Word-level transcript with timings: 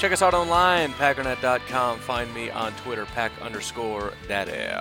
Check 0.00 0.12
us 0.12 0.22
out 0.22 0.32
online, 0.32 0.94
packernet.com. 0.94 1.98
Find 1.98 2.32
me 2.32 2.48
on 2.48 2.72
Twitter, 2.76 3.04
pack 3.04 3.32
underscore 3.42 4.14
daddy. 4.28 4.74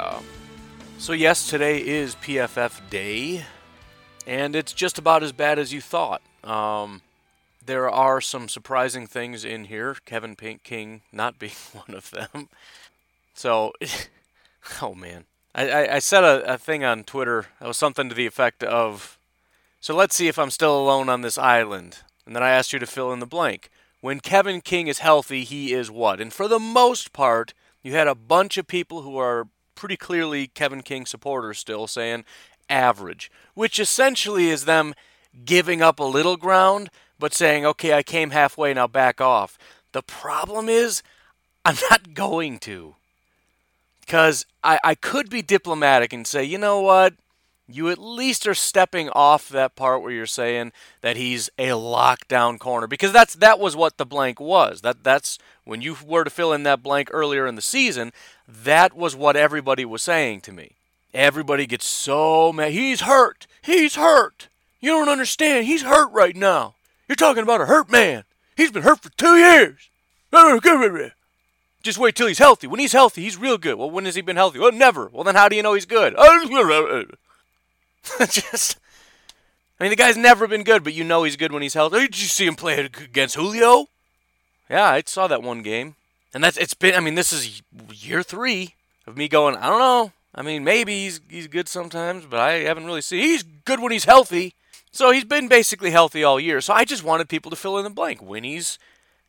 So, 0.98 1.12
yes, 1.12 1.50
today 1.50 1.86
is 1.86 2.16
PFF 2.16 2.90
Day, 2.90 3.44
and 4.26 4.56
it's 4.56 4.72
just 4.72 4.98
about 4.98 5.22
as 5.22 5.34
bad 5.34 5.60
as 5.60 5.74
you 5.74 5.82
thought. 5.82 6.22
Um, 6.42 7.02
there 7.66 7.90
are 7.90 8.22
some 8.22 8.48
surprising 8.48 9.08
things 9.08 9.44
in 9.44 9.66
here, 9.66 9.98
Kevin 10.06 10.38
Pink 10.38 10.64
King 10.64 11.02
not 11.12 11.38
being 11.40 11.52
one 11.74 11.98
of 11.98 12.12
them. 12.12 12.48
So, 13.34 13.74
oh 14.82 14.96
man. 14.96 15.26
I, 15.54 15.70
I, 15.70 15.96
I 15.96 16.00
said 16.00 16.24
a, 16.24 16.54
a 16.54 16.58
thing 16.58 16.86
on 16.86 17.04
Twitter 17.04 17.48
that 17.60 17.68
was 17.68 17.76
something 17.76 18.08
to 18.08 18.16
the 18.16 18.26
effect 18.26 18.64
of 18.64 19.20
So 19.82 19.94
let's 19.94 20.16
see 20.16 20.30
if 20.30 20.40
I'm 20.40 20.50
still 20.50 20.80
alone 20.80 21.10
on 21.10 21.24
this 21.24 21.38
island. 21.38 21.98
And 22.26 22.34
then 22.34 22.44
I 22.44 22.52
asked 22.52 22.72
you 22.72 22.80
to 22.80 22.88
fill 22.88 23.12
in 23.12 23.20
the 23.20 23.26
blank. 23.26 23.70
When 24.02 24.20
Kevin 24.20 24.62
King 24.62 24.88
is 24.88 25.00
healthy, 25.00 25.44
he 25.44 25.74
is 25.74 25.92
what? 25.92 26.22
And 26.22 26.32
for 26.32 26.48
the 26.48 26.60
most 26.60 27.12
part, 27.12 27.54
you 27.84 27.94
had 27.94 28.08
a 28.08 28.16
bunch 28.16 28.58
of 28.58 28.68
people 28.68 29.02
who 29.02 29.18
are 29.18 29.48
pretty 29.76 29.98
clearly 29.98 30.48
Kevin 30.48 30.82
King 30.82 31.06
supporters 31.06 31.60
still 31.60 31.88
saying 31.88 32.26
average, 32.70 33.32
which 33.54 33.80
essentially 33.80 34.48
is 34.48 34.66
them 34.66 34.94
giving 35.46 35.82
up 35.82 36.00
a 36.00 36.04
little 36.04 36.38
ground, 36.38 36.90
but 37.18 37.34
saying, 37.34 37.66
okay, 37.66 37.94
I 37.94 38.04
came 38.04 38.30
halfway, 38.30 38.74
now 38.74 38.88
back 38.88 39.20
off. 39.20 39.58
The 39.92 40.02
problem 40.02 40.70
is, 40.70 41.04
I'm 41.66 41.78
not 41.90 42.14
going 42.14 42.60
to. 42.60 42.96
Because 44.02 44.46
I, 44.64 44.80
I 44.84 44.96
could 44.96 45.30
be 45.30 45.42
diplomatic 45.42 46.14
and 46.14 46.26
say, 46.26 46.44
you 46.44 46.58
know 46.58 46.80
what? 46.82 47.14
You 47.72 47.90
at 47.90 48.00
least 48.00 48.48
are 48.48 48.56
stepping 48.56 49.10
off 49.10 49.48
that 49.50 49.76
part 49.76 50.02
where 50.02 50.12
you're 50.12 50.26
saying 50.26 50.72
that 51.02 51.18
he's 51.18 51.50
a 51.58 51.70
lockdown 51.70 52.58
corner 52.60 52.88
because 52.88 53.12
that's 53.12 53.36
that 53.36 53.60
was 53.60 53.76
what 53.76 53.98
the 53.98 54.06
blank 54.06 54.40
was. 54.40 54.82
That 54.82 55.04
that's 55.04 55.38
when 55.66 55.82
you 55.82 55.96
were 56.06 56.24
to 56.24 56.30
fill 56.30 56.52
in 56.52 56.64
that 56.64 56.82
blank 56.82 57.10
earlier 57.12 57.46
in 57.46 57.56
the 57.56 57.62
season, 57.62 58.12
that 58.48 58.96
was 58.96 59.16
what 59.16 59.36
everybody 59.36 59.86
was 59.86 60.02
saying 60.02 60.42
to 60.42 60.52
me. 60.52 60.72
Everybody 61.14 61.66
gets 61.66 61.86
so 61.86 62.52
mad. 62.52 62.72
He's 62.72 63.02
hurt. 63.02 63.46
He's 63.62 63.96
hurt. 63.96 64.48
You 64.80 64.92
don't 64.92 65.10
understand. 65.10 65.66
He's 65.66 65.84
hurt 65.84 66.12
right 66.12 66.36
now. 66.36 66.76
You're 67.08 67.16
talking 67.16 67.44
about 67.44 67.62
a 67.62 67.66
hurt 67.66 67.92
man. 67.92 68.24
He's 68.56 68.72
been 68.72 68.84
hurt 68.84 69.02
for 69.02 69.10
two 69.12 69.36
years. 69.36 69.90
Just 71.82 71.98
wait 71.98 72.16
till 72.16 72.28
he's 72.28 72.40
healthy. 72.40 72.68
When 72.68 72.80
he's 72.80 72.92
healthy, 72.94 73.24
he's 73.24 73.38
real 73.38 73.58
good. 73.58 73.76
Well, 73.76 73.90
when 73.90 74.06
has 74.06 74.16
he 74.16 74.22
been 74.22 74.36
healthy? 74.36 74.60
Well, 74.60 74.72
never. 74.72 75.08
Well, 75.08 75.24
then 75.24 75.36
how 75.36 75.50
do 75.50 75.56
you 75.56 75.64
know 75.64 75.74
he's 75.74 75.86
good? 75.86 76.16
Just, 78.20 78.80
I 79.80 79.84
mean, 79.84 79.92
the 79.92 79.96
guy's 79.96 80.18
never 80.18 80.48
been 80.48 80.64
good, 80.64 80.84
but 80.84 80.94
you 80.94 81.04
know 81.04 81.24
he's 81.24 81.36
good 81.36 81.52
when 81.52 81.62
he's 81.62 81.74
healthy. 81.74 82.02
Did 82.02 82.20
you 82.20 82.28
see 82.28 82.46
him 82.46 82.56
play 82.56 82.80
against 82.80 83.36
Julio? 83.36 83.88
Yeah, 84.70 84.86
I 84.86 85.04
saw 85.06 85.28
that 85.28 85.44
one 85.44 85.62
game, 85.62 85.96
and 86.34 86.44
that's 86.44 86.58
it's 86.58 86.74
been. 86.74 86.96
I 86.96 87.00
mean, 87.00 87.16
this 87.16 87.34
is 87.34 87.62
year 87.92 88.22
three 88.22 88.76
of 89.08 89.18
me 89.18 89.28
going. 89.28 89.56
I 89.56 89.68
don't 89.68 89.80
know. 89.80 90.12
I 90.36 90.42
mean, 90.42 90.64
maybe 90.64 91.04
he's 91.04 91.22
he's 91.30 91.48
good 91.48 91.68
sometimes, 91.68 92.26
but 92.26 92.40
I 92.40 92.60
haven't 92.60 92.86
really 92.86 93.02
seen. 93.02 93.22
He's 93.22 93.44
good 93.44 93.80
when 93.80 93.92
he's 93.92 94.06
healthy. 94.06 94.54
So 94.92 95.12
he's 95.12 95.24
been 95.24 95.48
basically 95.48 95.92
healthy 95.92 96.24
all 96.24 96.40
year. 96.40 96.62
So 96.62 96.74
I 96.74 96.84
just 96.84 97.04
wanted 97.04 97.30
people 97.30 97.50
to 97.50 97.56
fill 97.56 97.78
in 97.78 97.84
the 97.84 97.90
blank. 97.90 98.22
When 98.22 98.44
he's 98.44 98.80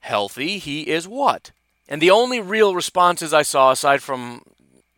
healthy, 0.01 0.59
he 0.59 0.89
is 0.89 1.07
what? 1.07 1.51
And 1.89 2.01
the 2.01 2.11
only 2.11 2.41
real 2.41 2.75
responses 2.75 3.35
I 3.35 3.43
saw, 3.43 3.71
aside 3.71 4.03
from 4.03 4.43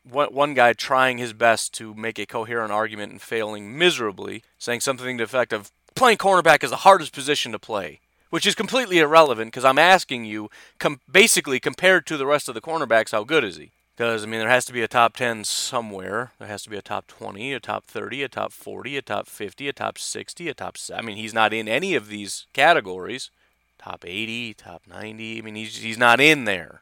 one 0.05 0.55
guy 0.55 0.73
trying 0.73 1.19
his 1.19 1.33
best 1.33 1.73
to 1.75 1.95
make 1.95 2.19
a 2.19 2.27
coherent 2.27 2.73
argument 2.73 3.13
and 3.13 3.23
failing 3.23 3.77
miserably, 3.77 4.43
saying 4.59 4.81
something 4.81 5.19
to 5.19 5.23
the 5.23 5.25
effect 5.25 5.53
of 5.53 5.71
playing 5.95 6.19
cornerback 6.19 6.65
is 6.65 6.71
the 6.71 6.77
hardest 6.77 7.13
position 7.13 7.53
to 7.53 7.59
play, 7.59 8.01
which 8.31 8.47
is 8.47 8.55
completely 8.55 8.99
irrelevant 8.99 9.53
because 9.53 9.65
I'm 9.65 9.79
asking 9.79 10.25
you, 10.25 10.51
com- 10.79 11.01
basically 11.11 11.61
compared 11.61 12.07
to 12.07 12.17
the 12.17 12.27
rest 12.27 12.49
of 12.49 12.55
the 12.55 12.61
cornerbacks, 12.61 13.13
how 13.13 13.25
good 13.25 13.45
is 13.45 13.57
he? 13.57 13.71
Because, 13.97 14.25
I 14.25 14.27
mean, 14.27 14.41
there 14.41 14.49
has 14.49 14.65
to 14.65 14.73
be 14.73 14.83
a 14.83 14.89
top 14.89 15.17
10 15.17 15.45
somewhere. 15.45 16.33
There 16.39 16.49
has 16.49 16.63
to 16.63 16.71
be 16.71 16.79
a 16.79 16.83
top 16.83 17.07
20, 17.07 17.53
a 17.53 17.61
top 17.61 17.85
30, 17.85 18.23
a 18.23 18.29
top 18.29 18.53
40, 18.53 18.97
a 18.97 19.03
top 19.03 19.29
50, 19.29 19.69
a 19.69 19.73
top 19.73 19.99
60, 19.99 20.49
a 20.49 20.55
top. 20.55 20.77
I 20.95 21.03
mean, 21.03 21.17
he's 21.17 21.35
not 21.35 21.53
in 21.53 21.69
any 21.69 21.95
of 21.95 22.09
these 22.09 22.47
categories. 22.55 23.31
Top 23.79 24.05
80, 24.07 24.55
top 24.55 24.83
90. 24.89 25.39
I 25.39 25.43
mean, 25.43 25.57
he's, 25.57 25.77
he's 25.77 25.99
not 25.99 26.21
in 26.21 26.45
there. 26.45 26.81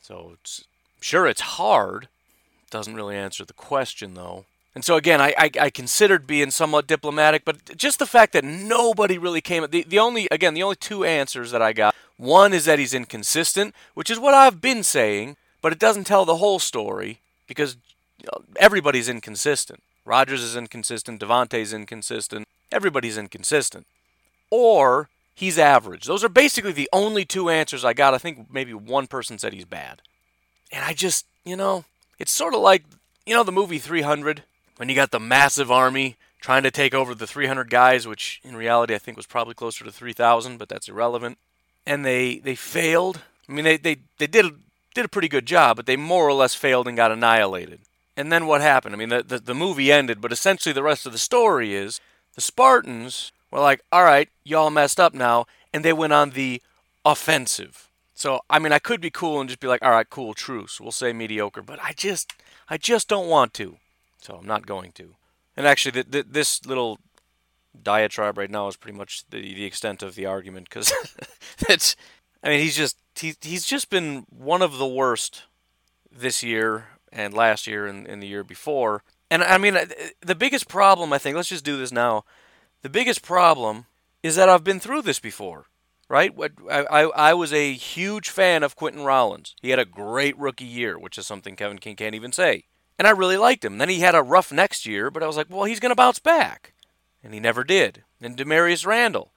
So, 0.00 0.36
it's, 0.40 0.64
sure, 1.00 1.26
it's 1.26 1.40
hard. 1.40 2.08
Doesn't 2.70 2.94
really 2.94 3.16
answer 3.16 3.44
the 3.44 3.52
question, 3.52 4.14
though. 4.14 4.44
And 4.74 4.84
so, 4.84 4.96
again, 4.96 5.20
I, 5.20 5.34
I, 5.38 5.50
I 5.60 5.70
considered 5.70 6.26
being 6.26 6.50
somewhat 6.50 6.88
diplomatic, 6.88 7.44
but 7.44 7.76
just 7.76 8.00
the 8.00 8.06
fact 8.06 8.32
that 8.32 8.44
nobody 8.44 9.18
really 9.18 9.40
came. 9.40 9.64
The, 9.70 9.84
the 9.84 10.00
only, 10.00 10.26
again, 10.32 10.54
the 10.54 10.64
only 10.64 10.76
two 10.76 11.04
answers 11.04 11.52
that 11.52 11.62
I 11.62 11.72
got 11.72 11.94
one 12.16 12.52
is 12.52 12.64
that 12.64 12.80
he's 12.80 12.94
inconsistent, 12.94 13.74
which 13.94 14.10
is 14.10 14.18
what 14.18 14.34
I've 14.34 14.60
been 14.60 14.82
saying 14.82 15.36
but 15.64 15.72
it 15.72 15.78
doesn't 15.78 16.04
tell 16.04 16.26
the 16.26 16.36
whole 16.36 16.58
story 16.58 17.20
because 17.46 17.78
everybody's 18.56 19.08
inconsistent. 19.08 19.82
Rodgers 20.04 20.42
is 20.42 20.56
inconsistent, 20.56 21.22
Davante's 21.22 21.72
inconsistent, 21.72 22.46
everybody's 22.70 23.16
inconsistent. 23.16 23.86
Or 24.50 25.08
he's 25.34 25.58
average. 25.58 26.04
Those 26.04 26.22
are 26.22 26.28
basically 26.28 26.72
the 26.72 26.90
only 26.92 27.24
two 27.24 27.48
answers 27.48 27.82
I 27.82 27.94
got. 27.94 28.12
I 28.12 28.18
think 28.18 28.52
maybe 28.52 28.74
one 28.74 29.06
person 29.06 29.38
said 29.38 29.54
he's 29.54 29.64
bad. 29.64 30.02
And 30.70 30.84
I 30.84 30.92
just, 30.92 31.24
you 31.46 31.56
know, 31.56 31.86
it's 32.18 32.32
sort 32.32 32.54
of 32.54 32.60
like, 32.60 32.84
you 33.26 33.34
know, 33.34 33.42
the 33.42 33.52
movie 33.52 33.78
300 33.78 34.42
when 34.76 34.88
you 34.88 34.94
got 34.94 35.10
the 35.10 35.20
massive 35.20 35.70
army 35.70 36.16
trying 36.40 36.62
to 36.62 36.70
take 36.70 36.94
over 36.94 37.14
the 37.14 37.26
300 37.26 37.70
guys, 37.70 38.06
which 38.06 38.40
in 38.44 38.56
reality 38.56 38.94
I 38.94 38.98
think 38.98 39.16
was 39.16 39.26
probably 39.26 39.54
closer 39.54 39.84
to 39.84 39.92
3,000, 39.92 40.58
but 40.58 40.68
that's 40.68 40.88
irrelevant. 40.88 41.38
And 41.86 42.04
they 42.04 42.38
they 42.38 42.54
failed. 42.54 43.20
I 43.48 43.52
mean, 43.52 43.64
they, 43.64 43.76
they, 43.76 43.96
they 44.18 44.26
did 44.26 44.52
did 44.94 45.04
a 45.04 45.08
pretty 45.08 45.28
good 45.28 45.46
job, 45.46 45.76
but 45.76 45.86
they 45.86 45.96
more 45.96 46.26
or 46.28 46.32
less 46.32 46.54
failed 46.54 46.86
and 46.88 46.96
got 46.96 47.12
annihilated. 47.12 47.80
And 48.16 48.30
then 48.30 48.46
what 48.46 48.60
happened? 48.60 48.94
I 48.94 48.98
mean, 48.98 49.08
the, 49.08 49.22
the, 49.22 49.38
the 49.38 49.54
movie 49.54 49.90
ended, 49.90 50.20
but 50.20 50.32
essentially 50.32 50.72
the 50.72 50.82
rest 50.82 51.04
of 51.04 51.12
the 51.12 51.18
story 51.18 51.74
is 51.74 52.00
the 52.34 52.40
Spartans 52.40 53.32
were 53.50 53.60
like, 53.60 53.80
all 53.90 54.04
right, 54.04 54.28
y'all 54.44 54.70
messed 54.70 55.00
up 55.00 55.14
now, 55.14 55.46
and 55.72 55.84
they 55.84 55.92
went 55.92 56.12
on 56.12 56.30
the 56.30 56.62
offensive. 57.04 57.83
So, 58.14 58.40
I 58.48 58.58
mean, 58.60 58.72
I 58.72 58.78
could 58.78 59.00
be 59.00 59.10
cool 59.10 59.40
and 59.40 59.48
just 59.48 59.60
be 59.60 59.66
like, 59.66 59.82
all 59.82 59.90
right, 59.90 60.08
cool, 60.08 60.34
truce. 60.34 60.80
We'll 60.80 60.92
say 60.92 61.12
mediocre, 61.12 61.62
but 61.62 61.80
I 61.82 61.92
just, 61.92 62.32
I 62.68 62.78
just 62.78 63.08
don't 63.08 63.28
want 63.28 63.52
to. 63.54 63.76
So 64.22 64.36
I'm 64.36 64.46
not 64.46 64.66
going 64.66 64.92
to. 64.92 65.16
And 65.56 65.66
actually, 65.66 66.02
the, 66.02 66.04
the, 66.08 66.22
this 66.22 66.64
little 66.64 66.98
diatribe 67.80 68.38
right 68.38 68.50
now 68.50 68.68
is 68.68 68.76
pretty 68.76 68.96
much 68.96 69.24
the, 69.30 69.40
the 69.40 69.64
extent 69.64 70.02
of 70.02 70.14
the 70.14 70.26
argument 70.26 70.68
because 70.68 70.92
it's, 71.68 71.96
I 72.42 72.48
mean, 72.48 72.60
he's 72.60 72.76
just 72.76 72.98
he, 73.18 73.34
he's 73.40 73.66
just 73.66 73.90
been 73.90 74.26
one 74.28 74.62
of 74.62 74.78
the 74.78 74.86
worst 74.86 75.44
this 76.10 76.42
year 76.42 76.88
and 77.12 77.34
last 77.34 77.66
year 77.66 77.86
and, 77.86 78.06
and 78.06 78.22
the 78.22 78.26
year 78.26 78.44
before. 78.44 79.02
And 79.30 79.42
I 79.42 79.58
mean, 79.58 79.76
the 80.20 80.34
biggest 80.34 80.68
problem, 80.68 81.12
I 81.12 81.18
think, 81.18 81.36
let's 81.36 81.48
just 81.48 81.64
do 81.64 81.76
this 81.76 81.92
now. 81.92 82.24
The 82.82 82.88
biggest 82.88 83.22
problem 83.22 83.86
is 84.22 84.36
that 84.36 84.48
I've 84.48 84.64
been 84.64 84.80
through 84.80 85.02
this 85.02 85.18
before, 85.18 85.66
right? 86.08 86.32
I, 86.70 86.84
I, 86.84 87.00
I 87.02 87.34
was 87.34 87.52
a 87.52 87.72
huge 87.72 88.28
fan 88.28 88.62
of 88.62 88.76
Quentin 88.76 89.04
Rollins. 89.04 89.54
He 89.60 89.70
had 89.70 89.78
a 89.78 89.84
great 89.84 90.38
rookie 90.38 90.64
year, 90.64 90.98
which 90.98 91.18
is 91.18 91.26
something 91.26 91.56
Kevin 91.56 91.78
King 91.78 91.96
can't 91.96 92.14
even 92.14 92.32
say. 92.32 92.64
And 92.98 93.08
I 93.08 93.10
really 93.10 93.36
liked 93.36 93.64
him. 93.64 93.78
Then 93.78 93.88
he 93.88 94.00
had 94.00 94.14
a 94.14 94.22
rough 94.22 94.52
next 94.52 94.86
year, 94.86 95.10
but 95.10 95.22
I 95.22 95.26
was 95.26 95.36
like, 95.36 95.48
well, 95.50 95.64
he's 95.64 95.80
going 95.80 95.90
to 95.90 95.96
bounce 95.96 96.18
back. 96.18 96.72
And 97.22 97.34
he 97.34 97.40
never 97.40 97.64
did. 97.64 98.04
And 98.20 98.36
Damarious 98.36 98.86
Randall. 98.86 99.32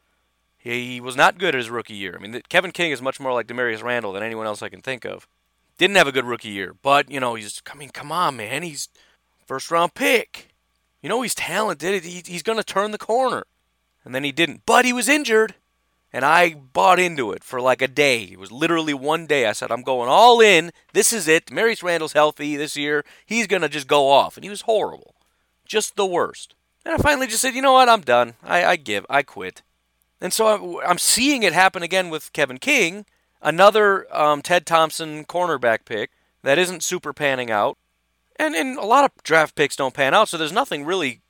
He 0.58 1.00
was 1.00 1.16
not 1.16 1.38
good 1.38 1.56
at 1.56 1.60
his 1.60 1.70
rookie 1.70 1.94
year. 1.94 2.16
I 2.18 2.22
mean, 2.22 2.42
Kevin 2.50 2.72
King 2.72 2.92
is 2.92 3.02
much 3.02 3.20
more 3.20 3.32
like 3.32 3.48
Damarious 3.48 3.84
Randall 3.84 4.12
than 4.12 4.24
anyone 4.24 4.48
else 4.48 4.62
I 4.62 4.70
can 4.70 4.82
think 4.82 5.06
of. 5.06 5.28
Didn't 5.78 5.96
have 5.96 6.08
a 6.08 6.12
good 6.12 6.26
rookie 6.26 6.50
year, 6.50 6.74
but 6.74 7.10
you 7.10 7.20
know 7.20 7.36
he's. 7.36 7.62
I 7.72 7.76
mean, 7.76 7.90
come 7.90 8.12
on, 8.12 8.36
man, 8.36 8.64
he's 8.64 8.90
first 9.46 9.70
round 9.70 9.94
pick. 9.94 10.50
You 11.02 11.08
know 11.08 11.22
he's 11.22 11.36
talented. 11.36 12.04
He, 12.04 12.24
he's 12.26 12.44
going 12.44 12.58
to 12.58 12.64
turn 12.64 12.92
the 12.92 12.98
corner, 12.98 13.46
and 14.04 14.14
then 14.14 14.24
he 14.24 14.32
didn't. 14.32 14.64
But 14.66 14.86
he 14.86 14.92
was 14.92 15.08
injured, 15.08 15.54
and 16.18 16.26
I 16.26 16.56
bought 16.56 16.98
into 16.98 17.32
it 17.32 17.44
for 17.44 17.62
like 17.62 17.80
a 17.80 17.88
day. 17.88 18.24
It 18.24 18.40
was 18.40 18.52
literally 18.52 18.96
one 18.96 19.28
day. 19.28 19.46
I 19.46 19.52
said, 19.52 19.70
I'm 19.72 19.84
going 19.84 20.10
all 20.10 20.42
in. 20.42 20.72
This 20.92 21.14
is 21.14 21.28
it. 21.28 21.52
Marius 21.52 21.84
Randall's 21.84 22.14
healthy 22.14 22.56
this 22.56 22.76
year. 22.76 23.06
He's 23.24 23.46
going 23.46 23.62
to 23.62 23.70
just 23.70 23.86
go 23.86 24.10
off, 24.10 24.36
and 24.36 24.44
he 24.44 24.50
was 24.50 24.62
horrible, 24.62 25.14
just 25.64 25.96
the 25.96 26.08
worst. 26.08 26.56
And 26.84 26.96
I 26.96 26.98
finally 26.98 27.28
just 27.28 27.44
said, 27.44 27.54
you 27.54 27.62
know 27.62 27.74
what? 27.74 27.88
I'm 27.88 28.02
done. 28.02 28.34
I, 28.44 28.66
I 28.66 28.76
give. 28.78 29.06
I 29.08 29.22
quit. 29.22 29.62
And 30.20 30.34
so 30.34 30.82
I'm 30.82 30.98
seeing 30.98 31.44
it 31.44 31.54
happen 31.54 31.84
again 31.84 32.10
with 32.10 32.34
Kevin 32.34 32.58
King, 32.58 33.06
another 33.40 34.08
um, 34.12 34.42
Ted 34.42 34.66
Thompson 34.66 35.24
cornerback 35.24 35.86
pick 35.86 36.10
that 36.42 36.58
isn't 36.58 36.82
super 36.82 37.14
panning 37.14 37.52
out. 37.52 37.78
And 38.38 38.56
and 38.56 38.76
a 38.80 38.86
lot 38.86 39.06
of 39.06 39.12
draft 39.22 39.54
picks 39.54 39.76
don't 39.76 39.94
pan 39.94 40.16
out, 40.16 40.30
so 40.30 40.38
there's 40.40 40.52
nothing 40.52 40.84
really 40.84 41.22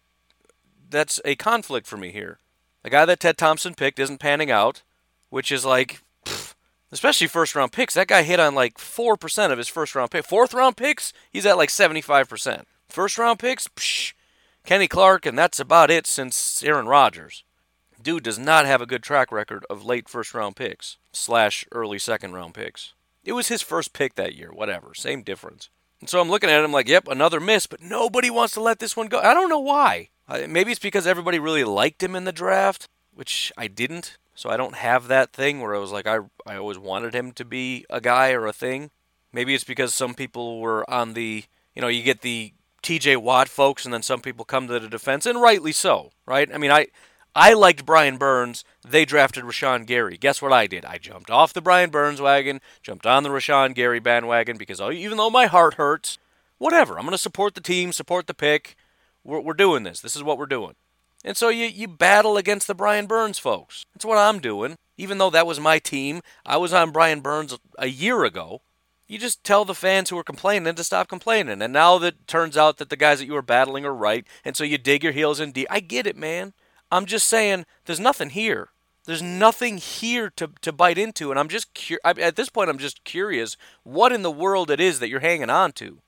that's 0.90 1.20
a 1.26 1.36
conflict 1.36 1.88
for 1.88 1.98
me 1.98 2.14
here. 2.14 2.40
The 2.88 2.92
guy 2.92 3.04
that 3.04 3.20
Ted 3.20 3.38
Thompson 3.38 3.74
picked 3.74 4.00
isn't 4.00 4.20
panning 4.20 4.50
out, 4.50 4.82
which 5.30 5.52
is 5.52 5.66
like 5.66 6.04
pfft, 6.24 6.54
especially 6.90 7.28
first 7.28 7.54
round 7.54 7.74
picks. 7.74 7.96
That 7.96 8.08
guy 8.08 8.24
hit 8.24 8.40
on 8.40 8.56
like 8.56 8.78
4% 8.78 9.52
of 9.52 9.58
his 9.58 9.68
first 9.68 9.94
round 9.94 10.10
pick. 10.10 10.24
Fourth 10.24 10.54
round 10.54 10.78
picks, 10.78 11.12
he's 11.30 11.46
at 11.46 11.58
like 11.58 11.68
75%. 11.68 12.64
First 12.88 13.18
round 13.18 13.40
picks, 13.40 13.68
psh, 13.68 14.14
Kenny 14.64 14.88
Clark, 14.88 15.26
and 15.26 15.38
that's 15.38 15.60
about 15.60 15.92
it 15.92 16.08
since 16.08 16.64
Aaron 16.64 16.88
Rodgers. 16.88 17.44
Dude 18.02 18.24
does 18.24 18.40
not 18.40 18.66
have 18.66 18.82
a 18.82 18.86
good 18.86 19.04
track 19.04 19.34
record 19.34 19.66
of 19.70 19.84
late 19.84 20.08
first 20.08 20.34
round 20.34 20.56
picks 20.56 20.96
slash 21.12 21.66
early 21.74 22.00
second 22.00 22.36
round 22.36 22.54
picks. 22.54 22.94
It 23.26 23.34
was 23.34 23.50
his 23.50 23.62
first 23.62 23.92
pick 23.92 24.16
that 24.16 24.34
year, 24.34 24.54
whatever, 24.54 24.94
same 24.94 25.24
difference. 25.24 25.68
And 26.00 26.10
so 26.10 26.22
I'm 26.22 26.30
looking 26.30 26.50
at 26.50 26.64
him 26.64 26.72
like, 26.72 26.88
yep, 26.88 27.10
another 27.10 27.42
miss, 27.42 27.68
but 27.68 27.82
nobody 27.82 28.30
wants 28.30 28.54
to 28.54 28.62
let 28.62 28.80
this 28.80 28.96
one 28.96 29.08
go. 29.08 29.20
I 29.20 29.34
don't 29.34 29.50
know 29.50 29.60
why. 29.60 30.08
Uh, 30.28 30.46
maybe 30.48 30.72
it's 30.72 30.80
because 30.80 31.08
everybody 31.08 31.40
really 31.40 31.64
liked 31.64 32.04
him 32.04 32.16
in 32.16 32.26
the 32.26 32.32
draft, 32.32 32.88
which 33.14 33.52
I 33.58 33.68
didn't. 33.68 34.18
So 34.36 34.50
I 34.50 34.58
don't 34.58 34.76
have 34.76 35.08
that 35.08 35.34
thing 35.34 35.62
where 35.62 35.74
I 35.74 35.80
was 35.80 35.92
like, 35.92 36.06
I, 36.06 36.20
I 36.46 36.58
always 36.58 36.78
wanted 36.78 37.16
him 37.16 37.32
to 37.34 37.46
be 37.46 37.86
a 37.90 38.00
guy 38.00 38.34
or 38.34 38.46
a 38.46 38.54
thing. 38.54 38.92
Maybe 39.34 39.56
it's 39.56 39.64
because 39.64 39.96
some 39.96 40.14
people 40.14 40.60
were 40.60 40.88
on 40.90 41.14
the, 41.14 41.46
you 41.74 41.82
know, 41.82 41.88
you 41.88 42.04
get 42.04 42.22
the 42.22 42.54
TJ 42.84 43.18
Watt 43.18 43.50
folks, 43.50 43.84
and 43.84 43.94
then 43.94 44.04
some 44.04 44.22
people 44.22 44.46
come 44.46 44.68
to 44.68 44.80
the 44.80 44.88
defense, 44.88 45.26
and 45.26 45.42
rightly 45.42 45.72
so, 45.72 46.12
right? 46.26 46.50
I 46.54 46.58
mean, 46.58 46.72
I. 46.72 46.88
I 47.36 47.54
liked 47.54 47.86
Brian 47.86 48.18
Burns. 48.18 48.66
They 48.84 49.06
drafted 49.06 49.44
Rashan 49.44 49.86
Gary. 49.86 50.18
Guess 50.18 50.42
what 50.42 50.52
I 50.52 50.66
did? 50.66 50.86
I 50.86 50.98
jumped 50.98 51.30
off 51.30 51.54
the 51.54 51.62
Brian 51.62 51.92
Burns 51.92 52.20
wagon, 52.20 52.62
jumped 52.82 53.06
on 53.06 53.22
the 53.22 53.30
Rashan 53.30 53.76
Gary 53.76 54.00
bandwagon 54.00 54.58
because 54.58 54.82
oh, 54.82 54.90
even 54.90 55.18
though 55.18 55.30
my 55.30 55.46
heart 55.46 55.76
hurts, 55.76 56.18
whatever. 56.58 56.98
I'm 56.98 57.06
going 57.06 57.12
to 57.12 57.18
support 57.20 57.54
the 57.54 57.62
team, 57.62 57.92
support 57.92 58.26
the 58.26 58.34
pick. 58.34 58.76
We're, 59.28 59.42
we're 59.42 59.54
doing 59.54 59.84
this. 59.84 60.00
This 60.00 60.16
is 60.16 60.24
what 60.24 60.40
we're 60.40 60.48
doing. 60.48 60.74
And 61.24 61.36
so 61.36 61.50
you, 61.50 61.66
you 61.66 61.88
battle 61.88 62.38
against 62.38 62.68
the 62.68 62.74
Brian 62.74 63.06
Burns 63.06 63.38
folks. 63.38 63.86
That's 63.94 64.06
what 64.06 64.18
I'm 64.18 64.40
doing. 64.40 64.78
Even 64.98 65.18
though 65.20 65.30
that 65.30 65.46
was 65.46 65.60
my 65.60 65.78
team, 65.78 66.22
I 66.46 66.58
was 66.58 66.74
on 66.74 66.92
Brian 66.92 67.20
Burns 67.20 67.56
a 67.78 67.88
year 67.88 68.24
ago. 68.24 68.62
You 69.08 69.20
just 69.20 69.44
tell 69.44 69.66
the 69.66 69.76
fans 69.76 70.10
who 70.10 70.18
are 70.18 70.24
complaining 70.24 70.74
to 70.74 70.84
stop 70.84 71.08
complaining. 71.08 71.62
And 71.62 71.74
now 71.74 71.98
that 72.00 72.16
it 72.16 72.28
turns 72.28 72.58
out 72.58 72.78
that 72.78 72.90
the 72.90 72.96
guys 72.96 73.20
that 73.20 73.26
you 73.26 73.34
were 73.34 73.42
battling 73.42 73.86
are 73.86 73.94
right, 73.94 74.26
and 74.44 74.56
so 74.56 74.64
you 74.64 74.78
dig 74.78 75.04
your 75.04 75.14
heels 75.14 75.40
in 75.40 75.52
deep. 75.52 75.68
I 75.70 75.80
get 75.80 76.08
it, 76.08 76.18
man. 76.18 76.54
I'm 76.92 77.06
just 77.06 77.28
saying 77.28 77.66
there's 77.86 78.00
nothing 78.00 78.32
here. 78.32 78.70
There's 79.06 79.22
nothing 79.22 79.78
here 79.78 80.30
to, 80.36 80.52
to 80.62 80.74
bite 80.74 80.98
into, 80.98 81.32
and 81.32 81.40
I'm 81.40 81.48
just 81.48 81.74
cur- 81.74 82.00
at 82.04 82.36
this 82.36 82.50
point 82.50 82.70
I'm 82.70 82.78
just 82.78 83.06
curious 83.06 83.56
what 83.84 84.12
in 84.12 84.22
the 84.22 84.32
world 84.32 84.70
it 84.70 84.82
is 84.82 85.00
that 85.00 85.08
you're 85.08 85.22
hanging 85.22 85.50
on 85.50 85.72
to. 85.74 86.00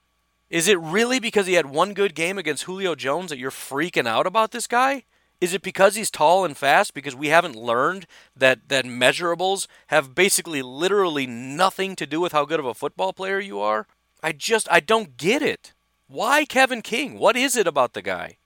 Is 0.50 0.68
it 0.68 0.80
really 0.80 1.20
because 1.20 1.46
he 1.46 1.54
had 1.54 1.68
one 1.68 1.94
good 1.94 2.16
game 2.16 2.38
against 2.38 2.64
Julio 2.64 2.96
Jones 2.96 3.30
that 3.30 3.38
you're 3.38 3.52
freaking 3.52 4.08
out 4.08 4.26
about 4.26 4.52
this 4.52 4.68
guy? 4.68 5.04
Is 5.40 5.54
it 5.54 5.62
because 5.62 5.96
he's 5.96 6.12
tall 6.12 6.44
and 6.44 6.58
fast? 6.58 6.94
Because 6.94 7.16
we 7.16 7.28
haven't 7.28 7.56
learned 7.56 8.08
that 8.36 8.68
that 8.68 8.84
measurables 8.84 9.68
have 9.88 10.16
basically 10.16 10.62
literally 10.62 11.28
nothing 11.28 11.96
to 11.96 12.06
do 12.06 12.20
with 12.20 12.34
how 12.34 12.46
good 12.46 12.60
of 12.60 12.66
a 12.66 12.74
football 12.74 13.14
player 13.14 13.40
you 13.40 13.60
are? 13.60 13.88
I 14.22 14.34
just 14.34 14.68
I 14.72 14.80
don't 14.80 15.16
get 15.18 15.42
it. 15.42 15.74
Why 16.08 16.44
Kevin 16.44 16.82
King? 16.82 17.20
What 17.20 17.38
is 17.38 17.56
it 17.56 17.68
about 17.68 17.94
the 17.94 18.02
guy? 18.02 18.38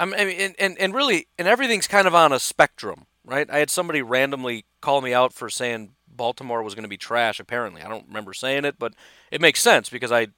I 0.00 0.06
mean, 0.06 0.14
and, 0.18 0.54
and, 0.58 0.76
and 0.78 0.94
really, 0.94 1.28
and 1.38 1.46
everything's 1.46 1.86
kind 1.86 2.08
of 2.08 2.14
on 2.16 2.32
a 2.32 2.40
spectrum, 2.40 3.06
right? 3.24 3.48
I 3.48 3.58
had 3.58 3.70
somebody 3.70 4.02
randomly 4.02 4.64
call 4.80 5.00
me 5.02 5.14
out 5.14 5.32
for 5.32 5.48
saying 5.48 5.90
Baltimore 6.08 6.64
was 6.64 6.74
going 6.74 6.82
to 6.84 6.88
be 6.88 6.96
trash. 6.96 7.38
Apparently, 7.38 7.82
I 7.82 7.88
don't 7.88 8.08
remember 8.08 8.32
saying 8.32 8.64
it, 8.64 8.76
but 8.78 8.94
it 9.30 9.40
makes 9.40 9.60
sense 9.60 9.88
because 9.88 10.10
I 10.10 10.28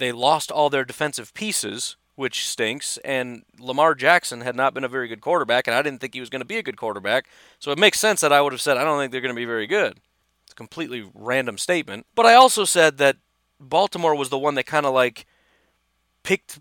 they 0.00 0.12
lost 0.12 0.50
all 0.50 0.70
their 0.70 0.84
defensive 0.84 1.32
pieces, 1.34 1.96
which 2.16 2.46
stinks. 2.46 2.98
And 3.04 3.44
Lamar 3.58 3.94
Jackson 3.94 4.40
had 4.40 4.56
not 4.56 4.74
been 4.74 4.84
a 4.84 4.88
very 4.88 5.08
good 5.08 5.20
quarterback, 5.20 5.66
and 5.66 5.74
I 5.74 5.82
didn't 5.82 6.00
think 6.00 6.14
he 6.14 6.20
was 6.20 6.30
going 6.30 6.40
to 6.40 6.46
be 6.46 6.58
a 6.58 6.62
good 6.62 6.76
quarterback. 6.76 7.28
So 7.58 7.70
it 7.70 7.78
makes 7.78 8.00
sense 8.00 8.20
that 8.20 8.32
I 8.32 8.40
would 8.40 8.52
have 8.52 8.60
said 8.60 8.76
I 8.76 8.84
don't 8.84 8.98
think 8.98 9.12
they're 9.12 9.20
going 9.20 9.34
to 9.34 9.40
be 9.40 9.44
very 9.44 9.66
good. 9.66 9.98
It's 10.44 10.52
a 10.52 10.56
completely 10.56 11.08
random 11.14 11.58
statement, 11.58 12.06
but 12.14 12.26
I 12.26 12.34
also 12.34 12.64
said 12.64 12.98
that 12.98 13.16
Baltimore 13.60 14.16
was 14.16 14.30
the 14.30 14.38
one 14.38 14.54
that 14.56 14.66
kind 14.66 14.86
of 14.86 14.94
like 14.94 15.26
picked 16.22 16.58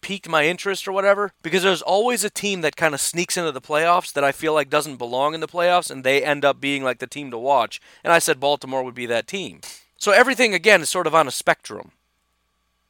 piqued 0.00 0.28
my 0.28 0.44
interest 0.46 0.88
or 0.88 0.92
whatever 0.92 1.32
because 1.42 1.62
there's 1.62 1.82
always 1.82 2.24
a 2.24 2.30
team 2.30 2.60
that 2.60 2.74
kind 2.74 2.92
of 2.92 3.00
sneaks 3.00 3.36
into 3.36 3.52
the 3.52 3.60
playoffs 3.60 4.12
that 4.12 4.24
I 4.24 4.32
feel 4.32 4.52
like 4.52 4.68
doesn't 4.68 4.96
belong 4.96 5.32
in 5.32 5.40
the 5.40 5.46
playoffs 5.46 5.90
and 5.92 6.02
they 6.02 6.24
end 6.24 6.44
up 6.44 6.60
being 6.60 6.82
like 6.82 6.98
the 6.98 7.06
team 7.06 7.30
to 7.30 7.38
watch. 7.38 7.80
And 8.02 8.12
I 8.12 8.18
said 8.18 8.40
Baltimore 8.40 8.82
would 8.82 8.96
be 8.96 9.06
that 9.06 9.28
team. 9.28 9.60
So 9.98 10.12
everything 10.12 10.54
again 10.54 10.82
is 10.82 10.90
sort 10.90 11.06
of 11.06 11.14
on 11.14 11.28
a 11.28 11.30
spectrum. 11.30 11.92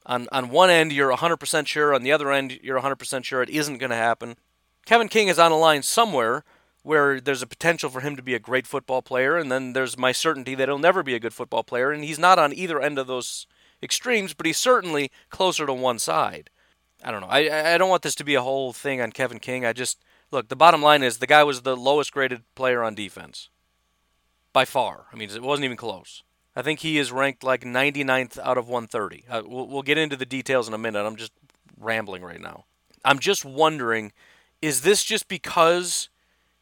On 0.06 0.28
on 0.32 0.48
one 0.50 0.70
end 0.70 0.92
you're 0.92 1.14
100% 1.14 1.66
sure, 1.66 1.92
on 1.92 2.02
the 2.02 2.12
other 2.12 2.32
end 2.32 2.58
you're 2.62 2.80
100% 2.80 3.24
sure 3.24 3.42
it 3.42 3.50
isn't 3.50 3.78
going 3.78 3.90
to 3.90 3.96
happen. 3.96 4.36
Kevin 4.86 5.08
King 5.08 5.28
is 5.28 5.38
on 5.38 5.52
a 5.52 5.58
line 5.58 5.82
somewhere 5.82 6.44
where 6.82 7.20
there's 7.20 7.42
a 7.42 7.46
potential 7.46 7.90
for 7.90 8.00
him 8.00 8.14
to 8.14 8.22
be 8.22 8.34
a 8.34 8.38
great 8.38 8.66
football 8.66 9.02
player 9.02 9.36
and 9.36 9.50
then 9.50 9.72
there's 9.72 9.98
my 9.98 10.12
certainty 10.12 10.54
that 10.54 10.68
he'll 10.68 10.78
never 10.78 11.02
be 11.02 11.14
a 11.14 11.20
good 11.20 11.34
football 11.34 11.64
player 11.64 11.90
and 11.90 12.04
he's 12.04 12.18
not 12.18 12.38
on 12.38 12.54
either 12.54 12.80
end 12.80 12.98
of 12.98 13.08
those 13.08 13.48
extremes, 13.82 14.32
but 14.32 14.46
he's 14.46 14.56
certainly 14.56 15.10
closer 15.28 15.66
to 15.66 15.74
one 15.74 15.98
side. 15.98 16.50
I 17.04 17.10
don't 17.10 17.20
know. 17.20 17.28
I 17.28 17.74
I 17.74 17.78
don't 17.78 17.90
want 17.90 18.02
this 18.02 18.14
to 18.16 18.24
be 18.24 18.34
a 18.34 18.42
whole 18.42 18.72
thing 18.72 19.00
on 19.00 19.12
Kevin 19.12 19.38
King. 19.38 19.66
I 19.66 19.72
just 19.72 20.02
look. 20.30 20.48
The 20.48 20.56
bottom 20.56 20.82
line 20.82 21.02
is 21.02 21.18
the 21.18 21.26
guy 21.26 21.44
was 21.44 21.62
the 21.62 21.76
lowest 21.76 22.12
graded 22.12 22.42
player 22.54 22.82
on 22.82 22.94
defense 22.94 23.50
by 24.52 24.64
far. 24.64 25.06
I 25.12 25.16
mean, 25.16 25.28
it 25.28 25.42
wasn't 25.42 25.66
even 25.66 25.76
close. 25.76 26.22
I 26.56 26.62
think 26.62 26.80
he 26.80 26.96
is 26.96 27.12
ranked 27.12 27.44
like 27.44 27.62
99th 27.64 28.38
out 28.38 28.56
of 28.56 28.66
130. 28.68 29.24
Uh, 29.28 29.42
we'll, 29.46 29.68
we'll 29.68 29.82
get 29.82 29.98
into 29.98 30.16
the 30.16 30.24
details 30.24 30.66
in 30.66 30.72
a 30.72 30.78
minute. 30.78 31.04
I'm 31.04 31.16
just 31.16 31.32
rambling 31.78 32.22
right 32.22 32.40
now. 32.40 32.64
I'm 33.04 33.18
just 33.18 33.44
wondering, 33.44 34.12
is 34.62 34.80
this 34.80 35.04
just 35.04 35.28
because 35.28 36.08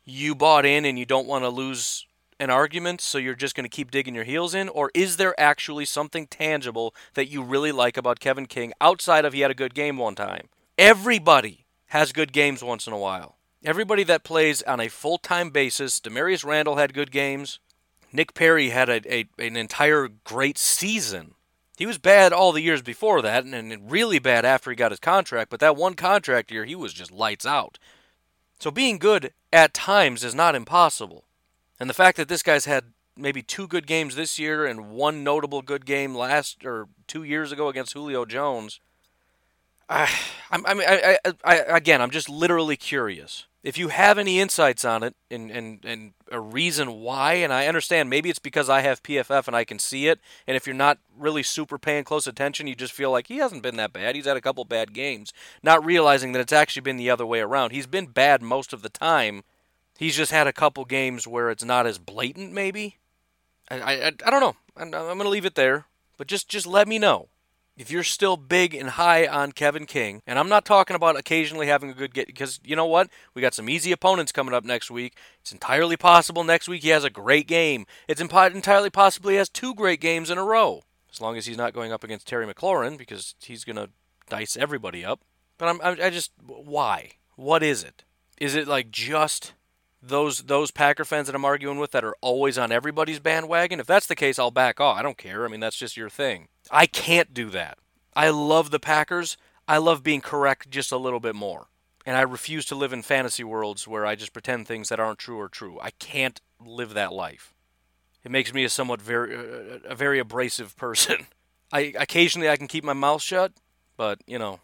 you 0.05 0.35
bought 0.35 0.67
in 0.67 0.85
and 0.85 0.99
you 0.99 1.06
don't 1.06 1.29
want 1.29 1.44
to 1.44 1.49
lose 1.49 2.06
an 2.41 2.50
argument, 2.50 3.00
so 3.00 3.17
you're 3.19 3.37
just 3.37 3.55
going 3.55 3.64
to 3.64 3.75
keep 3.75 3.93
digging 3.93 4.14
your 4.14 4.25
heels 4.25 4.52
in? 4.52 4.69
Or 4.69 4.91
is 4.94 5.17
there 5.17 5.38
actually 5.41 5.85
something 5.85 6.26
tangible 6.26 6.93
that 7.14 7.29
you 7.29 7.43
really 7.43 7.73
like 7.73 7.97
about 7.97 8.19
Kevin 8.19 8.47
King 8.47 8.73
outside 8.81 9.25
of 9.25 9.32
he 9.32 9.40
had 9.40 9.52
a 9.52 9.55
good 9.55 9.75
game 9.75 9.97
one 9.97 10.17
time? 10.17 10.49
Everybody 10.76 11.67
has 11.87 12.12
good 12.12 12.32
games 12.32 12.64
once 12.64 12.88
in 12.88 12.93
a 12.93 12.99
while. 12.99 13.37
Everybody 13.64 14.02
that 14.05 14.25
plays 14.25 14.62
on 14.62 14.81
a 14.81 14.88
full 14.88 15.17
time 15.17 15.50
basis, 15.50 16.00
Damarious 16.00 16.44
Randall 16.44 16.76
had 16.76 16.93
good 16.93 17.12
games. 17.12 17.61
Nick 18.14 18.32
Perry 18.32 18.70
had 18.70 18.88
a, 18.88 19.12
a, 19.12 19.26
an 19.40 19.56
entire 19.56 20.08
great 20.22 20.56
season. 20.56 21.34
He 21.76 21.85
was 21.85 21.99
bad 21.99 22.33
all 22.33 22.52
the 22.52 22.62
years 22.62 22.80
before 22.80 23.21
that, 23.23 23.44
and, 23.44 23.52
and 23.54 23.90
really 23.90 24.21
bad 24.21 24.44
after 24.44 24.71
he 24.71 24.76
got 24.76 24.92
his 24.92 25.00
contract, 25.00 25.50
but 25.50 25.59
that 25.59 25.75
one 25.75 25.94
contract 25.94 26.52
year, 26.52 26.64
he 26.64 26.76
was 26.76 26.92
just 26.92 27.11
lights 27.11 27.44
out. 27.44 27.76
So 28.61 28.71
being 28.71 28.99
good 28.99 29.33
at 29.52 29.75
times 29.75 30.23
is 30.23 30.35
not 30.35 30.54
impossible. 30.54 31.25
And 31.80 31.90
the 31.90 31.94
fact 31.94 32.16
that 32.16 32.28
this 32.28 32.44
guy's 32.44 32.66
had 32.66 32.85
maybe 33.16 33.42
two 33.42 33.66
good 33.66 33.87
games 33.87 34.14
this 34.14 34.38
year 34.38 34.64
and 34.64 34.92
one 34.92 35.25
notable 35.25 35.61
good 35.61 35.85
game 35.85 36.14
last 36.14 36.64
or 36.64 36.87
two 37.09 37.25
years 37.25 37.50
ago 37.50 37.66
against 37.66 37.94
Julio 37.94 38.25
Jones. 38.25 38.78
I, 39.88 40.09
I 40.52 40.75
mean, 40.75 40.87
I, 40.88 41.18
I, 41.25 41.33
I, 41.44 41.54
again, 41.76 42.00
I'm 42.00 42.11
just 42.12 42.28
literally 42.28 42.76
curious. 42.76 43.47
If 43.64 43.78
you 43.78 43.88
have 43.88 44.18
any 44.18 44.38
insights 44.38 44.85
on 44.85 45.02
it 45.02 45.16
and, 45.30 45.50
and, 45.50 45.85
and 45.85 46.12
a 46.30 46.38
reason 46.38 47.00
why, 47.00 47.35
and 47.35 47.52
I 47.52 47.66
understand 47.66 48.11
maybe 48.11 48.30
it's 48.30 48.38
because 48.38 48.68
I 48.68 48.83
have 48.83 49.02
PFF 49.02 49.49
and 49.49 49.56
I 49.56 49.64
can 49.64 49.80
see 49.80 50.06
it, 50.06 50.21
and 50.47 50.56
if 50.56 50.66
you're 50.66 50.75
not 50.76 50.99
really 51.18 51.42
super 51.42 51.78
paying 51.78 52.04
close 52.04 52.26
attention, 52.26 52.66
you 52.66 52.76
just 52.76 52.92
feel 52.92 53.11
like 53.11 53.28
he 53.28 53.38
hasn't 53.38 53.62
been 53.62 53.76
that 53.76 53.92
bad. 53.92 54.14
He's 54.14 54.26
had 54.26 54.37
a 54.37 54.42
couple 54.42 54.64
bad 54.64 54.92
games, 54.92 55.33
not 55.62 55.85
realizing 55.85 56.33
that 56.33 56.40
it's 56.40 56.52
actually 56.52 56.83
been 56.83 56.99
the 56.99 57.11
other 57.11 57.26
way 57.26 57.40
around. 57.40 57.71
He's 57.71 57.87
been 57.87 58.06
bad 58.06 58.42
most 58.42 58.73
of 58.73 58.83
the 58.83 58.90
time, 58.90 59.42
He's 59.99 60.16
just 60.16 60.33
had 60.33 60.47
a 60.47 60.52
couple 60.52 60.85
games 60.85 61.26
where 61.26 61.50
it's 61.50 61.64
not 61.64 61.87
as 61.87 61.99
blatant, 61.99 62.52
maybe. 62.52 62.99
I, 63.71 63.76
I, 63.76 64.06
I 64.09 64.30
don't 64.30 64.40
know. 64.40 64.56
I'm, 64.76 64.87
I'm 64.88 64.90
going 64.90 65.21
to 65.21 65.28
leave 65.28 65.44
it 65.44 65.54
there. 65.54 65.87
But 66.16 66.26
just, 66.26 66.49
just 66.49 66.66
let 66.66 66.88
me 66.88 66.99
know 66.99 67.28
if 67.76 67.90
you're 67.90 68.04
still 68.04 68.37
big 68.37 68.75
and 68.75 68.90
high 68.90 69.26
on 69.26 69.52
Kevin 69.52 69.87
King, 69.87 70.23
and 70.26 70.38
I'm 70.38 70.49
not 70.49 70.64
talking 70.64 70.97
about 70.97 71.19
occasionally 71.19 71.66
having 71.66 71.90
a 71.90 71.95
good 71.95 72.14
get, 72.14 72.26
because 72.26 72.61
you 72.64 72.76
know 72.76 72.87
what? 72.87 73.11
We 73.35 73.43
got 73.43 73.54
some 73.54 73.69
easy 73.69 73.93
opponents 73.93 74.33
coming 74.33 74.54
up 74.54 74.64
next 74.64 74.90
week. 74.90 75.16
It's 75.40 75.52
entirely 75.52 75.97
possible 75.97 76.45
next 76.45 76.69
week 76.69 76.83
he 76.83 76.90
has 76.90 77.04
a 77.04 77.11
great 77.11 77.49
game. 77.49 77.87
It's 78.09 78.21
entirely 78.21 78.90
possible 78.90 79.31
he 79.31 79.37
has 79.37 79.49
two 79.49 79.75
great 79.75 80.00
games 80.00 80.31
in 80.31 80.38
a 80.38 80.45
row, 80.45 80.83
as 81.12 81.21
long 81.21 81.37
as 81.37 81.47
he's 81.47 81.59
not 81.59 81.75
going 81.75 81.93
up 81.93 82.04
against 82.04 82.28
Terry 82.28 82.47
McLaurin 82.47 82.97
because 82.97 83.35
he's 83.40 83.64
going 83.64 83.76
to 83.76 83.90
dice 84.28 84.57
everybody 84.57 85.04
up. 85.04 85.21
But 85.59 85.69
I'm, 85.69 86.00
I 86.00 86.11
just, 86.11 86.33
why? 86.45 87.12
What 87.37 87.62
is 87.62 87.83
it? 87.83 88.04
Is 88.38 88.54
it 88.54 88.66
like 88.69 88.90
just 88.90 89.54
those 90.07 90.43
those 90.43 90.71
Packer 90.71 91.04
fans 91.04 91.26
that 91.26 91.35
I'm 91.35 91.45
arguing 91.45 91.78
with 91.78 91.93
that 91.93 92.04
are 92.04 92.16
always 92.21 92.59
on 92.59 92.73
everybody's 92.73 93.21
bandwagon. 93.21 93.81
If 93.81 93.87
that's 93.87 94.07
the 94.07 94.14
case, 94.14 94.38
I'll 94.38 94.50
back 94.50 94.81
off. 94.81 94.99
I 94.99 95.02
don't 95.02 95.19
care. 95.19 95.45
I 95.45 95.49
mean, 95.49 95.61
that's 95.61 95.76
just 95.76 95.97
your 95.97 96.11
thing. 96.11 96.49
I 96.71 96.87
can't 96.87 97.35
do 97.35 97.50
that. 97.50 97.78
I 98.16 98.30
love 98.30 98.71
the 98.71 98.80
Packers. 98.80 99.37
I 99.66 99.78
love 99.78 100.02
being 100.02 100.21
correct 100.21 100.71
just 100.71 100.92
a 100.92 100.97
little 100.97 101.21
bit 101.21 101.35
more. 101.35 101.66
And 102.06 102.16
I 102.16 102.23
refuse 102.23 102.66
to 102.66 102.75
live 102.75 102.92
in 102.92 103.02
fantasy 103.02 103.44
worlds 103.44 103.88
where 103.88 104.04
I 104.04 104.14
just 104.14 104.33
pretend 104.33 104.66
things 104.66 104.88
that 104.88 105.00
aren't 105.00 105.18
true 105.18 105.40
are 105.40 105.49
true. 105.49 105.78
I 105.80 105.90
can't 105.90 106.40
live 106.64 106.94
that 106.94 107.12
life. 107.12 107.54
It 108.25 108.30
makes 108.30 108.52
me 108.52 108.64
a 108.64 108.68
somewhat 108.68 109.02
very 109.02 109.35
uh, 109.37 109.78
a 109.85 109.94
very 109.94 110.18
abrasive 110.18 110.76
person. 110.85 111.26
I 111.73 111.92
occasionally 111.99 112.49
I 112.49 112.56
can 112.56 112.68
keep 112.68 112.85
my 112.85 112.92
mouth 112.92 113.23
shut, 113.23 113.52
but 113.97 114.21
you 114.26 114.38
know, 114.38 114.61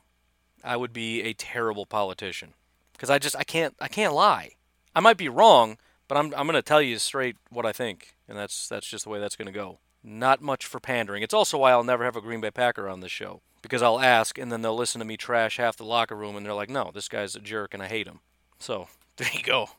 I 0.63 0.77
would 0.77 0.93
be 0.93 1.23
a 1.23 1.33
terrible 1.33 1.87
politician 1.87 2.55
because 2.93 3.11
I 3.11 3.19
just 3.19 3.37
I 3.37 3.45
can't 3.45 3.75
I 3.81 3.89
can't 3.89 4.15
lie. 4.15 4.53
I 4.95 5.01
might 5.01 5.17
be 5.17 5.29
wrong, 5.29 5.79
but 6.09 6.19
I'm 6.19 6.27
I'm 6.37 6.47
going 6.47 6.55
to 6.55 6.63
tell 6.63 6.83
you 6.83 6.99
straight 6.99 7.37
what 7.51 7.67
I 7.67 7.73
think, 7.73 8.15
and 8.29 8.37
that's 8.37 8.69
that's 8.69 8.87
just 8.87 9.05
the 9.05 9.11
way 9.11 9.19
that's 9.19 9.37
going 9.37 9.47
to 9.47 9.53
go. 9.53 9.79
Not 10.03 10.41
much 10.41 10.67
for 10.67 10.81
pandering. 10.81 11.23
It's 11.23 11.35
also 11.35 11.59
why 11.59 11.73
I'll 11.73 11.85
never 11.85 12.05
have 12.05 12.17
a 12.17 12.21
Green 12.21 12.41
Bay 12.41 12.51
Packer 12.51 12.89
on 12.89 13.01
this 13.01 13.13
show 13.13 13.43
because 13.63 13.83
I'll 13.83 14.01
ask 14.01 14.39
and 14.39 14.51
then 14.51 14.63
they'll 14.63 14.77
listen 14.77 14.99
to 15.01 15.05
me 15.05 15.17
trash 15.17 15.59
half 15.59 15.77
the 15.77 15.85
locker 15.85 16.17
room 16.17 16.37
and 16.37 16.45
they're 16.45 16.55
like, 16.55 16.71
"No, 16.71 16.91
this 16.93 17.09
guy's 17.09 17.35
a 17.35 17.41
jerk 17.41 17.75
and 17.75 17.83
I 17.83 17.89
hate 17.89 18.07
him." 18.07 18.21
So, 18.59 18.89
there 19.17 19.31
you 19.33 19.43
go. 19.43 19.71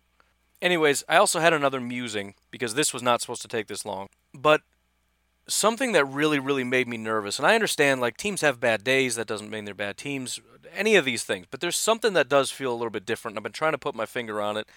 Anyways, 0.61 1.03
I 1.09 1.17
also 1.17 1.39
had 1.39 1.53
another 1.53 1.81
musing 1.81 2.35
because 2.51 2.75
this 2.75 2.93
was 2.93 3.01
not 3.01 3.21
supposed 3.21 3.41
to 3.41 3.47
take 3.47 3.67
this 3.67 3.83
long. 3.83 4.09
But 4.33 4.61
something 5.47 5.91
that 5.93 6.05
really, 6.05 6.39
really 6.39 6.63
made 6.63 6.87
me 6.87 6.97
nervous, 6.97 7.39
and 7.39 7.47
I 7.47 7.55
understand 7.55 7.99
like 7.99 8.17
teams 8.17 8.41
have 8.41 8.59
bad 8.59 8.83
days, 8.83 9.15
that 9.15 9.27
doesn't 9.27 9.49
mean 9.49 9.65
they're 9.65 9.73
bad 9.73 9.97
teams, 9.97 10.39
any 10.73 10.95
of 10.95 11.03
these 11.05 11.23
things, 11.23 11.47
but 11.49 11.61
there's 11.61 11.75
something 11.75 12.13
that 12.13 12.29
does 12.29 12.51
feel 12.51 12.71
a 12.71 12.75
little 12.75 12.91
bit 12.91 13.05
different. 13.05 13.37
I've 13.37 13.43
been 13.43 13.51
trying 13.51 13.73
to 13.73 13.77
put 13.79 13.95
my 13.95 14.05
finger 14.05 14.39
on 14.39 14.55
it, 14.55 14.67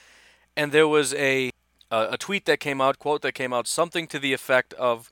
and 0.56 0.72
there 0.72 0.88
was 0.88 1.12
a 1.14 1.50
a, 1.90 2.08
a 2.12 2.18
tweet 2.18 2.46
that 2.46 2.60
came 2.60 2.80
out, 2.80 2.98
quote 2.98 3.22
that 3.22 3.32
came 3.32 3.52
out, 3.52 3.66
something 3.66 4.06
to 4.08 4.18
the 4.18 4.32
effect 4.32 4.74
of 4.74 5.10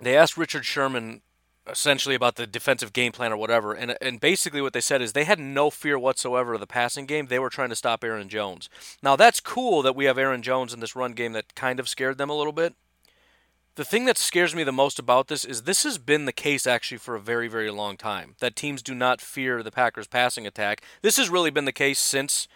they 0.00 0.16
asked 0.16 0.36
Richard 0.36 0.64
Sherman 0.64 1.22
essentially 1.70 2.14
about 2.14 2.36
the 2.36 2.46
defensive 2.46 2.92
game 2.92 3.12
plan 3.12 3.32
or 3.32 3.36
whatever. 3.36 3.74
And 3.74 3.96
and 4.00 4.20
basically 4.20 4.62
what 4.62 4.72
they 4.72 4.80
said 4.80 5.02
is 5.02 5.12
they 5.12 5.24
had 5.24 5.38
no 5.38 5.70
fear 5.70 5.98
whatsoever 5.98 6.54
of 6.54 6.60
the 6.60 6.66
passing 6.66 7.06
game. 7.06 7.26
They 7.26 7.38
were 7.38 7.50
trying 7.50 7.68
to 7.68 7.76
stop 7.76 8.02
Aaron 8.02 8.28
Jones. 8.28 8.68
Now 9.02 9.16
that's 9.16 9.40
cool 9.40 9.82
that 9.82 9.96
we 9.96 10.06
have 10.06 10.18
Aaron 10.18 10.42
Jones 10.42 10.72
in 10.72 10.80
this 10.80 10.96
run 10.96 11.12
game 11.12 11.32
that 11.32 11.54
kind 11.54 11.78
of 11.80 11.88
scared 11.88 12.18
them 12.18 12.30
a 12.30 12.36
little 12.36 12.52
bit. 12.52 12.74
The 13.74 13.84
thing 13.84 14.06
that 14.06 14.18
scares 14.18 14.56
me 14.56 14.64
the 14.64 14.72
most 14.72 14.98
about 14.98 15.28
this 15.28 15.44
is 15.44 15.62
this 15.62 15.84
has 15.84 15.98
been 15.98 16.24
the 16.24 16.32
case 16.32 16.66
actually 16.66 16.98
for 16.98 17.14
a 17.14 17.20
very, 17.20 17.46
very 17.46 17.70
long 17.70 17.96
time. 17.96 18.34
That 18.40 18.56
teams 18.56 18.82
do 18.82 18.92
not 18.92 19.20
fear 19.20 19.62
the 19.62 19.70
Packers 19.70 20.08
passing 20.08 20.48
attack. 20.48 20.82
This 21.00 21.16
has 21.16 21.30
really 21.30 21.50
been 21.50 21.64
the 21.64 21.70
case 21.70 22.00
since 22.00 22.48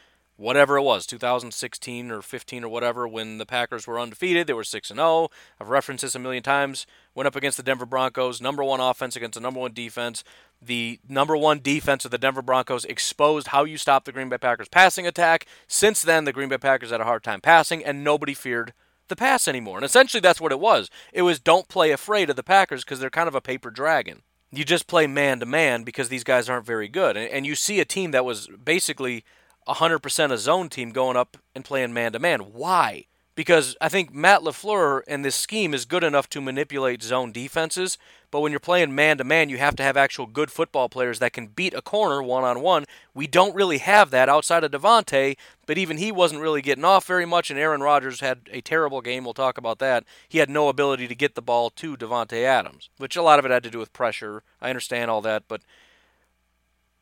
whatever 0.43 0.77
it 0.77 0.83
was, 0.83 1.07
2016 1.07 2.11
or 2.11 2.21
15 2.21 2.65
or 2.65 2.69
whatever, 2.69 3.07
when 3.07 3.39
the 3.39 3.47
Packers 3.47 3.87
were 3.87 4.01
undefeated. 4.01 4.47
They 4.47 4.53
were 4.53 4.65
6 4.65 4.91
and 4.91 4.99
0. 4.99 5.29
I've 5.61 5.69
referenced 5.69 6.03
this 6.03 6.17
a 6.17 6.19
million 6.19 6.43
times. 6.43 6.87
Went 7.15 7.29
up 7.29 7.37
against 7.37 7.57
the 7.57 7.63
Denver 7.63 7.87
Broncos, 7.87 8.41
number 8.41 8.65
one 8.65 8.81
offense 8.81 9.15
against 9.15 9.35
the 9.35 9.41
number 9.41 9.61
one 9.61 9.73
defense. 9.73 10.25
The 10.61 10.99
number 11.09 11.37
one 11.37 11.61
defense 11.61 12.05
of 12.05 12.11
the 12.11 12.19
Denver 12.19 12.43
Broncos 12.43 12.85
exposed 12.85 13.49
how 13.49 13.65
you 13.65 13.79
stop 13.79 14.05
the 14.05 14.13
Green 14.13 14.29
Bay 14.29 14.39
Packers 14.39 14.69
passing 14.69 15.07
attack. 15.07 15.47
Since 15.69 16.03
then, 16.03 16.25
the 16.25 16.33
Green 16.33 16.49
Bay 16.49 16.59
Packers 16.59 16.91
had 16.91 17.01
a 17.01 17.05
hard 17.05 17.23
time 17.23 17.41
passing, 17.41 17.85
and 17.85 18.03
nobody 18.03 18.35
feared 18.35 18.73
the 19.09 19.17
pass 19.17 19.47
anymore. 19.47 19.79
And 19.79 19.85
essentially, 19.85 20.21
that's 20.21 20.41
what 20.41 20.53
it 20.53 20.61
was. 20.61 20.91
It 21.13 21.23
was 21.23 21.39
don't 21.39 21.69
play 21.69 21.93
afraid 21.93 22.31
of 22.31 22.37
the 22.37 22.43
Packers 22.43 22.85
because 22.85 22.99
they're 22.99 23.11
kind 23.11 23.29
of 23.29 23.35
a 23.35 23.41
paper 23.41 23.71
dragon. 23.71 24.23
You 24.51 24.65
just 24.65 24.87
play 24.87 25.07
man 25.07 25.41
to 25.41 25.47
man 25.47 25.83
because 25.83 26.09
these 26.09 26.25
guys 26.25 26.49
aren't 26.49 26.67
very 26.67 26.89
good. 26.89 27.17
And, 27.17 27.31
and 27.31 27.47
you 27.47 27.55
see 27.55 27.81
a 27.81 27.85
team 27.85 28.11
that 28.11 28.25
was 28.25 28.49
basically 28.49 29.25
100% 29.69 30.33
a 30.33 30.39
zone 30.39 30.69
team 30.69 30.91
going 30.91 31.17
up 31.17 31.37
and 31.55 31.65
playing 31.65 31.93
man 31.93 32.13
to 32.13 32.19
man. 32.19 32.41
Why? 32.41 33.07
Because 33.35 33.77
I 33.81 33.89
think 33.89 34.13
Matt 34.13 34.43
LaFleur 34.43 35.03
and 35.09 35.25
this 35.25 35.35
scheme 35.35 35.73
is 35.73 35.87
good 35.87 36.05
enough 36.05 36.29
to 36.31 36.41
manipulate 36.43 37.03
zone 37.03 37.33
defenses, 37.33 37.97
but 38.31 38.41
when 38.41 38.53
you're 38.53 38.61
playing 38.61 38.95
man 38.95 39.17
to 39.19 39.25
man, 39.25 39.49
you 39.49 39.57
have 39.57 39.75
to 39.77 39.83
have 39.83 39.97
actual 39.97 40.27
good 40.27 40.51
football 40.51 40.91
players 40.91 41.19
that 41.19 41.33
can 41.33 41.47
beat 41.47 41.73
a 41.73 41.81
corner 41.81 42.23
one 42.23 42.45
on 42.45 42.61
one. 42.61 42.85
We 43.15 43.27
don't 43.27 43.55
really 43.55 43.79
have 43.79 44.11
that 44.11 44.29
outside 44.29 44.65
of 44.65 44.71
Davante, 44.71 45.37
but 45.67 45.79
even 45.79 45.97
he 45.97 46.13
wasn't 46.13 46.43
really 46.43 46.61
getting 46.61 46.85
off 46.85 47.07
very 47.07 47.25
much, 47.25 47.51
and 47.51 47.59
Aaron 47.59 47.81
Rodgers 47.81 48.21
had 48.21 48.41
a 48.51 48.61
terrible 48.61 49.01
game. 49.01 49.25
We'll 49.25 49.33
talk 49.33 49.57
about 49.57 49.79
that. 49.79 50.05
He 50.29 50.37
had 50.37 50.51
no 50.51 50.69
ability 50.69 51.09
to 51.09 51.15
get 51.15 51.35
the 51.35 51.41
ball 51.41 51.71
to 51.71 51.97
Davante 51.97 52.45
Adams, 52.45 52.91
which 52.99 53.17
a 53.17 53.23
lot 53.23 53.39
of 53.39 53.47
it 53.47 53.51
had 53.51 53.65
to 53.65 53.71
do 53.71 53.79
with 53.79 53.95
pressure. 53.95 54.43
I 54.61 54.69
understand 54.69 55.11
all 55.11 55.23
that, 55.23 55.45
but 55.49 55.63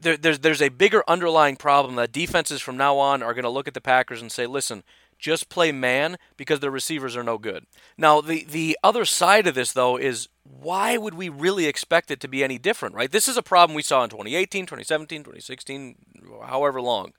there, 0.00 0.16
there's 0.16 0.40
there's 0.40 0.62
a 0.62 0.69
bigger 0.69 1.02
underlying 1.07 1.57
problem 1.57 1.97
that 1.97 2.12
defenses 2.12 2.61
from 2.61 2.76
now 2.76 2.99
on 2.99 3.23
are 3.23 3.35
going 3.35 3.45
to 3.45 3.50
look 3.50 3.69
at 3.69 3.75
the 3.75 3.80
Packers 3.80 4.21
and 4.21 4.33
say, 4.33 4.47
listen, 4.47 4.83
just 5.19 5.49
play 5.49 5.71
man 5.71 6.16
because 6.37 6.61
the 6.61 6.71
receivers 6.71 7.16
are 7.16 7.23
no 7.23 7.38
good. 7.38 7.66
Now, 7.97 8.21
the 8.21 8.45
the 8.45 8.78
other 8.83 9.04
side 9.04 9.47
of 9.47 9.54
this 9.54 9.73
though 9.73 9.97
is 9.97 10.28
why 10.45 10.97
would 10.97 11.14
we 11.14 11.28
really 11.28 11.66
expect 11.66 12.11
it 12.11 12.21
to 12.21 12.28
be 12.28 12.42
any 12.42 12.59
different, 12.59 12.95
right? 12.95 13.11
This 13.11 13.28
is 13.28 13.37
a 13.37 13.42
problem 13.42 13.76
we 13.76 13.83
saw 13.83 14.02
in 14.02 14.11
2018, 14.11 14.66
2017, 14.66 15.21
2016, 15.21 15.97
however 16.45 16.80
long. 16.80 17.12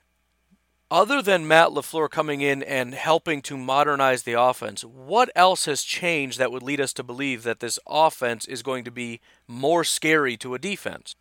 Other 0.90 1.22
than 1.22 1.48
Matt 1.48 1.70
LaFleur 1.70 2.10
coming 2.10 2.42
in 2.42 2.62
and 2.64 2.94
helping 2.94 3.42
to 3.44 3.56
modernize 3.56 4.24
the 4.24 4.34
offense, 4.34 4.84
what 4.84 5.30
else 5.38 5.64
has 5.64 5.84
changed 5.84 6.38
that 6.38 6.52
would 6.52 6.64
lead 6.64 6.82
us 6.82 6.92
to 6.94 7.04
believe 7.04 7.44
that 7.44 7.62
this 7.62 7.80
offense 7.88 8.44
is 8.46 8.62
going 8.62 8.84
to 8.84 8.92
be 8.92 9.22
more 9.48 9.86
scary 9.86 10.36
to 10.36 10.54
a 10.54 10.60
defense? 10.60 11.16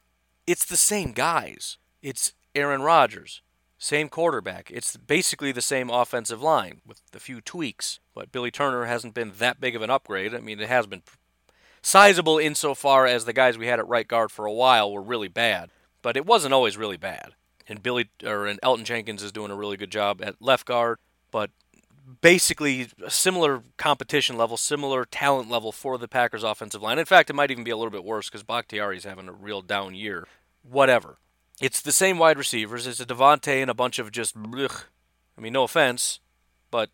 It's 0.50 0.64
the 0.64 0.76
same 0.76 1.12
guys. 1.12 1.78
It's 2.02 2.32
Aaron 2.56 2.82
Rodgers, 2.82 3.40
same 3.78 4.08
quarterback. 4.08 4.68
It's 4.68 4.96
basically 4.96 5.52
the 5.52 5.62
same 5.62 5.90
offensive 5.90 6.42
line 6.42 6.80
with 6.84 7.00
a 7.14 7.20
few 7.20 7.40
tweaks. 7.40 8.00
But 8.16 8.32
Billy 8.32 8.50
Turner 8.50 8.86
hasn't 8.86 9.14
been 9.14 9.30
that 9.38 9.60
big 9.60 9.76
of 9.76 9.82
an 9.82 9.90
upgrade. 9.90 10.34
I 10.34 10.40
mean, 10.40 10.58
it 10.58 10.68
has 10.68 10.88
been 10.88 11.04
sizable 11.82 12.40
insofar 12.40 13.06
as 13.06 13.26
the 13.26 13.32
guys 13.32 13.58
we 13.58 13.68
had 13.68 13.78
at 13.78 13.86
right 13.86 14.08
guard 14.08 14.32
for 14.32 14.44
a 14.44 14.52
while 14.52 14.90
were 14.90 15.00
really 15.00 15.28
bad, 15.28 15.70
but 16.02 16.16
it 16.16 16.26
wasn't 16.26 16.52
always 16.52 16.76
really 16.76 16.96
bad. 16.96 17.34
And 17.68 17.80
Billy 17.80 18.10
or 18.24 18.48
and 18.48 18.60
Elgton 18.60 18.82
Jenkins 18.82 19.22
is 19.22 19.30
doing 19.30 19.52
a 19.52 19.56
really 19.56 19.76
good 19.76 19.92
job 19.92 20.20
at 20.20 20.42
left 20.42 20.66
guard, 20.66 20.98
but 21.30 21.50
basically 22.22 22.88
a 23.04 23.10
similar 23.10 23.62
competition 23.76 24.36
level, 24.36 24.56
similar 24.56 25.04
talent 25.04 25.48
level 25.48 25.70
for 25.70 25.96
the 25.96 26.08
Packers 26.08 26.42
offensive 26.42 26.82
line. 26.82 26.98
In 26.98 27.04
fact, 27.04 27.30
it 27.30 27.34
might 27.34 27.52
even 27.52 27.62
be 27.62 27.70
a 27.70 27.76
little 27.76 27.92
bit 27.92 28.04
worse 28.04 28.28
because 28.28 28.42
Bakhtiari's 28.42 29.04
having 29.04 29.28
a 29.28 29.32
real 29.32 29.62
down 29.62 29.94
year. 29.94 30.26
Whatever. 30.62 31.18
It's 31.60 31.82
the 31.82 31.92
same 31.92 32.18
wide 32.18 32.38
receivers. 32.38 32.86
It's 32.86 33.00
a 33.00 33.06
Davante 33.06 33.60
and 33.60 33.70
a 33.70 33.74
bunch 33.74 33.98
of 33.98 34.10
just. 34.10 34.36
Blech. 34.36 34.84
I 35.36 35.40
mean, 35.40 35.52
no 35.52 35.64
offense, 35.64 36.20
but 36.70 36.90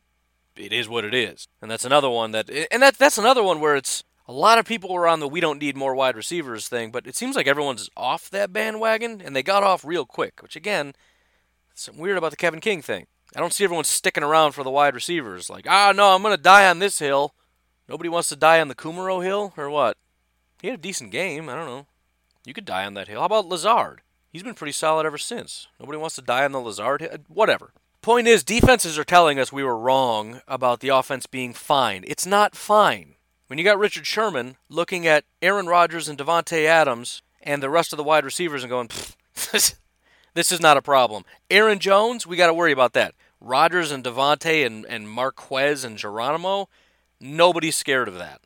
it 0.56 0.72
is 0.72 0.88
what 0.88 1.04
it 1.04 1.14
is. 1.14 1.48
And 1.60 1.70
that's 1.70 1.84
another 1.84 2.10
one 2.10 2.32
that, 2.32 2.50
and 2.70 2.82
that 2.82 2.98
that's 2.98 3.18
another 3.18 3.42
one 3.42 3.60
where 3.60 3.76
it's 3.76 4.04
a 4.28 4.32
lot 4.32 4.58
of 4.58 4.66
people 4.66 4.92
were 4.92 5.06
on 5.06 5.20
the 5.20 5.28
we 5.28 5.40
don't 5.40 5.60
need 5.60 5.76
more 5.76 5.94
wide 5.94 6.16
receivers 6.16 6.68
thing, 6.68 6.90
but 6.90 7.06
it 7.06 7.16
seems 7.16 7.36
like 7.36 7.46
everyone's 7.46 7.88
off 7.96 8.30
that 8.30 8.52
bandwagon, 8.52 9.20
and 9.24 9.34
they 9.34 9.42
got 9.42 9.62
off 9.62 9.84
real 9.84 10.04
quick, 10.04 10.42
which 10.42 10.56
again, 10.56 10.94
something 11.74 12.02
weird 12.02 12.18
about 12.18 12.30
the 12.30 12.36
Kevin 12.36 12.60
King 12.60 12.82
thing. 12.82 13.06
I 13.34 13.40
don't 13.40 13.52
see 13.52 13.64
everyone 13.64 13.84
sticking 13.84 14.22
around 14.22 14.52
for 14.52 14.64
the 14.64 14.70
wide 14.70 14.94
receivers. 14.94 15.50
Like, 15.50 15.66
ah, 15.68 15.92
no, 15.94 16.14
I'm 16.14 16.22
going 16.22 16.36
to 16.36 16.42
die 16.42 16.68
on 16.68 16.78
this 16.78 16.98
hill. 16.98 17.34
Nobody 17.88 18.08
wants 18.08 18.28
to 18.30 18.36
die 18.36 18.60
on 18.60 18.68
the 18.68 18.74
Kumerow 18.74 19.22
hill, 19.22 19.52
or 19.56 19.68
what? 19.70 19.96
He 20.60 20.68
had 20.68 20.78
a 20.78 20.82
decent 20.82 21.10
game. 21.10 21.48
I 21.48 21.54
don't 21.54 21.66
know. 21.66 21.86
You 22.46 22.54
could 22.54 22.64
die 22.64 22.86
on 22.86 22.94
that 22.94 23.08
hill. 23.08 23.18
How 23.18 23.26
about 23.26 23.48
Lazard? 23.48 24.02
He's 24.32 24.44
been 24.44 24.54
pretty 24.54 24.72
solid 24.72 25.04
ever 25.04 25.18
since. 25.18 25.66
Nobody 25.80 25.98
wants 25.98 26.14
to 26.14 26.22
die 26.22 26.44
on 26.44 26.52
the 26.52 26.60
Lazard 26.60 27.00
hill. 27.00 27.10
Whatever. 27.26 27.72
Point 28.02 28.28
is, 28.28 28.44
defenses 28.44 28.96
are 28.96 29.04
telling 29.04 29.36
us 29.36 29.52
we 29.52 29.64
were 29.64 29.76
wrong 29.76 30.40
about 30.46 30.78
the 30.78 30.90
offense 30.90 31.26
being 31.26 31.52
fine. 31.52 32.04
It's 32.06 32.24
not 32.24 32.54
fine. 32.54 33.16
When 33.48 33.58
you 33.58 33.64
got 33.64 33.80
Richard 33.80 34.06
Sherman 34.06 34.56
looking 34.68 35.08
at 35.08 35.24
Aaron 35.42 35.66
Rodgers 35.66 36.08
and 36.08 36.16
Davante 36.16 36.66
Adams 36.66 37.20
and 37.42 37.60
the 37.60 37.70
rest 37.70 37.92
of 37.92 37.96
the 37.96 38.04
wide 38.04 38.24
receivers 38.24 38.62
and 38.62 38.70
going, 38.70 38.90
this 40.34 40.52
is 40.52 40.60
not 40.60 40.76
a 40.76 40.82
problem. 40.82 41.24
Aaron 41.50 41.80
Jones, 41.80 42.28
we 42.28 42.36
got 42.36 42.46
to 42.46 42.54
worry 42.54 42.72
about 42.72 42.92
that. 42.92 43.14
Rodgers 43.40 43.90
and 43.90 44.04
Davante 44.04 44.64
and, 44.64 44.86
and 44.86 45.10
Marquez 45.10 45.82
and 45.82 45.98
Geronimo, 45.98 46.68
nobody's 47.20 47.76
scared 47.76 48.06
of 48.06 48.18
that. 48.18 48.40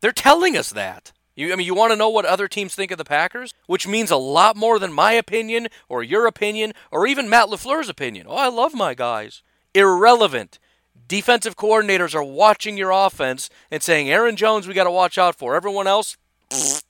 They're 0.00 0.10
telling 0.10 0.56
us 0.56 0.70
that. 0.70 1.12
You, 1.38 1.52
I 1.52 1.56
mean, 1.56 1.68
you 1.68 1.74
want 1.74 1.92
to 1.92 1.96
know 1.96 2.08
what 2.08 2.24
other 2.24 2.48
teams 2.48 2.74
think 2.74 2.90
of 2.90 2.98
the 2.98 3.04
Packers, 3.04 3.54
which 3.68 3.86
means 3.86 4.10
a 4.10 4.16
lot 4.16 4.56
more 4.56 4.80
than 4.80 4.92
my 4.92 5.12
opinion 5.12 5.68
or 5.88 6.02
your 6.02 6.26
opinion 6.26 6.72
or 6.90 7.06
even 7.06 7.28
Matt 7.28 7.46
LaFleur's 7.46 7.88
opinion. 7.88 8.26
Oh, 8.28 8.34
I 8.34 8.48
love 8.48 8.74
my 8.74 8.92
guys. 8.92 9.42
Irrelevant. 9.72 10.58
Defensive 11.06 11.56
coordinators 11.56 12.12
are 12.12 12.24
watching 12.24 12.76
your 12.76 12.90
offense 12.90 13.50
and 13.70 13.84
saying, 13.84 14.10
Aaron 14.10 14.34
Jones, 14.34 14.66
we 14.66 14.74
got 14.74 14.84
to 14.84 14.90
watch 14.90 15.16
out 15.16 15.36
for. 15.36 15.54
Everyone 15.54 15.86
else, 15.86 16.16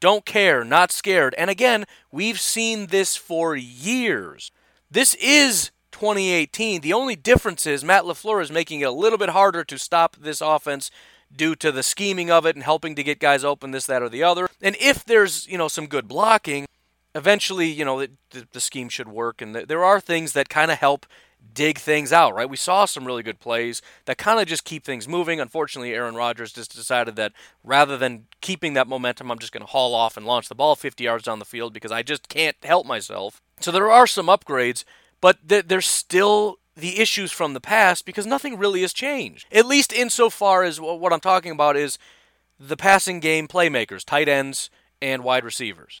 don't 0.00 0.24
care, 0.24 0.62
not 0.62 0.92
scared. 0.92 1.34
And 1.36 1.50
again, 1.50 1.84
we've 2.12 2.38
seen 2.38 2.86
this 2.86 3.16
for 3.16 3.56
years. 3.56 4.52
This 4.92 5.14
is 5.14 5.72
2018. 5.90 6.82
The 6.82 6.92
only 6.92 7.16
difference 7.16 7.66
is 7.66 7.82
Matt 7.82 8.04
LaFleur 8.04 8.42
is 8.42 8.52
making 8.52 8.80
it 8.80 8.84
a 8.84 8.92
little 8.92 9.18
bit 9.18 9.30
harder 9.30 9.64
to 9.64 9.76
stop 9.76 10.16
this 10.20 10.40
offense 10.40 10.88
due 11.34 11.54
to 11.56 11.72
the 11.72 11.82
scheming 11.82 12.30
of 12.30 12.46
it 12.46 12.56
and 12.56 12.64
helping 12.64 12.94
to 12.94 13.02
get 13.02 13.18
guys 13.18 13.44
open, 13.44 13.70
this, 13.70 13.86
that, 13.86 14.02
or 14.02 14.08
the 14.08 14.22
other. 14.22 14.48
And 14.60 14.76
if 14.80 15.04
there's, 15.04 15.46
you 15.46 15.58
know, 15.58 15.68
some 15.68 15.86
good 15.86 16.08
blocking, 16.08 16.66
eventually, 17.14 17.70
you 17.70 17.84
know, 17.84 18.06
the, 18.30 18.46
the 18.52 18.60
scheme 18.60 18.88
should 18.88 19.08
work. 19.08 19.42
And 19.42 19.54
there 19.54 19.84
are 19.84 20.00
things 20.00 20.32
that 20.32 20.48
kind 20.48 20.70
of 20.70 20.78
help 20.78 21.06
dig 21.54 21.78
things 21.78 22.12
out, 22.12 22.34
right? 22.34 22.48
We 22.48 22.56
saw 22.56 22.84
some 22.84 23.04
really 23.04 23.22
good 23.22 23.40
plays 23.40 23.82
that 24.04 24.16
kind 24.16 24.40
of 24.40 24.46
just 24.46 24.64
keep 24.64 24.84
things 24.84 25.08
moving. 25.08 25.40
Unfortunately, 25.40 25.92
Aaron 25.92 26.14
Rodgers 26.14 26.52
just 26.52 26.74
decided 26.74 27.16
that 27.16 27.32
rather 27.64 27.98
than 27.98 28.26
keeping 28.40 28.74
that 28.74 28.88
momentum, 28.88 29.30
I'm 29.30 29.38
just 29.38 29.52
going 29.52 29.64
to 29.64 29.70
haul 29.70 29.94
off 29.94 30.16
and 30.16 30.24
launch 30.24 30.48
the 30.48 30.54
ball 30.54 30.76
50 30.76 31.04
yards 31.04 31.24
down 31.24 31.38
the 31.38 31.44
field 31.44 31.72
because 31.72 31.92
I 31.92 32.02
just 32.02 32.28
can't 32.28 32.56
help 32.62 32.86
myself. 32.86 33.40
So 33.60 33.70
there 33.70 33.90
are 33.90 34.06
some 34.06 34.26
upgrades, 34.26 34.84
but 35.20 35.38
there's 35.42 35.86
still 35.86 36.58
the 36.76 37.00
issues 37.00 37.30
from 37.32 37.54
the 37.54 37.60
past 37.60 38.06
because 38.06 38.26
nothing 38.26 38.58
really 38.58 38.80
has 38.80 38.92
changed. 38.92 39.46
At 39.52 39.66
least 39.66 39.92
insofar 39.92 40.62
as 40.62 40.80
what 40.80 41.12
I'm 41.12 41.20
talking 41.20 41.52
about 41.52 41.76
is 41.76 41.98
the 42.58 42.76
passing 42.76 43.20
game 43.20 43.48
playmakers, 43.48 44.04
tight 44.04 44.28
ends, 44.28 44.70
and 45.00 45.24
wide 45.24 45.44
receivers. 45.44 46.00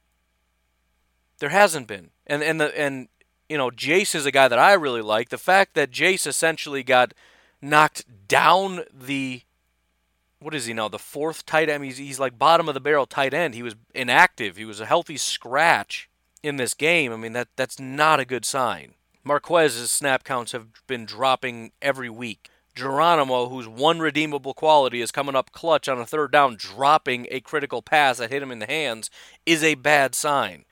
There 1.38 1.50
hasn't 1.50 1.88
been. 1.88 2.10
And 2.26 2.42
and 2.42 2.60
the 2.60 2.78
and 2.78 3.08
you 3.48 3.58
know, 3.58 3.70
Jace 3.70 4.14
is 4.14 4.24
a 4.24 4.30
guy 4.30 4.48
that 4.48 4.58
I 4.58 4.72
really 4.74 5.02
like. 5.02 5.28
The 5.28 5.38
fact 5.38 5.74
that 5.74 5.90
Jace 5.90 6.26
essentially 6.26 6.82
got 6.82 7.12
knocked 7.60 8.04
down 8.28 8.84
the 8.92 9.42
what 10.38 10.54
is 10.54 10.66
he 10.66 10.72
now? 10.72 10.88
The 10.88 10.98
fourth 10.98 11.46
tight 11.46 11.68
end. 11.68 11.84
He's, 11.84 11.98
he's 11.98 12.18
like 12.18 12.38
bottom 12.38 12.68
of 12.68 12.74
the 12.74 12.80
barrel 12.80 13.06
tight 13.06 13.34
end. 13.34 13.54
He 13.54 13.62
was 13.62 13.76
inactive. 13.94 14.56
He 14.56 14.64
was 14.64 14.80
a 14.80 14.86
healthy 14.86 15.16
scratch 15.16 16.08
in 16.42 16.56
this 16.56 16.74
game. 16.74 17.12
I 17.12 17.16
mean 17.16 17.32
that 17.32 17.48
that's 17.56 17.78
not 17.78 18.20
a 18.20 18.24
good 18.24 18.44
sign. 18.44 18.94
Marquez's 19.24 19.90
snap 19.90 20.24
counts 20.24 20.52
have 20.52 20.66
been 20.86 21.04
dropping 21.04 21.72
every 21.80 22.10
week. 22.10 22.48
Geronimo, 22.74 23.48
whose 23.48 23.68
one 23.68 24.00
redeemable 24.00 24.54
quality 24.54 25.00
is 25.00 25.12
coming 25.12 25.36
up 25.36 25.52
clutch 25.52 25.88
on 25.88 25.98
a 25.98 26.06
third 26.06 26.32
down, 26.32 26.56
dropping 26.56 27.26
a 27.30 27.40
critical 27.40 27.82
pass 27.82 28.18
that 28.18 28.30
hit 28.30 28.42
him 28.42 28.50
in 28.50 28.60
the 28.60 28.66
hands, 28.66 29.10
is 29.44 29.62
a 29.62 29.74
bad 29.74 30.14
sign. 30.14 30.64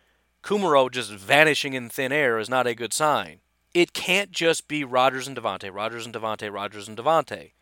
Kumerow 0.43 0.91
just 0.91 1.13
vanishing 1.13 1.75
in 1.75 1.91
thin 1.91 2.13
air 2.13 2.39
is 2.39 2.49
not 2.49 2.67
a 2.67 2.75
good 2.75 2.95
sign. 2.95 3.41
It 3.75 3.93
can't 3.93 4.33
just 4.33 4.67
be 4.67 4.83
Rodgers 4.83 5.29
and 5.29 5.37
Davante, 5.37 5.73
Rodgers 5.73 6.07
and 6.07 6.15
Davante, 6.15 6.53
Rodgers 6.53 6.89
and 6.89 6.97
Davante. 6.97 7.53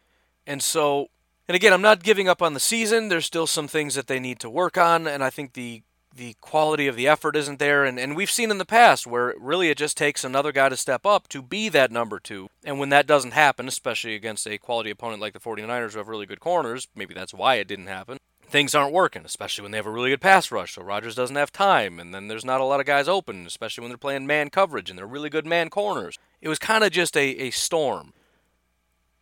And 0.46 0.62
so, 0.62 1.08
and 1.48 1.54
again, 1.56 1.72
I'm 1.72 1.82
not 1.82 2.02
giving 2.02 2.28
up 2.28 2.40
on 2.40 2.54
the 2.54 2.60
season. 2.60 3.08
There's 3.08 3.26
still 3.26 3.46
some 3.46 3.68
things 3.68 3.94
that 3.96 4.06
they 4.06 4.20
need 4.20 4.38
to 4.40 4.48
work 4.48 4.78
on, 4.78 5.06
and 5.06 5.22
I 5.22 5.30
think 5.30 5.52
the 5.52 5.82
the 6.18 6.34
quality 6.40 6.86
of 6.86 6.96
the 6.96 7.08
effort 7.08 7.36
isn't 7.36 7.58
there. 7.58 7.84
And, 7.84 7.98
and 7.98 8.14
we've 8.14 8.30
seen 8.30 8.50
in 8.50 8.58
the 8.58 8.64
past 8.66 9.06
where 9.06 9.34
really 9.38 9.70
it 9.70 9.78
just 9.78 9.96
takes 9.96 10.24
another 10.24 10.52
guy 10.52 10.68
to 10.68 10.76
step 10.76 11.06
up 11.06 11.28
to 11.28 11.40
be 11.40 11.68
that 11.70 11.90
number 11.90 12.18
two. 12.20 12.50
And 12.64 12.78
when 12.78 12.90
that 12.90 13.06
doesn't 13.06 13.30
happen, 13.30 13.68
especially 13.68 14.14
against 14.14 14.46
a 14.46 14.58
quality 14.58 14.90
opponent 14.90 15.22
like 15.22 15.32
the 15.32 15.40
49ers 15.40 15.92
who 15.92 15.98
have 15.98 16.08
really 16.08 16.26
good 16.26 16.40
corners, 16.40 16.88
maybe 16.94 17.14
that's 17.14 17.32
why 17.32 17.54
it 17.54 17.68
didn't 17.68 17.86
happen 17.86 18.18
things 18.48 18.74
aren't 18.74 18.94
working, 18.94 19.26
especially 19.26 19.62
when 19.62 19.72
they 19.72 19.76
have 19.78 19.86
a 19.86 19.90
really 19.90 20.08
good 20.08 20.22
pass 20.22 20.50
rush. 20.50 20.74
So 20.74 20.82
Rodgers 20.82 21.14
doesn't 21.14 21.36
have 21.36 21.52
time, 21.52 22.00
and 22.00 22.14
then 22.14 22.28
there's 22.28 22.46
not 22.46 22.62
a 22.62 22.64
lot 22.64 22.80
of 22.80 22.86
guys 22.86 23.06
open, 23.06 23.46
especially 23.46 23.82
when 23.82 23.90
they're 23.90 23.98
playing 23.98 24.26
man 24.26 24.48
coverage 24.48 24.88
and 24.88 24.98
they're 24.98 25.06
really 25.06 25.28
good 25.28 25.46
man 25.46 25.68
corners. 25.68 26.18
It 26.40 26.48
was 26.48 26.58
kind 26.58 26.82
of 26.82 26.90
just 26.90 27.14
a, 27.14 27.26
a 27.42 27.50
storm. 27.50 28.14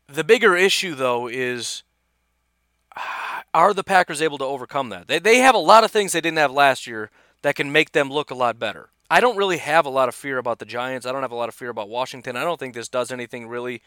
The 0.07 0.23
bigger 0.23 0.55
issue, 0.55 0.95
though, 0.95 1.27
is 1.27 1.83
are 3.57 3.73
the 3.73 3.83
Packers 3.83 4.21
able 4.21 4.37
to 4.37 4.45
overcome 4.45 4.91
that? 4.91 5.09
They, 5.09 5.19
they 5.19 5.39
have 5.39 5.55
a 5.55 5.59
lot 5.59 5.83
of 5.83 5.91
things 5.91 6.13
they 6.13 6.21
didn't 6.21 6.37
have 6.37 6.53
last 6.53 6.87
year 6.87 7.11
that 7.41 7.55
can 7.55 7.73
make 7.73 7.93
them 7.93 8.11
look 8.11 8.31
a 8.31 8.35
lot 8.35 8.59
better. 8.59 8.91
I 9.11 9.21
don't 9.21 9.39
really 9.39 9.57
have 9.57 9.87
a 9.87 9.91
lot 9.91 10.11
of 10.11 10.15
fear 10.15 10.37
about 10.37 10.59
the 10.59 10.67
Giants. 10.67 11.07
I 11.07 11.13
don't 11.13 11.23
have 11.23 11.33
a 11.33 11.37
lot 11.37 11.49
of 11.49 11.55
fear 11.55 11.71
about 11.71 11.89
Washington. 11.89 12.37
I 12.37 12.45
don't 12.45 12.61
think 12.61 12.75
this 12.75 12.89
does 12.89 13.11
anything 13.11 13.49
really 13.49 13.81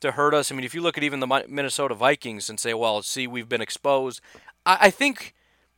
to 0.00 0.12
hurt 0.12 0.32
us. 0.32 0.50
I 0.50 0.54
mean, 0.54 0.64
if 0.64 0.74
you 0.74 0.80
look 0.80 0.96
at 0.96 1.04
even 1.04 1.20
the 1.20 1.44
Minnesota 1.48 1.94
Vikings 1.94 2.48
and 2.48 2.58
say, 2.58 2.72
well, 2.72 3.02
see, 3.02 3.26
we've 3.26 3.48
been 3.48 3.60
exposed, 3.60 4.22
I, 4.64 4.88
think 4.88 5.34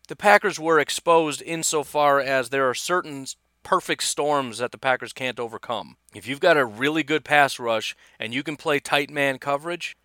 the 0.06 0.14
Packers 0.14 0.60
were 0.60 0.78
exposed 0.78 1.42
insofar 1.42 2.20
as 2.20 2.50
there 2.50 2.70
are 2.70 2.74
certain 2.74 3.26
perfect 3.64 4.04
storms 4.04 4.58
that 4.58 4.70
the 4.70 4.78
Packers 4.78 5.12
can't 5.12 5.40
overcome. 5.40 5.96
If 6.14 6.28
you've 6.28 6.38
got 6.38 6.56
a 6.56 6.64
really 6.64 7.02
good 7.02 7.24
pass 7.24 7.58
rush 7.58 7.96
and 8.20 8.32
you 8.32 8.44
can 8.44 8.56
play 8.56 8.78
tight 8.78 9.10
man 9.10 9.38
coverage, 9.38 9.96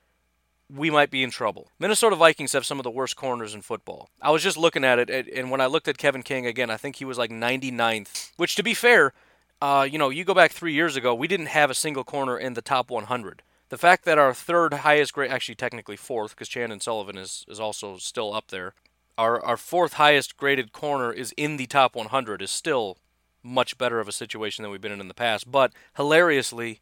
we 0.70 0.90
might 0.90 1.10
be 1.10 1.24
in 1.24 1.32
trouble. 1.32 1.72
Minnesota 1.80 2.16
Vikings 2.16 2.54
have 2.54 2.66
some 2.66 2.80
of 2.80 2.84
the 2.84 2.92
worst 2.92 3.16
corners 3.16 3.54
in 3.54 3.62
football. 3.62 4.10
I 4.22 4.32
was 4.32 4.44
just 4.44 4.58
looking 4.58 4.84
at 4.84 5.00
it, 5.00 5.28
and 5.30 5.50
when 5.50 5.62
I 5.62 5.68
looked 5.68 5.88
at 5.88 5.98
Kevin 5.98 6.24
King 6.24 6.46
again, 6.46 6.70
I 6.70 6.78
think 6.78 6.98
he 6.98 7.06
was 7.06 7.18
like 7.18 7.32
99th, 7.32 8.32
which 8.38 8.56
to 8.56 8.64
be 8.64 8.74
fair, 8.74 9.14
uh, 9.62 9.88
you 9.90 9.98
know, 9.98 10.10
you 10.10 10.24
go 10.24 10.34
back 10.34 10.52
three 10.52 10.74
years 10.74 10.96
ago, 10.96 11.16
we 11.16 11.28
didn't 11.28 11.48
have 11.48 11.70
a 11.70 11.76
single 11.76 12.04
corner 12.04 12.38
in 12.38 12.54
the 12.54 12.62
top 12.62 12.90
100. 12.90 13.42
The 13.70 13.78
fact 13.78 14.06
that 14.06 14.18
our 14.18 14.34
third 14.34 14.74
highest 14.74 15.14
grade, 15.14 15.32
actually 15.32 15.56
technically 15.56 15.98
fourth, 15.98 16.32
because 16.32 16.48
Chandon 16.48 16.80
Sullivan 16.80 17.18
is, 17.18 17.46
is 17.48 17.60
also 17.60 17.98
still 17.98 18.34
up 18.34 18.48
there, 18.50 18.74
our, 19.18 19.44
our 19.44 19.58
fourth 19.58 19.94
highest 19.94 20.38
graded 20.38 20.72
corner 20.72 21.12
is 21.12 21.34
in 21.38 21.58
the 21.58 21.66
top 21.66 21.96
100 21.96 22.42
is 22.42 22.52
still 22.52 22.98
much 23.44 23.78
better 23.78 24.00
of 24.00 24.08
a 24.08 24.12
situation 24.12 24.62
than 24.62 24.72
we've 24.72 24.82
been 24.82 24.92
in 24.92 25.02
in 25.02 25.08
the 25.08 25.14
past. 25.14 25.50
But 25.50 25.74
hilariously, 25.96 26.82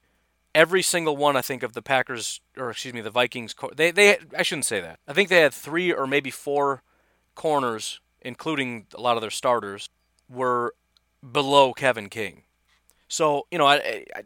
every 0.55 0.81
single 0.81 1.15
one 1.17 1.35
I 1.35 1.41
think 1.41 1.61
of 1.61 1.73
the 1.73 1.81
Packers 1.81 2.41
or 2.57 2.71
excuse 2.71 2.93
me 2.93 3.01
the 3.01 3.11
Vikings 3.11 3.53
they 3.75 3.91
they 3.91 4.17
I 4.35 4.41
shouldn't 4.41 4.65
say 4.65 4.79
that. 4.81 4.99
I 5.07 5.13
think 5.13 5.29
they 5.29 5.41
had 5.41 5.53
3 5.53 5.93
or 5.93 6.07
maybe 6.07 6.31
4 6.31 6.81
corners 7.35 7.99
including 8.21 8.87
a 8.95 9.01
lot 9.01 9.17
of 9.17 9.21
their 9.21 9.29
starters 9.29 9.89
were 10.27 10.73
below 11.31 11.73
Kevin 11.73 12.09
King. 12.09 12.43
So, 13.07 13.45
you 13.51 13.59
know, 13.59 13.67
I, 13.67 13.75
I 14.15 14.23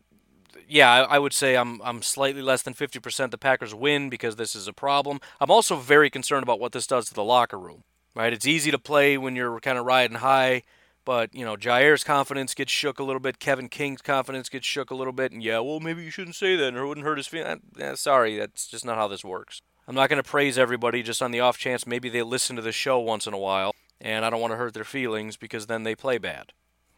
yeah, 0.68 0.92
I, 0.92 1.16
I 1.16 1.20
would 1.20 1.34
say 1.34 1.58
I'm 1.58 1.82
I'm 1.84 2.02
slightly 2.02 2.42
less 2.42 2.62
than 2.62 2.74
50% 2.74 3.32
the 3.32 3.38
Packers 3.38 3.74
win 3.74 4.10
because 4.10 4.36
this 4.36 4.56
is 4.56 4.68
a 4.68 4.74
problem. 4.74 5.20
I'm 5.42 5.52
also 5.52 5.76
very 5.76 6.10
concerned 6.10 6.44
about 6.44 6.60
what 6.60 6.72
this 6.72 6.88
does 6.88 7.08
to 7.08 7.14
the 7.14 7.24
locker 7.24 7.58
room. 7.58 7.84
Right? 8.16 8.34
It's 8.34 8.48
easy 8.48 8.72
to 8.72 8.80
play 8.80 9.18
when 9.18 9.36
you're 9.36 9.60
kind 9.60 9.78
of 9.78 9.86
riding 9.86 10.18
high, 10.18 10.64
but 11.06 11.34
you 11.34 11.46
know, 11.46 11.56
Jaire's 11.56 12.04
confidence 12.04 12.54
gets 12.54 12.72
shook 12.72 13.00
a 13.00 13.04
little 13.04 13.20
bit. 13.20 13.40
Kevin 13.40 13.70
King's 13.70 14.02
confidence 14.02 14.50
gets 14.50 14.66
shook 14.66 14.92
a 14.92 14.96
little 14.96 15.14
bit, 15.14 15.32
and 15.32 15.44
yeah, 15.44 15.60
well, 15.60 15.80
maybe 15.80 16.04
you 16.04 16.12
shouldn't 16.12 16.36
say 16.36 16.56
that, 16.56 16.76
or 16.76 16.84
it 16.84 16.88
wouldn't 16.88 17.06
hurt 17.06 17.18
his 17.18 17.28
feelings. 17.28 17.62
Eh, 17.80 17.96
sorry, 17.96 18.38
that's 18.38 18.68
just 18.68 18.86
not 18.86 18.98
how 18.98 19.08
this 19.08 19.24
works. 19.24 19.62
I'm 19.88 19.96
not 19.96 20.10
going 20.10 20.22
to 20.22 20.30
praise 20.30 20.58
everybody 20.58 21.02
just 21.02 21.22
on 21.22 21.32
the 21.32 21.40
off 21.40 21.58
chance 21.58 21.88
maybe 21.88 22.10
they 22.10 22.22
listen 22.22 22.56
to 22.56 22.62
the 22.62 22.72
show 22.72 23.00
once 23.00 23.26
in 23.26 23.34
a 23.34 23.40
while, 23.40 23.74
and 24.00 24.24
I 24.24 24.30
don't 24.30 24.42
want 24.42 24.52
to 24.52 24.58
hurt 24.58 24.76
their 24.76 24.84
feelings 24.84 25.36
because 25.36 25.66
then 25.66 25.84
they 25.84 25.96
play 25.96 26.20
bad. 26.20 26.54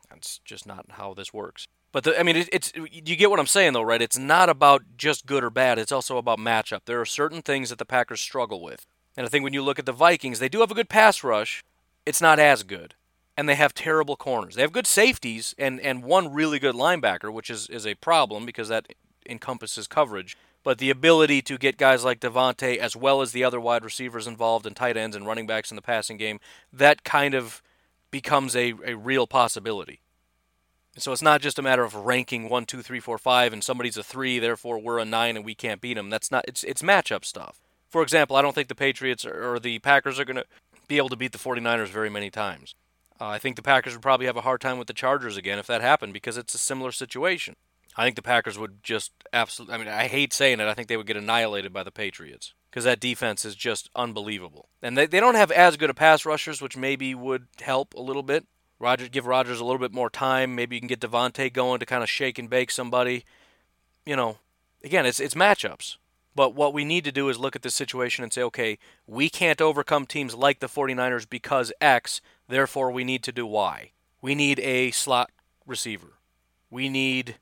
That's 0.09 0.39
just 0.39 0.67
not 0.67 0.85
how 0.91 1.13
this 1.13 1.33
works. 1.33 1.67
But 1.91 2.03
the, 2.03 2.19
I 2.19 2.23
mean, 2.23 2.35
it, 2.35 2.49
it's 2.51 2.73
you 2.75 3.15
get 3.15 3.29
what 3.29 3.39
I'm 3.39 3.47
saying 3.47 3.73
though, 3.73 3.81
right? 3.81 4.01
It's 4.01 4.17
not 4.17 4.49
about 4.49 4.83
just 4.97 5.25
good 5.25 5.43
or 5.43 5.49
bad. 5.49 5.79
It's 5.79 5.91
also 5.91 6.17
about 6.17 6.39
matchup. 6.39 6.81
There 6.85 7.01
are 7.01 7.05
certain 7.05 7.41
things 7.41 7.69
that 7.69 7.79
the 7.79 7.85
Packers 7.85 8.21
struggle 8.21 8.61
with, 8.61 8.85
and 9.15 9.25
I 9.25 9.29
think 9.29 9.43
when 9.43 9.53
you 9.53 9.63
look 9.63 9.79
at 9.79 9.85
the 9.85 9.91
Vikings, 9.91 10.39
they 10.39 10.49
do 10.49 10.59
have 10.59 10.71
a 10.71 10.75
good 10.75 10.89
pass 10.89 11.23
rush. 11.23 11.63
It's 12.05 12.21
not 12.21 12.39
as 12.39 12.63
good, 12.63 12.95
and 13.41 13.49
they 13.49 13.55
have 13.55 13.73
terrible 13.73 14.15
corners. 14.15 14.53
They 14.53 14.61
have 14.61 14.71
good 14.71 14.85
safeties 14.85 15.55
and 15.57 15.79
and 15.79 16.03
one 16.03 16.31
really 16.31 16.59
good 16.59 16.75
linebacker, 16.75 17.33
which 17.33 17.49
is 17.49 17.67
is 17.69 17.87
a 17.87 17.95
problem 17.95 18.45
because 18.45 18.67
that 18.67 18.93
encompasses 19.27 19.87
coverage. 19.87 20.37
But 20.61 20.77
the 20.77 20.91
ability 20.91 21.41
to 21.43 21.57
get 21.57 21.77
guys 21.77 22.03
like 22.03 22.19
Davante 22.19 22.77
as 22.77 22.95
well 22.95 23.19
as 23.19 23.31
the 23.31 23.43
other 23.43 23.59
wide 23.59 23.83
receivers 23.83 24.27
involved 24.27 24.67
and 24.67 24.75
tight 24.75 24.95
ends 24.95 25.15
and 25.15 25.25
running 25.25 25.47
backs 25.47 25.71
in 25.71 25.75
the 25.75 25.81
passing 25.81 26.17
game, 26.17 26.39
that 26.71 27.03
kind 27.03 27.33
of 27.33 27.63
becomes 28.11 28.55
a, 28.55 28.75
a 28.85 28.93
real 28.93 29.25
possibility. 29.25 30.01
So 30.97 31.11
it's 31.11 31.23
not 31.23 31.41
just 31.41 31.57
a 31.57 31.63
matter 31.63 31.83
of 31.83 31.95
ranking 31.95 32.47
one, 32.47 32.65
two, 32.65 32.83
three, 32.83 32.99
four, 32.99 33.17
five, 33.17 33.53
and 33.53 33.63
somebody's 33.63 33.97
a 33.97 34.03
three, 34.03 34.37
therefore 34.37 34.77
we're 34.77 34.99
a 34.99 35.05
nine 35.05 35.35
and 35.35 35.43
we 35.43 35.55
can't 35.55 35.81
beat 35.81 35.95
them. 35.95 36.11
That's 36.11 36.29
not. 36.29 36.45
It's 36.47 36.63
it's 36.63 36.83
matchup 36.83 37.25
stuff. 37.25 37.59
For 37.89 38.03
example, 38.03 38.35
I 38.35 38.43
don't 38.43 38.53
think 38.53 38.67
the 38.67 38.75
Patriots 38.75 39.25
or 39.25 39.57
the 39.57 39.79
Packers 39.79 40.19
are 40.19 40.25
going 40.25 40.35
to 40.35 40.45
be 40.87 40.97
able 40.97 41.09
to 41.09 41.15
beat 41.15 41.31
the 41.31 41.39
49ers 41.39 41.87
very 41.87 42.11
many 42.11 42.29
times. 42.29 42.75
Uh, 43.21 43.27
I 43.27 43.37
think 43.37 43.55
the 43.55 43.61
Packers 43.61 43.93
would 43.93 44.01
probably 44.01 44.25
have 44.25 44.35
a 44.35 44.41
hard 44.41 44.61
time 44.61 44.79
with 44.79 44.87
the 44.87 44.95
Chargers 44.95 45.37
again 45.37 45.59
if 45.59 45.67
that 45.67 45.81
happened 45.81 46.11
because 46.11 46.37
it's 46.37 46.55
a 46.55 46.57
similar 46.57 46.91
situation. 46.91 47.55
I 47.95 48.03
think 48.03 48.15
the 48.15 48.23
Packers 48.23 48.57
would 48.57 48.81
just 48.81 49.11
absolutely. 49.31 49.75
I 49.75 49.77
mean, 49.77 49.87
I 49.89 50.07
hate 50.07 50.33
saying 50.33 50.59
it. 50.59 50.67
I 50.67 50.73
think 50.73 50.87
they 50.87 50.97
would 50.97 51.05
get 51.05 51.17
annihilated 51.17 51.71
by 51.71 51.83
the 51.83 51.91
Patriots 51.91 52.55
because 52.71 52.83
that 52.85 52.99
defense 52.99 53.45
is 53.45 53.53
just 53.53 53.91
unbelievable. 53.95 54.69
And 54.81 54.97
they, 54.97 55.05
they 55.05 55.19
don't 55.19 55.35
have 55.35 55.51
as 55.51 55.77
good 55.77 55.91
a 55.91 55.93
pass 55.93 56.25
rushers, 56.25 56.63
which 56.63 56.75
maybe 56.75 57.13
would 57.13 57.45
help 57.59 57.93
a 57.93 58.01
little 58.01 58.23
bit. 58.23 58.47
Rodgers 58.79 59.09
give 59.09 59.27
Rodgers 59.27 59.59
a 59.59 59.65
little 59.65 59.77
bit 59.77 59.93
more 59.93 60.09
time. 60.09 60.55
Maybe 60.55 60.75
you 60.77 60.81
can 60.81 60.87
get 60.87 61.01
Davante 61.01 61.53
going 61.53 61.79
to 61.79 61.85
kind 61.85 62.01
of 62.01 62.09
shake 62.09 62.39
and 62.39 62.49
bake 62.49 62.71
somebody. 62.71 63.25
You 64.03 64.15
know, 64.15 64.37
again, 64.83 65.05
it's 65.05 65.19
it's 65.19 65.35
matchups. 65.35 65.97
But 66.33 66.55
what 66.55 66.73
we 66.73 66.85
need 66.85 67.03
to 67.03 67.11
do 67.11 67.29
is 67.29 67.37
look 67.37 67.55
at 67.55 67.61
the 67.61 67.69
situation 67.69 68.23
and 68.23 68.31
say, 68.31 68.41
okay, 68.43 68.79
we 69.05 69.29
can't 69.29 69.61
overcome 69.61 70.05
teams 70.05 70.33
like 70.33 70.59
the 70.59 70.67
49ers 70.67 71.29
because 71.29 71.73
X, 71.81 72.21
therefore 72.51 72.91
we 72.91 73.03
need 73.03 73.23
to 73.23 73.31
do 73.31 73.45
Y. 73.45 73.91
We 74.21 74.35
need 74.35 74.59
a 74.59 74.91
slot 74.91 75.31
receiver. 75.65 76.13
We 76.69 76.89
need, 76.89 77.37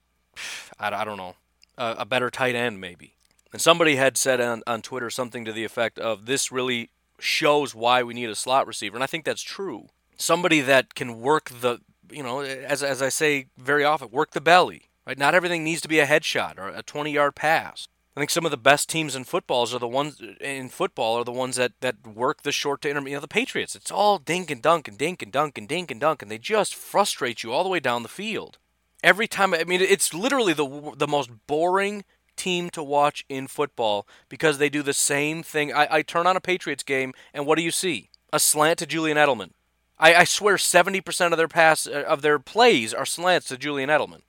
I 0.80 1.04
don't 1.04 1.18
know, 1.18 1.36
a, 1.78 1.98
a 2.00 2.06
better 2.06 2.30
tight 2.30 2.56
end 2.56 2.80
maybe. 2.80 3.16
And 3.52 3.62
somebody 3.62 3.96
had 3.96 4.16
said 4.16 4.40
on, 4.40 4.64
on 4.68 4.82
Twitter 4.82 5.10
something 5.10 5.44
to 5.46 5.52
the 5.52 5.64
effect 5.64 5.98
of 6.00 6.26
this 6.26 6.52
really 6.52 6.92
shows 7.20 7.76
why 7.76 8.04
we 8.04 8.14
need 8.14 8.30
a 8.30 8.36
slot 8.36 8.68
receiver. 8.68 8.96
And 8.96 9.04
I 9.04 9.08
think 9.08 9.26
that's 9.26 9.42
true 9.42 9.90
somebody 10.20 10.62
that 10.62 10.94
can 10.94 11.20
work 11.22 11.50
the, 11.50 11.80
you 12.12 12.22
know, 12.22 12.42
as, 12.42 12.84
as 12.84 13.02
I 13.02 13.10
say 13.10 13.48
very 13.58 13.84
often, 13.84 14.12
work 14.12 14.32
the 14.32 14.42
belly. 14.42 14.84
Right? 15.08 15.18
Not 15.18 15.34
everything 15.34 15.64
needs 15.64 15.82
to 15.82 15.88
be 15.88 16.00
a 16.00 16.06
headshot 16.06 16.60
or 16.60 16.68
a 16.68 16.84
20 16.84 17.12
yard 17.12 17.34
pass. 17.34 17.88
I 18.20 18.22
think 18.22 18.32
some 18.32 18.44
of 18.44 18.52
the 18.52 18.58
best 18.58 18.90
teams 18.90 19.16
in 19.16 19.24
footballs 19.24 19.74
are 19.74 19.80
the 19.80 19.88
ones 19.88 20.22
in 20.42 20.68
football 20.68 21.18
are 21.18 21.24
the 21.24 21.32
ones 21.32 21.56
that, 21.56 21.72
that 21.80 22.06
work 22.06 22.42
the 22.42 22.52
short 22.52 22.82
to 22.82 22.90
intermediate. 22.90 23.12
You 23.12 23.16
know, 23.16 23.22
the 23.22 23.30
Patriots, 23.30 23.78
it's 23.78 23.92
all 23.92 24.18
dink 24.18 24.52
and 24.52 24.62
dunk 24.62 24.90
and 24.90 24.98
dink 24.98 25.22
and 25.22 25.32
dunk 25.32 25.58
and 25.58 25.70
dink 25.70 25.90
and 25.90 26.02
dunk, 26.02 26.22
and 26.22 26.30
they 26.30 26.38
just 26.38 26.76
frustrate 26.76 27.44
you 27.44 27.54
all 27.54 27.64
the 27.64 27.70
way 27.70 27.80
down 27.80 28.04
the 28.04 28.10
field. 28.10 28.58
Every 29.02 29.26
time, 29.26 29.54
I 29.54 29.64
mean, 29.64 29.80
it's 29.80 30.14
literally 30.14 30.52
the 30.52 30.92
the 30.98 31.08
most 31.08 31.30
boring 31.48 32.04
team 32.36 32.70
to 32.72 32.84
watch 32.84 33.24
in 33.30 33.48
football 33.48 34.06
because 34.28 34.58
they 34.58 34.68
do 34.70 34.84
the 34.84 34.92
same 34.92 35.42
thing. 35.42 35.72
I, 35.72 35.88
I 35.90 36.02
turn 36.02 36.28
on 36.28 36.36
a 36.36 36.42
Patriots 36.42 36.84
game, 36.84 37.14
and 37.34 37.46
what 37.46 37.58
do 37.58 37.64
you 37.64 37.72
see? 37.72 38.10
A 38.34 38.40
slant 38.42 38.80
to 38.80 38.86
Julian 38.86 39.16
Edelman. 39.16 39.52
I, 39.98 40.14
I 40.14 40.24
swear 40.26 40.58
70% 40.58 41.32
of 41.32 41.38
their 41.38 41.48
pass 41.48 41.88
uh, 41.88 42.04
of 42.06 42.22
their 42.22 42.38
plays 42.38 42.94
are 42.94 43.06
slants 43.06 43.48
to 43.48 43.58
Julian 43.58 43.90
Edelman. 43.90 44.24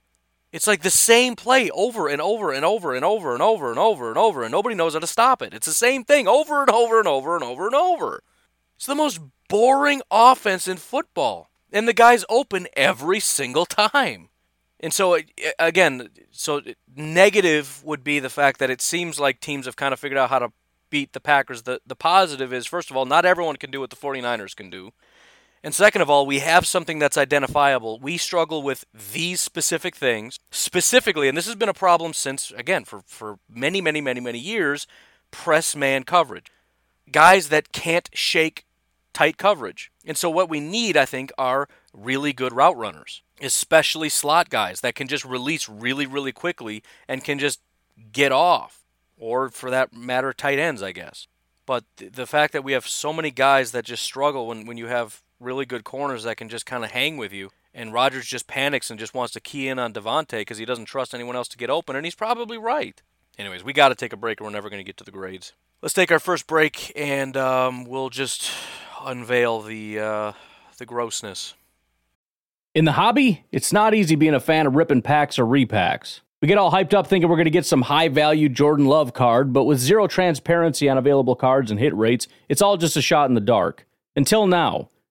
It's 0.53 0.67
like 0.67 0.83
the 0.83 0.91
same 0.91 1.37
play 1.37 1.71
over 1.71 2.09
and 2.09 2.21
over 2.21 2.53
and 2.53 2.65
over 2.65 2.95
and 2.95 3.05
over 3.05 3.33
and 3.33 3.43
over 3.43 3.71
and 3.71 3.79
over 3.79 4.09
and 4.09 4.19
over, 4.19 4.43
and 4.43 4.51
nobody 4.51 4.75
knows 4.75 4.95
how 4.95 5.01
to 5.01 5.07
stop 5.07 5.43
it. 5.43 5.55
It's 5.55 5.67
the 5.67 5.73
same 5.73 6.05
thing 6.05 6.27
over 6.27 6.61
and 6.61 6.71
over 6.71 6.99
and 6.99 7.07
over 7.07 7.37
and 7.37 7.45
over 7.45 7.67
and 7.67 7.75
over. 7.75 8.23
It's 8.77 8.87
the 8.87 8.95
most 8.95 9.21
boring 9.49 10.03
offense 10.11 10.67
in 10.67 10.79
football. 10.79 11.51
And 11.73 11.87
the 11.87 11.93
guy's 11.93 12.25
open 12.29 12.67
every 12.75 13.21
single 13.21 13.67
time. 13.67 14.31
And 14.81 14.93
so, 14.93 15.19
again, 15.59 16.09
so 16.31 16.63
negative 16.97 17.85
would 17.85 18.03
be 18.03 18.19
the 18.19 18.31
fact 18.31 18.59
that 18.59 18.71
it 18.71 18.81
seems 18.81 19.21
like 19.21 19.41
teams 19.41 19.67
have 19.67 19.77
kind 19.77 19.93
of 19.93 20.01
figured 20.01 20.19
out 20.19 20.31
how 20.31 20.39
to 20.39 20.53
beat 20.89 21.13
the 21.13 21.21
Packers. 21.21 21.63
The, 21.63 21.81
the 21.87 21.95
positive 21.95 22.53
is, 22.53 22.67
first 22.67 22.91
of 22.91 22.97
all, 22.97 23.05
not 23.05 23.27
everyone 23.27 23.57
can 23.57 23.71
do 23.71 23.81
what 23.81 23.91
the 23.91 23.97
49ers 23.97 24.57
can 24.57 24.71
do. 24.71 24.93
And 25.63 25.75
second 25.75 26.01
of 26.01 26.09
all, 26.09 26.25
we 26.25 26.39
have 26.39 26.67
something 26.67 26.99
that's 26.99 27.19
identifiable. 27.19 27.99
We 27.99 28.17
struggle 28.17 28.63
with 28.63 28.87
these 29.13 29.41
specific 29.41 29.95
things 29.95 30.39
specifically, 30.51 31.29
and 31.29 31.37
this 31.37 31.47
has 31.47 31.55
been 31.55 31.69
a 31.69 31.75
problem 31.75 32.15
since, 32.15 32.51
again, 32.53 32.85
for, 32.85 33.03
for 33.07 33.39
many, 33.49 33.83
many, 33.83 34.01
many, 34.01 34.21
many 34.21 34.39
years 34.39 34.87
press 35.31 35.77
man 35.77 36.05
coverage. 36.05 36.47
Guys 37.13 37.49
that 37.49 37.73
can't 37.73 38.09
shake 38.15 38.65
tight 39.13 39.37
coverage. 39.37 39.91
And 40.07 40.17
so, 40.17 40.31
what 40.31 40.49
we 40.49 40.61
need, 40.61 40.97
I 40.97 41.05
think, 41.05 41.31
are 41.37 41.69
really 41.93 42.33
good 42.33 42.55
route 42.55 42.77
runners, 42.77 43.23
especially 43.43 44.09
slot 44.09 44.49
guys 44.49 44.81
that 44.81 44.95
can 44.95 45.09
just 45.09 45.25
release 45.25 45.69
really, 45.69 46.07
really 46.07 46.33
quickly 46.33 46.83
and 47.07 47.23
can 47.23 47.39
just 47.39 47.61
get 48.13 48.33
off, 48.33 48.85
or 49.19 49.51
for 49.51 49.71
that 49.71 49.93
matter, 49.93 50.33
tight 50.33 50.59
ends, 50.59 50.83
I 50.83 50.93
guess. 50.93 51.27
But 51.67 51.85
the 51.97 52.27
fact 52.27 52.53
that 52.55 52.65
we 52.65 52.73
have 52.73 52.87
so 52.87 53.13
many 53.13 53.31
guys 53.31 53.73
that 53.73 53.85
just 53.85 54.03
struggle 54.03 54.47
when, 54.47 54.67
when 54.67 54.77
you 54.77 54.87
have 54.87 55.23
really 55.41 55.65
good 55.65 55.85
corners 55.85 56.23
that 56.25 56.37
can 56.37 56.49
just 56.49 56.67
kind 56.67 56.85
of 56.85 56.91
hang 56.91 57.17
with 57.17 57.33
you. 57.33 57.51
And 57.73 57.93
Rodgers 57.93 58.27
just 58.27 58.47
panics 58.47 58.91
and 58.91 58.99
just 58.99 59.15
wants 59.15 59.33
to 59.35 59.41
key 59.41 59.69
in 59.69 59.79
on 59.79 59.93
Davante 59.93 60.39
because 60.39 60.59
he 60.59 60.65
doesn't 60.65 60.87
trust 60.87 61.15
anyone 61.15 61.37
else 61.37 61.49
to 61.49 61.57
get 61.57 61.71
open, 61.71 61.97
and 61.97 62.05
he's 62.05 62.15
probably 62.15 62.59
right. 62.59 63.01
Anyways, 63.39 63.65
we 63.65 63.73
got 63.73 63.89
to 63.89 63.95
take 63.95 64.13
a 64.13 64.17
break 64.17 64.41
or 64.41 64.45
we're 64.45 64.51
never 64.51 64.69
going 64.69 64.81
to 64.81 64.85
get 64.85 64.97
to 64.99 65.05
the 65.05 65.11
grades. 65.11 65.53
Let's 65.83 65.95
take 65.95 66.13
our 66.13 66.19
first 66.19 66.47
break, 66.47 66.93
and 66.95 67.37
um, 67.37 67.85
we'll 67.85 68.11
just 68.11 68.51
unveil 69.03 69.63
the 69.63 69.99
uh, 69.99 70.33
the 70.79 70.85
grossness. 70.85 71.55
In 72.75 72.85
the 72.85 72.93
hobby, 72.93 73.45
it's 73.51 73.73
not 73.73 73.95
easy 73.95 74.15
being 74.15 74.35
a 74.35 74.41
fan 74.41 74.67
of 74.67 74.75
ripping 74.75 75.03
packs 75.03 75.39
or 75.39 75.45
repacks. 75.45 76.21
We 76.43 76.49
get 76.49 76.59
all 76.59 76.71
hyped 76.71 76.95
up 76.95 77.07
thinking 77.07 77.29
we're 77.29 77.37
going 77.37 77.45
to 77.45 77.51
get 77.51 77.67
some 77.67 77.83
high 77.83 78.09
value 78.09 78.49
Jordan 78.49 78.87
Love 78.87 79.13
card, 79.13 79.53
but 79.53 79.65
with 79.65 79.79
zero 79.79 80.07
transparency 80.07 80.89
on 80.89 80.97
available 80.99 81.35
cards 81.35 81.71
and 81.71 81.79
hit 81.79 81.95
rates, 81.95 82.29
it's 82.49 82.63
all 82.63 82.77
just 82.77 82.97
a 82.97 83.03
shot 83.03 83.29
in 83.29 83.35
the 83.35 83.41
dark. 83.41 83.87
Until 84.17 84.47
now. 84.47 84.89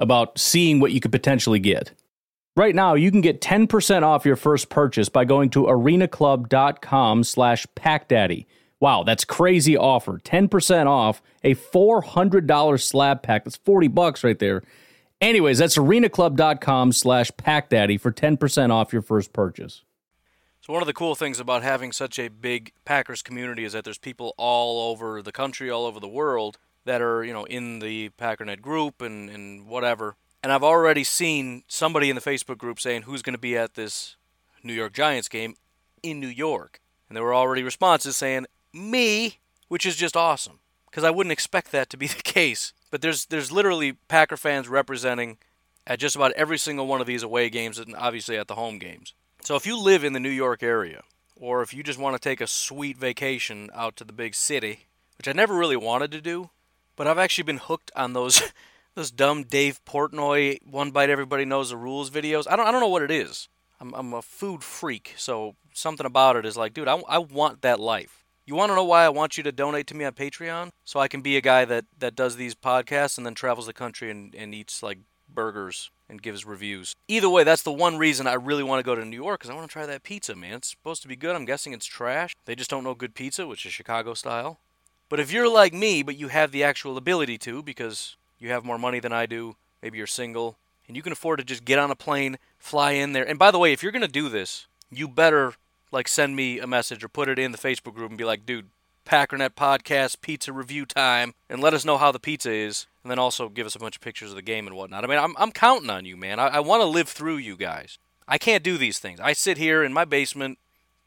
about 0.00 0.38
seeing 0.38 0.80
what 0.80 0.92
you 0.92 1.00
could 1.00 1.12
potentially 1.12 1.60
get. 1.60 1.92
Right 2.56 2.74
now, 2.74 2.94
you 2.94 3.12
can 3.12 3.20
get 3.20 3.40
10% 3.40 4.02
off 4.02 4.26
your 4.26 4.36
first 4.36 4.68
purchase 4.68 5.08
by 5.08 5.24
going 5.24 5.50
to 5.50 5.64
arenaclub.com 5.64 7.22
slash 7.24 7.66
packdaddy. 7.76 8.46
Wow, 8.80 9.04
that's 9.04 9.24
crazy 9.24 9.76
offer. 9.76 10.18
10% 10.18 10.86
off 10.86 11.22
a 11.44 11.54
$400 11.54 12.82
slab 12.82 13.22
pack. 13.22 13.44
That's 13.44 13.56
40 13.56 13.88
bucks 13.88 14.24
right 14.24 14.38
there. 14.38 14.62
Anyways, 15.20 15.58
that's 15.58 15.76
arenaclub.com 15.76 16.92
slash 16.92 17.30
packdaddy 17.32 18.00
for 18.00 18.10
10% 18.10 18.70
off 18.70 18.92
your 18.92 19.02
first 19.02 19.32
purchase. 19.32 19.82
So 20.62 20.72
one 20.72 20.82
of 20.82 20.86
the 20.86 20.92
cool 20.92 21.14
things 21.14 21.40
about 21.40 21.62
having 21.62 21.92
such 21.92 22.18
a 22.18 22.28
big 22.28 22.72
Packers 22.84 23.22
community 23.22 23.64
is 23.64 23.74
that 23.74 23.84
there's 23.84 23.98
people 23.98 24.34
all 24.36 24.90
over 24.90 25.22
the 25.22 25.32
country, 25.32 25.70
all 25.70 25.86
over 25.86 26.00
the 26.00 26.08
world 26.08 26.58
that 26.84 27.00
are 27.00 27.24
you 27.24 27.32
know 27.32 27.44
in 27.44 27.80
the 27.80 28.10
Packernet 28.10 28.60
group 28.60 29.00
and 29.00 29.30
and 29.30 29.66
whatever. 29.66 30.16
And 30.42 30.52
I've 30.52 30.64
already 30.64 31.04
seen 31.04 31.64
somebody 31.68 32.08
in 32.08 32.16
the 32.16 32.22
Facebook 32.22 32.56
group 32.56 32.80
saying 32.80 33.02
who's 33.02 33.20
going 33.20 33.34
to 33.34 33.38
be 33.38 33.56
at 33.56 33.74
this 33.74 34.16
New 34.62 34.72
York 34.72 34.94
Giants 34.94 35.28
game 35.28 35.54
in 36.02 36.18
New 36.18 36.28
York, 36.28 36.80
and 37.08 37.16
there 37.16 37.24
were 37.24 37.34
already 37.34 37.62
responses 37.62 38.16
saying 38.16 38.46
me, 38.72 39.38
which 39.68 39.84
is 39.84 39.96
just 39.96 40.16
awesome 40.16 40.60
because 40.86 41.04
I 41.04 41.10
wouldn't 41.10 41.32
expect 41.32 41.72
that 41.72 41.90
to 41.90 41.96
be 41.96 42.06
the 42.08 42.22
case. 42.22 42.72
But 42.90 43.02
there's 43.02 43.26
there's 43.26 43.52
literally 43.52 43.92
Packer 44.08 44.36
fans 44.36 44.68
representing 44.68 45.38
at 45.86 45.98
just 45.98 46.16
about 46.16 46.32
every 46.32 46.58
single 46.58 46.86
one 46.86 47.00
of 47.00 47.06
these 47.06 47.22
away 47.22 47.50
games 47.50 47.78
and 47.78 47.94
obviously 47.96 48.36
at 48.36 48.48
the 48.48 48.54
home 48.54 48.78
games. 48.78 49.14
So 49.42 49.56
if 49.56 49.66
you 49.66 49.78
live 49.78 50.04
in 50.04 50.12
the 50.12 50.20
New 50.20 50.30
York 50.30 50.62
area 50.62 51.02
or 51.36 51.62
if 51.62 51.72
you 51.72 51.82
just 51.82 51.98
want 51.98 52.14
to 52.14 52.20
take 52.20 52.40
a 52.40 52.46
sweet 52.46 52.98
vacation 52.98 53.70
out 53.74 53.96
to 53.96 54.04
the 54.04 54.12
big 54.12 54.34
city, 54.34 54.86
which 55.16 55.26
I 55.26 55.32
never 55.32 55.54
really 55.54 55.76
wanted 55.76 56.12
to 56.12 56.20
do, 56.20 56.50
but 57.00 57.06
I've 57.06 57.16
actually 57.16 57.44
been 57.44 57.56
hooked 57.56 57.90
on 57.96 58.12
those 58.12 58.42
those 58.94 59.10
dumb 59.10 59.44
Dave 59.44 59.80
Portnoy 59.86 60.58
one 60.70 60.90
bite 60.90 61.08
everybody 61.08 61.46
knows 61.46 61.70
the 61.70 61.76
rules 61.78 62.10
videos. 62.10 62.44
I 62.46 62.56
don't 62.56 62.66
I 62.66 62.70
don't 62.70 62.82
know 62.82 62.88
what 62.88 63.00
it 63.00 63.10
is. 63.10 63.48
I'm 63.80 63.94
I'm 63.94 64.12
a 64.12 64.20
food 64.20 64.62
freak, 64.62 65.14
so 65.16 65.56
something 65.72 66.04
about 66.04 66.36
it 66.36 66.44
is 66.44 66.58
like, 66.58 66.74
dude, 66.74 66.88
I, 66.88 66.96
I 67.08 67.16
want 67.16 67.62
that 67.62 67.80
life. 67.80 68.26
You 68.44 68.54
want 68.54 68.70
to 68.70 68.76
know 68.76 68.84
why 68.84 69.06
I 69.06 69.08
want 69.08 69.38
you 69.38 69.42
to 69.44 69.50
donate 69.50 69.86
to 69.86 69.96
me 69.96 70.04
on 70.04 70.12
Patreon? 70.12 70.72
So 70.84 71.00
I 71.00 71.08
can 71.08 71.22
be 71.22 71.38
a 71.38 71.40
guy 71.40 71.64
that, 71.64 71.86
that 71.96 72.14
does 72.14 72.36
these 72.36 72.54
podcasts 72.54 73.16
and 73.16 73.24
then 73.24 73.34
travels 73.34 73.64
the 73.64 73.72
country 73.72 74.10
and, 74.10 74.34
and 74.34 74.54
eats 74.54 74.82
like 74.82 74.98
burgers 75.32 75.90
and 76.06 76.20
gives 76.20 76.44
reviews. 76.44 76.94
Either 77.08 77.30
way, 77.30 77.44
that's 77.44 77.62
the 77.62 77.72
one 77.72 77.96
reason 77.96 78.26
I 78.26 78.34
really 78.34 78.64
want 78.64 78.80
to 78.80 78.84
go 78.84 78.94
to 78.94 79.06
New 79.06 79.16
York 79.16 79.40
because 79.40 79.48
I 79.48 79.54
want 79.54 79.66
to 79.70 79.72
try 79.72 79.86
that 79.86 80.02
pizza, 80.02 80.36
man. 80.36 80.54
It's 80.54 80.68
supposed 80.68 81.00
to 81.00 81.08
be 81.08 81.16
good. 81.16 81.34
I'm 81.34 81.46
guessing 81.46 81.72
it's 81.72 81.86
trash. 81.86 82.34
They 82.44 82.54
just 82.54 82.68
don't 82.68 82.84
know 82.84 82.94
good 82.94 83.14
pizza, 83.14 83.46
which 83.46 83.64
is 83.64 83.72
Chicago 83.72 84.12
style. 84.12 84.58
But 85.10 85.20
if 85.20 85.30
you're 85.30 85.48
like 85.48 85.74
me, 85.74 86.02
but 86.02 86.16
you 86.16 86.28
have 86.28 86.52
the 86.52 86.64
actual 86.64 86.96
ability 86.96 87.36
to, 87.38 87.62
because 87.62 88.16
you 88.38 88.48
have 88.50 88.64
more 88.64 88.78
money 88.78 89.00
than 89.00 89.12
I 89.12 89.26
do, 89.26 89.56
maybe 89.82 89.98
you're 89.98 90.06
single, 90.06 90.56
and 90.86 90.96
you 90.96 91.02
can 91.02 91.12
afford 91.12 91.40
to 91.40 91.44
just 91.44 91.66
get 91.66 91.78
on 91.78 91.90
a 91.90 91.96
plane, 91.96 92.38
fly 92.58 92.92
in 92.92 93.12
there. 93.12 93.28
And 93.28 93.38
by 93.38 93.50
the 93.50 93.58
way, 93.58 93.72
if 93.72 93.82
you're 93.82 93.92
going 93.92 94.00
to 94.02 94.08
do 94.08 94.28
this, 94.28 94.66
you 94.90 95.08
better 95.08 95.54
like 95.92 96.08
send 96.08 96.36
me 96.36 96.60
a 96.60 96.66
message 96.66 97.02
or 97.02 97.08
put 97.08 97.28
it 97.28 97.38
in 97.38 97.52
the 97.52 97.58
Facebook 97.58 97.94
group 97.94 98.10
and 98.10 98.16
be 98.16 98.24
like, 98.24 98.46
dude, 98.46 98.70
Packernet 99.04 99.50
podcast 99.50 100.20
pizza 100.20 100.52
review 100.52 100.86
time, 100.86 101.34
and 101.48 101.60
let 101.60 101.74
us 101.74 101.84
know 101.84 101.98
how 101.98 102.12
the 102.12 102.20
pizza 102.20 102.52
is, 102.52 102.86
and 103.02 103.10
then 103.10 103.18
also 103.18 103.48
give 103.48 103.66
us 103.66 103.74
a 103.74 103.80
bunch 103.80 103.96
of 103.96 104.02
pictures 104.02 104.30
of 104.30 104.36
the 104.36 104.42
game 104.42 104.68
and 104.68 104.76
whatnot. 104.76 105.02
I 105.02 105.08
mean, 105.08 105.18
I'm, 105.18 105.34
I'm 105.36 105.50
counting 105.50 105.90
on 105.90 106.04
you, 106.04 106.16
man. 106.16 106.38
I, 106.38 106.46
I 106.46 106.60
want 106.60 106.82
to 106.82 106.86
live 106.86 107.08
through 107.08 107.38
you 107.38 107.56
guys. 107.56 107.98
I 108.28 108.38
can't 108.38 108.62
do 108.62 108.78
these 108.78 109.00
things. 109.00 109.18
I 109.18 109.32
sit 109.32 109.58
here 109.58 109.82
in 109.82 109.92
my 109.92 110.04
basement, 110.04 110.58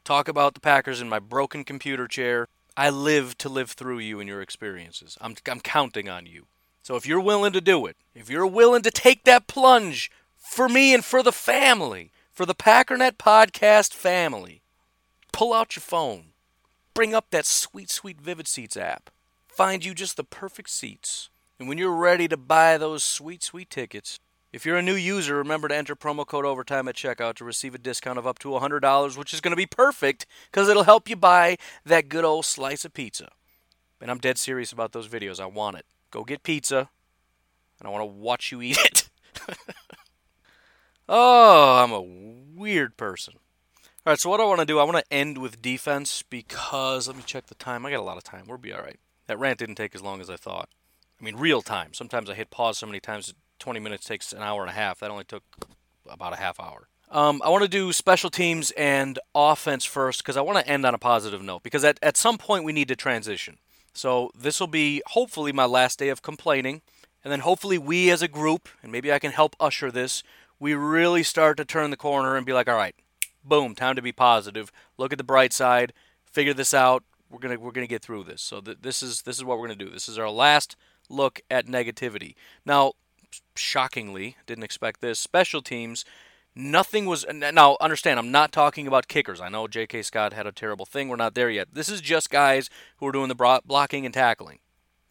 talk 0.04 0.28
about 0.28 0.52
the 0.52 0.60
Packers 0.60 1.00
in 1.00 1.08
my 1.08 1.18
broken 1.18 1.64
computer 1.64 2.06
chair, 2.06 2.48
I 2.76 2.90
live 2.90 3.38
to 3.38 3.48
live 3.48 3.70
through 3.70 4.00
you 4.00 4.20
and 4.20 4.28
your 4.28 4.42
experiences. 4.42 5.16
I'm, 5.20 5.36
I'm 5.46 5.60
counting 5.60 6.08
on 6.08 6.26
you. 6.26 6.46
So 6.82 6.96
if 6.96 7.06
you're 7.06 7.20
willing 7.20 7.52
to 7.52 7.60
do 7.60 7.86
it, 7.86 7.96
if 8.14 8.28
you're 8.28 8.46
willing 8.46 8.82
to 8.82 8.90
take 8.90 9.24
that 9.24 9.46
plunge 9.46 10.10
for 10.36 10.68
me 10.68 10.92
and 10.92 11.04
for 11.04 11.22
the 11.22 11.32
family, 11.32 12.10
for 12.32 12.44
the 12.44 12.54
Packernet 12.54 13.12
Podcast 13.12 13.94
family, 13.94 14.60
pull 15.32 15.52
out 15.52 15.76
your 15.76 15.82
phone, 15.82 16.26
bring 16.92 17.14
up 17.14 17.30
that 17.30 17.46
sweet, 17.46 17.90
sweet 17.90 18.20
Vivid 18.20 18.48
Seats 18.48 18.76
app, 18.76 19.10
find 19.46 19.84
you 19.84 19.94
just 19.94 20.16
the 20.16 20.24
perfect 20.24 20.68
seats. 20.68 21.30
And 21.58 21.68
when 21.68 21.78
you're 21.78 21.94
ready 21.94 22.26
to 22.28 22.36
buy 22.36 22.76
those 22.76 23.04
sweet, 23.04 23.42
sweet 23.42 23.70
tickets, 23.70 24.18
if 24.54 24.64
you're 24.64 24.76
a 24.76 24.82
new 24.82 24.94
user, 24.94 25.34
remember 25.34 25.66
to 25.66 25.74
enter 25.74 25.96
promo 25.96 26.24
code 26.24 26.44
overtime 26.44 26.86
at 26.86 26.94
checkout 26.94 27.34
to 27.34 27.44
receive 27.44 27.74
a 27.74 27.78
discount 27.78 28.20
of 28.20 28.26
up 28.26 28.38
to 28.38 28.50
$100, 28.50 29.18
which 29.18 29.34
is 29.34 29.40
going 29.40 29.50
to 29.50 29.56
be 29.56 29.66
perfect 29.66 30.26
because 30.46 30.68
it'll 30.68 30.84
help 30.84 31.08
you 31.08 31.16
buy 31.16 31.56
that 31.84 32.08
good 32.08 32.24
old 32.24 32.44
slice 32.44 32.84
of 32.84 32.94
pizza. 32.94 33.32
And 34.00 34.12
I'm 34.12 34.18
dead 34.18 34.38
serious 34.38 34.70
about 34.70 34.92
those 34.92 35.08
videos. 35.08 35.40
I 35.40 35.46
want 35.46 35.78
it. 35.78 35.86
Go 36.12 36.22
get 36.22 36.44
pizza, 36.44 36.88
and 37.80 37.88
I 37.88 37.90
want 37.90 38.02
to 38.02 38.06
watch 38.06 38.52
you 38.52 38.62
eat 38.62 38.78
it. 38.78 39.08
oh, 41.08 41.82
I'm 41.82 41.90
a 41.90 42.00
weird 42.00 42.96
person. 42.96 43.34
All 44.06 44.12
right, 44.12 44.20
so 44.20 44.30
what 44.30 44.40
I 44.40 44.44
want 44.44 44.60
to 44.60 44.66
do, 44.66 44.78
I 44.78 44.84
want 44.84 44.98
to 44.98 45.12
end 45.12 45.38
with 45.38 45.62
defense 45.62 46.22
because 46.22 47.08
let 47.08 47.16
me 47.16 47.24
check 47.26 47.46
the 47.46 47.56
time. 47.56 47.84
I 47.84 47.90
got 47.90 47.98
a 47.98 48.02
lot 48.02 48.18
of 48.18 48.22
time. 48.22 48.44
We'll 48.46 48.58
be 48.58 48.72
all 48.72 48.82
right. 48.82 49.00
That 49.26 49.40
rant 49.40 49.58
didn't 49.58 49.74
take 49.74 49.96
as 49.96 50.02
long 50.02 50.20
as 50.20 50.30
I 50.30 50.36
thought. 50.36 50.68
I 51.20 51.24
mean, 51.24 51.34
real 51.34 51.60
time. 51.60 51.92
Sometimes 51.92 52.30
I 52.30 52.34
hit 52.34 52.50
pause 52.50 52.78
so 52.78 52.86
many 52.86 53.00
times 53.00 53.34
20 53.58 53.80
minutes 53.80 54.06
takes 54.06 54.32
an 54.32 54.42
hour 54.42 54.62
and 54.62 54.70
a 54.70 54.74
half. 54.74 55.00
That 55.00 55.10
only 55.10 55.24
took 55.24 55.42
about 56.08 56.32
a 56.32 56.36
half 56.36 56.60
hour. 56.60 56.88
Um, 57.10 57.40
I 57.44 57.48
want 57.50 57.62
to 57.62 57.68
do 57.68 57.92
special 57.92 58.30
teams 58.30 58.70
and 58.72 59.18
offense 59.34 59.84
first 59.84 60.22
because 60.22 60.36
I 60.36 60.40
want 60.40 60.58
to 60.58 60.68
end 60.68 60.84
on 60.84 60.94
a 60.94 60.98
positive 60.98 61.42
note 61.42 61.62
because 61.62 61.84
at, 61.84 61.98
at 62.02 62.16
some 62.16 62.38
point 62.38 62.64
we 62.64 62.72
need 62.72 62.88
to 62.88 62.96
transition. 62.96 63.58
So 63.92 64.30
this 64.34 64.58
will 64.58 64.66
be 64.66 65.02
hopefully 65.06 65.52
my 65.52 65.66
last 65.66 65.98
day 65.98 66.08
of 66.08 66.22
complaining. 66.22 66.82
And 67.22 67.32
then 67.32 67.40
hopefully 67.40 67.78
we 67.78 68.10
as 68.10 68.20
a 68.20 68.28
group, 68.28 68.68
and 68.82 68.92
maybe 68.92 69.12
I 69.12 69.18
can 69.18 69.32
help 69.32 69.56
usher 69.58 69.90
this, 69.90 70.22
we 70.58 70.74
really 70.74 71.22
start 71.22 71.56
to 71.56 71.64
turn 71.64 71.90
the 71.90 71.96
corner 71.96 72.36
and 72.36 72.44
be 72.44 72.52
like, 72.52 72.68
all 72.68 72.76
right, 72.76 72.94
boom, 73.44 73.74
time 73.74 73.96
to 73.96 74.02
be 74.02 74.12
positive. 74.12 74.72
Look 74.98 75.12
at 75.12 75.18
the 75.18 75.24
bright 75.24 75.52
side. 75.52 75.92
Figure 76.24 76.54
this 76.54 76.74
out. 76.74 77.04
We're 77.30 77.38
gonna 77.38 77.58
we're 77.58 77.72
gonna 77.72 77.86
get 77.86 78.02
through 78.02 78.24
this. 78.24 78.42
So 78.42 78.60
th- 78.60 78.78
this 78.82 79.02
is 79.02 79.22
this 79.22 79.36
is 79.36 79.44
what 79.44 79.58
we're 79.58 79.68
gonna 79.68 79.78
do. 79.78 79.90
This 79.90 80.08
is 80.08 80.18
our 80.18 80.30
last 80.30 80.76
look 81.08 81.40
at 81.50 81.66
negativity. 81.66 82.34
Now 82.64 82.92
shockingly, 83.56 84.36
didn't 84.46 84.64
expect 84.64 85.00
this. 85.00 85.18
Special 85.18 85.62
teams, 85.62 86.04
nothing 86.54 87.06
was. 87.06 87.24
Now, 87.32 87.76
understand, 87.80 88.18
I'm 88.18 88.30
not 88.30 88.52
talking 88.52 88.86
about 88.86 89.08
kickers. 89.08 89.40
I 89.40 89.48
know 89.48 89.66
J.K. 89.66 90.02
Scott 90.02 90.32
had 90.32 90.46
a 90.46 90.52
terrible 90.52 90.86
thing. 90.86 91.08
We're 91.08 91.16
not 91.16 91.34
there 91.34 91.50
yet. 91.50 91.68
This 91.72 91.88
is 91.88 92.00
just 92.00 92.30
guys 92.30 92.70
who 92.98 93.06
are 93.06 93.12
doing 93.12 93.28
the 93.28 93.60
blocking 93.64 94.04
and 94.04 94.14
tackling. 94.14 94.58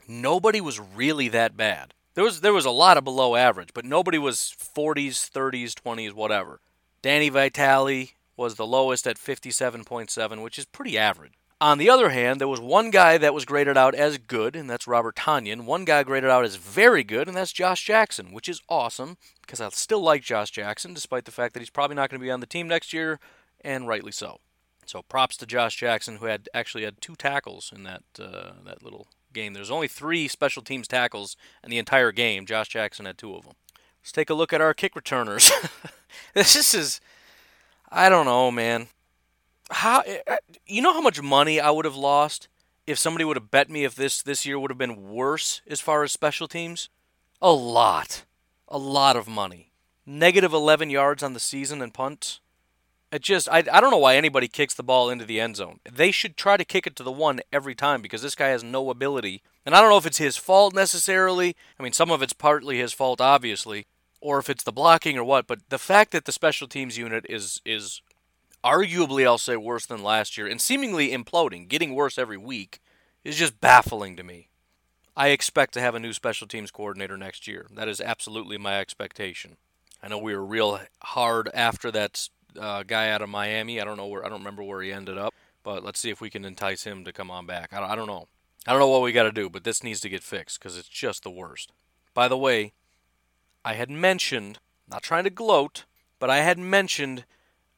Nobody 0.07 0.61
was 0.61 0.79
really 0.79 1.29
that 1.29 1.55
bad. 1.55 1.93
There 2.15 2.23
was 2.23 2.41
there 2.41 2.53
was 2.53 2.65
a 2.65 2.71
lot 2.71 2.97
of 2.97 3.03
below 3.03 3.35
average, 3.35 3.69
but 3.73 3.85
nobody 3.85 4.17
was 4.17 4.53
40s, 4.59 5.29
30s, 5.29 5.73
20s, 5.73 6.13
whatever. 6.13 6.59
Danny 7.01 7.29
Vitale 7.29 8.11
was 8.37 8.55
the 8.55 8.67
lowest 8.67 9.07
at 9.07 9.17
57.7, 9.17 10.41
which 10.41 10.59
is 10.59 10.65
pretty 10.65 10.97
average. 10.97 11.33
On 11.63 11.77
the 11.77 11.89
other 11.89 12.09
hand, 12.09 12.41
there 12.41 12.47
was 12.49 12.59
one 12.59 12.91
guy 12.91 13.17
that 13.17 13.33
was 13.33 13.45
graded 13.45 13.77
out 13.77 13.95
as 13.95 14.17
good, 14.17 14.53
and 14.53 14.69
that's 14.69 14.85
Robert 14.85 15.15
Tonyan. 15.15 15.63
One 15.63 15.85
guy 15.85 16.03
graded 16.03 16.29
out 16.29 16.43
as 16.43 16.57
very 16.57 17.05
good, 17.05 17.29
and 17.29 17.37
that's 17.37 17.53
Josh 17.53 17.85
Jackson, 17.85 18.33
which 18.33 18.49
is 18.49 18.61
awesome 18.67 19.15
because 19.39 19.61
I 19.61 19.69
still 19.69 20.01
like 20.01 20.23
Josh 20.23 20.51
Jackson, 20.51 20.93
despite 20.93 21.23
the 21.23 21.31
fact 21.31 21.53
that 21.53 21.61
he's 21.61 21.69
probably 21.69 21.95
not 21.95 22.09
going 22.09 22.19
to 22.19 22.25
be 22.25 22.29
on 22.29 22.41
the 22.41 22.45
team 22.45 22.67
next 22.67 22.91
year, 22.91 23.17
and 23.61 23.87
rightly 23.87 24.11
so. 24.11 24.41
So 24.85 25.03
props 25.03 25.37
to 25.37 25.45
Josh 25.45 25.77
Jackson, 25.77 26.17
who 26.17 26.25
had 26.25 26.49
actually 26.53 26.83
had 26.83 26.99
two 26.99 27.15
tackles 27.15 27.71
in 27.73 27.83
that 27.83 28.03
uh, 28.19 28.55
that 28.65 28.83
little 28.83 29.07
game. 29.31 29.53
There's 29.53 29.71
only 29.71 29.87
three 29.87 30.27
special 30.27 30.63
teams 30.63 30.89
tackles 30.89 31.37
in 31.63 31.69
the 31.69 31.77
entire 31.77 32.11
game. 32.11 32.45
Josh 32.45 32.67
Jackson 32.67 33.05
had 33.05 33.17
two 33.17 33.35
of 33.35 33.45
them. 33.45 33.53
Let's 34.01 34.11
take 34.11 34.29
a 34.29 34.33
look 34.33 34.51
at 34.51 34.59
our 34.59 34.73
kick 34.73 34.97
returners. 34.97 35.49
this 36.33 36.73
is, 36.73 36.99
I 37.89 38.09
don't 38.09 38.25
know, 38.25 38.51
man 38.51 38.89
how 39.71 40.01
eh, 40.01 40.19
eh, 40.27 40.37
you 40.65 40.81
know 40.81 40.93
how 40.93 41.01
much 41.01 41.21
money 41.21 41.59
I 41.59 41.69
would 41.69 41.85
have 41.85 41.95
lost 41.95 42.47
if 42.85 42.99
somebody 42.99 43.25
would 43.25 43.37
have 43.37 43.51
bet 43.51 43.69
me 43.69 43.83
if 43.83 43.95
this 43.95 44.21
this 44.21 44.45
year 44.45 44.59
would 44.59 44.71
have 44.71 44.77
been 44.77 45.09
worse 45.09 45.61
as 45.67 45.81
far 45.81 46.03
as 46.03 46.11
special 46.11 46.47
teams? 46.47 46.89
A 47.41 47.51
lot. 47.51 48.25
A 48.67 48.77
lot 48.77 49.15
of 49.15 49.27
money. 49.27 49.71
Negative 50.05 50.53
11 50.53 50.89
yards 50.89 51.23
on 51.23 51.33
the 51.33 51.39
season 51.39 51.81
and 51.81 51.93
punts. 51.93 52.39
It 53.11 53.21
just 53.21 53.47
I 53.49 53.57
I 53.71 53.79
don't 53.79 53.91
know 53.91 53.97
why 53.97 54.15
anybody 54.15 54.47
kicks 54.47 54.73
the 54.73 54.83
ball 54.83 55.09
into 55.09 55.25
the 55.25 55.39
end 55.39 55.55
zone. 55.55 55.79
They 55.89 56.11
should 56.11 56.35
try 56.35 56.57
to 56.57 56.65
kick 56.65 56.87
it 56.87 56.95
to 56.97 57.03
the 57.03 57.11
one 57.11 57.41
every 57.51 57.75
time 57.75 58.01
because 58.01 58.21
this 58.21 58.35
guy 58.35 58.47
has 58.47 58.63
no 58.63 58.89
ability. 58.89 59.43
And 59.65 59.75
I 59.75 59.81
don't 59.81 59.89
know 59.89 59.97
if 59.97 60.05
it's 60.05 60.17
his 60.17 60.35
fault 60.35 60.73
necessarily. 60.73 61.55
I 61.79 61.83
mean, 61.83 61.93
some 61.93 62.11
of 62.11 62.21
it's 62.21 62.33
partly 62.33 62.79
his 62.79 62.91
fault 62.91 63.21
obviously, 63.21 63.85
or 64.19 64.39
if 64.39 64.49
it's 64.49 64.63
the 64.63 64.71
blocking 64.71 65.17
or 65.17 65.23
what, 65.23 65.45
but 65.45 65.59
the 65.69 65.77
fact 65.77 66.11
that 66.11 66.25
the 66.25 66.31
special 66.31 66.67
teams 66.67 66.97
unit 66.97 67.25
is 67.29 67.61
is 67.65 68.01
arguably, 68.63 69.25
I'll 69.25 69.37
say, 69.37 69.55
worse 69.55 69.85
than 69.85 70.03
last 70.03 70.37
year, 70.37 70.47
and 70.47 70.61
seemingly 70.61 71.09
imploding, 71.09 71.67
getting 71.67 71.93
worse 71.93 72.17
every 72.17 72.37
week, 72.37 72.79
is 73.23 73.35
just 73.35 73.59
baffling 73.59 74.15
to 74.17 74.23
me. 74.23 74.49
I 75.15 75.29
expect 75.29 75.73
to 75.75 75.81
have 75.81 75.95
a 75.95 75.99
new 75.99 76.13
special 76.13 76.47
teams 76.47 76.71
coordinator 76.71 77.17
next 77.17 77.47
year. 77.47 77.67
That 77.75 77.87
is 77.87 78.01
absolutely 78.01 78.57
my 78.57 78.79
expectation. 78.79 79.57
I 80.01 80.07
know 80.07 80.17
we 80.17 80.35
were 80.35 80.45
real 80.45 80.79
hard 81.03 81.49
after 81.53 81.91
that 81.91 82.27
uh, 82.59 82.83
guy 82.83 83.09
out 83.09 83.21
of 83.21 83.29
Miami. 83.29 83.79
I 83.79 83.85
don't 83.85 83.97
know 83.97 84.07
where. 84.07 84.25
I 84.25 84.29
don't 84.29 84.39
remember 84.39 84.63
where 84.63 84.81
he 84.81 84.91
ended 84.91 85.17
up, 85.17 85.33
but 85.63 85.83
let's 85.83 85.99
see 85.99 86.09
if 86.09 86.19
we 86.19 86.29
can 86.29 86.45
entice 86.45 86.83
him 86.83 87.05
to 87.05 87.13
come 87.13 87.29
on 87.29 87.45
back. 87.45 87.73
I, 87.73 87.91
I 87.91 87.95
don't 87.95 88.07
know. 88.07 88.27
I 88.65 88.71
don't 88.71 88.79
know 88.79 88.89
what 88.89 89.01
we 89.01 89.11
got 89.11 89.23
to 89.23 89.31
do, 89.31 89.49
but 89.49 89.65
this 89.65 89.83
needs 89.83 89.99
to 90.01 90.09
get 90.09 90.23
fixed 90.23 90.59
because 90.59 90.77
it's 90.77 90.87
just 90.87 91.23
the 91.23 91.29
worst. 91.29 91.71
By 92.13 92.27
the 92.27 92.37
way, 92.37 92.73
I 93.63 93.73
had 93.73 93.89
mentioned, 93.89 94.59
not 94.89 95.03
trying 95.03 95.25
to 95.25 95.29
gloat, 95.29 95.85
but 96.19 96.29
I 96.29 96.39
had 96.39 96.57
mentioned 96.57 97.25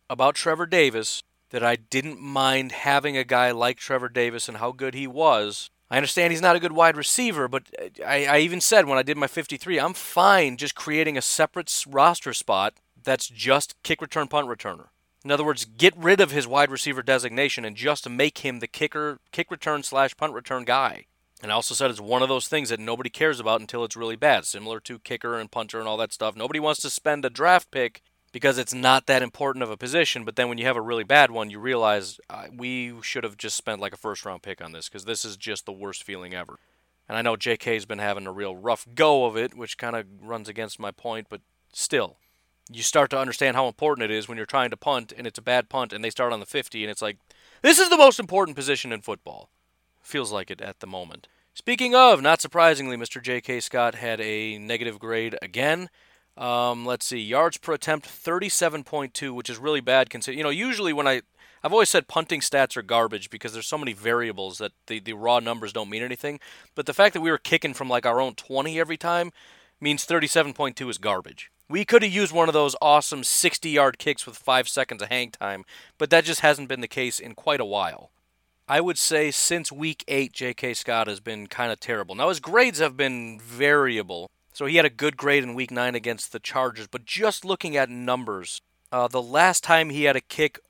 about 0.10 0.36
Trevor 0.36 0.66
Davis 0.66 1.24
that 1.50 1.64
I 1.64 1.76
didn't 1.76 2.20
mind 2.20 2.72
having 2.72 3.18
a 3.18 3.24
guy 3.24 3.52
like 3.52 3.78
Trevor 3.78 4.10
Davis 4.10 4.48
and 4.48 4.58
how 4.58 4.72
good 4.72 4.94
he 4.94 5.08
was. 5.08 5.70
I 5.90 5.98
understand 5.98 6.32
he's 6.32 6.42
not 6.42 6.56
a 6.56 6.60
good 6.60 6.72
wide 6.72 6.98
receiver, 6.98 7.48
but 7.48 7.64
I, 8.06 8.26
I 8.26 8.38
even 8.40 8.60
said 8.60 8.88
when 8.88 8.98
I 8.98 9.04
did 9.04 9.18
my 9.18 9.28
53, 9.28 9.80
I'm 9.80 9.94
fine 9.94 10.58
just 10.58 10.76
creating 10.76 11.18
a 11.18 11.22
separate 11.22 11.86
roster 11.88 12.34
spot 12.34 12.74
that's 13.04 13.28
just 13.30 13.76
kick 13.84 14.02
return 14.02 14.28
punt 14.28 14.48
returner. 14.48 14.88
In 15.24 15.32
other 15.32 15.44
words, 15.44 15.66
get 15.66 15.96
rid 15.98 16.20
of 16.20 16.32
his 16.32 16.48
wide 16.48 16.72
receiver 16.72 17.02
designation 17.02 17.66
and 17.66 17.76
just 17.76 18.10
make 18.10 18.40
him 18.40 18.60
the 18.60 18.68
kicker, 18.68 19.20
kick 19.32 19.50
return 19.50 19.84
slash 19.84 20.16
punt 20.18 20.34
return 20.34 20.66
guy. 20.66 21.06
And 21.42 21.52
I 21.52 21.56
also 21.56 21.76
said 21.76 21.92
it's 21.92 22.00
one 22.00 22.22
of 22.22 22.30
those 22.30 22.48
things 22.48 22.70
that 22.70 22.80
nobody 22.80 23.10
cares 23.10 23.40
about 23.40 23.62
until 23.62 23.84
it's 23.84 23.96
really 23.96 24.16
bad, 24.16 24.46
similar 24.46 24.80
to 24.82 25.00
kicker 25.00 25.38
and 25.38 25.52
punter 25.52 25.80
and 25.80 25.88
all 25.88 25.98
that 25.98 26.14
stuff. 26.14 26.36
Nobody 26.36 26.60
wants 26.60 26.82
to 26.82 26.90
spend 26.90 27.26
a 27.26 27.30
draft 27.30 27.72
pick 27.72 28.02
because 28.36 28.58
it's 28.58 28.74
not 28.74 29.06
that 29.06 29.22
important 29.22 29.64
of 29.64 29.72
a 29.72 29.78
position. 29.78 30.26
But 30.26 30.36
then 30.36 30.50
when 30.50 30.58
you 30.58 30.66
have 30.66 30.76
a 30.76 30.82
really 30.82 31.06
bad 31.06 31.32
one, 31.32 31.50
you 31.50 31.58
realize 31.58 32.20
uh, 32.30 32.48
we 32.54 32.94
should 33.02 33.24
have 33.24 33.38
just 33.38 33.56
spent 33.56 33.80
like 33.80 33.94
a 33.94 33.98
first 33.98 34.26
round 34.26 34.42
pick 34.42 34.62
on 34.62 34.74
this 34.74 34.90
because 34.90 35.06
this 35.06 35.24
is 35.24 35.38
just 35.38 35.66
the 35.66 35.72
worst 35.72 36.04
feeling 36.04 36.34
ever. 36.34 36.60
And 37.08 37.18
I 37.18 37.22
know 37.22 37.38
JK's 37.38 37.86
been 37.86 38.00
having 38.00 38.28
a 38.28 38.34
real 38.34 38.54
rough 38.54 38.86
go 38.94 39.24
of 39.24 39.38
it, 39.38 39.56
which 39.56 39.78
kind 39.78 39.96
of 39.96 40.06
runs 40.22 40.50
against 40.50 40.82
my 40.82 40.92
point, 40.92 41.28
but 41.30 41.40
still, 41.72 42.18
you 42.70 42.84
start 42.84 43.10
to 43.12 43.18
understand 43.18 43.56
how 43.56 43.68
important 43.68 44.04
it 44.04 44.14
is 44.14 44.28
when 44.28 44.36
you're 44.36 44.46
trying 44.46 44.72
to 44.72 44.76
punt 44.76 45.14
and 45.18 45.26
it's 45.26 45.40
a 45.40 45.42
bad 45.42 45.70
punt 45.70 45.94
and 45.94 46.04
they 46.04 46.10
start 46.10 46.34
on 46.34 46.42
the 46.42 46.46
50 46.46 46.84
and 46.84 46.92
it's 46.92 47.02
like, 47.02 47.18
this 47.62 47.80
is 47.80 47.88
the 47.90 47.96
most 47.96 48.20
important 48.20 48.58
position 48.58 48.92
in 48.92 49.00
football. 49.00 49.50
Feels 50.02 50.34
like 50.34 50.52
it 50.52 50.60
at 50.60 50.82
the 50.82 50.88
moment. 50.88 51.30
Speaking 51.54 51.96
of, 51.96 52.22
not 52.22 52.42
surprisingly, 52.42 52.98
Mr. 52.98 53.24
J.K. 53.24 53.62
Scott 53.62 53.96
had 53.96 54.20
a 54.20 54.58
negative 54.58 55.00
grade 55.00 55.38
again. 55.42 55.90
Um, 56.38 56.86
let's 56.86 57.06
see, 57.06 57.20
yards 57.20 57.58
per 57.58 57.74
attempt, 57.74 58.08
37.2, 58.08 59.34
which 59.34 59.50
is 59.50 59.58
really 59.58 59.80
bad. 59.80 60.10
Consider 60.10 60.38
you 60.38 60.44
know, 60.44 60.50
usually 60.50 60.92
when 60.92 61.08
I, 61.08 61.22
I've 61.64 61.72
always 61.72 61.90
said 61.90 62.08
punting 62.08 62.42
stats 62.42 62.76
are 62.76 62.82
garbage 62.82 63.30
because 63.30 63.54
there's 63.54 63.68
so 63.68 63.78
many 63.78 63.94
variables 63.94 64.58
that 64.58 64.74
the, 64.88 65.00
the 65.00 65.14
raw 65.14 65.40
numbers 65.40 65.72
don't 65.72 65.90
mean 65.90 66.04
anything. 66.04 66.40
But 66.76 66.88
the 66.88 66.94
fact 66.94 67.14
that 67.14 67.22
we 67.22 67.32
were 67.32 67.38
kicking 67.38 67.74
from 67.74 67.90
like 67.90 68.06
our 68.06 68.20
own 68.20 68.36
20 68.36 68.80
every 68.80 68.98
time 68.98 69.32
means 69.80 70.06
37.2 70.06 70.90
is 70.90 70.98
garbage. 70.98 71.52
We 71.68 71.86
could 71.86 72.04
have 72.04 72.12
used 72.12 72.34
one 72.34 72.48
of 72.48 72.54
those 72.54 72.76
awesome 72.82 73.24
60 73.24 73.70
yard 73.70 73.98
kicks 73.98 74.26
with 74.26 74.38
five 74.38 74.68
seconds 74.68 75.02
of 75.02 75.10
hang 75.10 75.32
time, 75.32 75.64
but 75.98 76.10
that 76.10 76.26
just 76.26 76.42
hasn't 76.42 76.70
been 76.70 76.82
the 76.82 76.88
case 76.88 77.20
in 77.20 77.34
quite 77.34 77.60
a 77.60 77.66
while. 77.66 78.12
I 78.68 78.82
would 78.82 78.98
say 78.98 79.32
since 79.32 79.72
week 79.72 80.04
eight, 80.08 80.34
J.K. 80.34 80.74
Scott 80.74 81.08
has 81.08 81.20
been 81.20 81.48
kind 81.48 81.72
of 81.72 81.80
terrible. 81.80 82.16
Now, 82.16 82.30
his 82.30 82.40
grades 82.40 82.80
have 82.80 82.98
been 82.98 83.40
variable. 83.40 84.30
So 84.56 84.66
he 84.68 84.78
had 84.78 84.86
a 84.86 84.90
good 84.90 85.18
grade 85.18 85.44
in 85.44 85.54
week 85.54 85.70
nine 85.70 85.96
against 85.96 86.32
the 86.32 86.40
Chargers, 86.40 86.88
but 86.88 87.04
just 87.04 87.44
looking 87.44 87.76
at 87.76 87.90
numbers, 87.90 88.62
uh, 88.90 89.10
the 89.10 89.22
last 89.22 89.66
time 89.66 89.90
he 89.90 90.06
had 90.06 90.16
a 90.16 90.22
kick, 90.22 90.62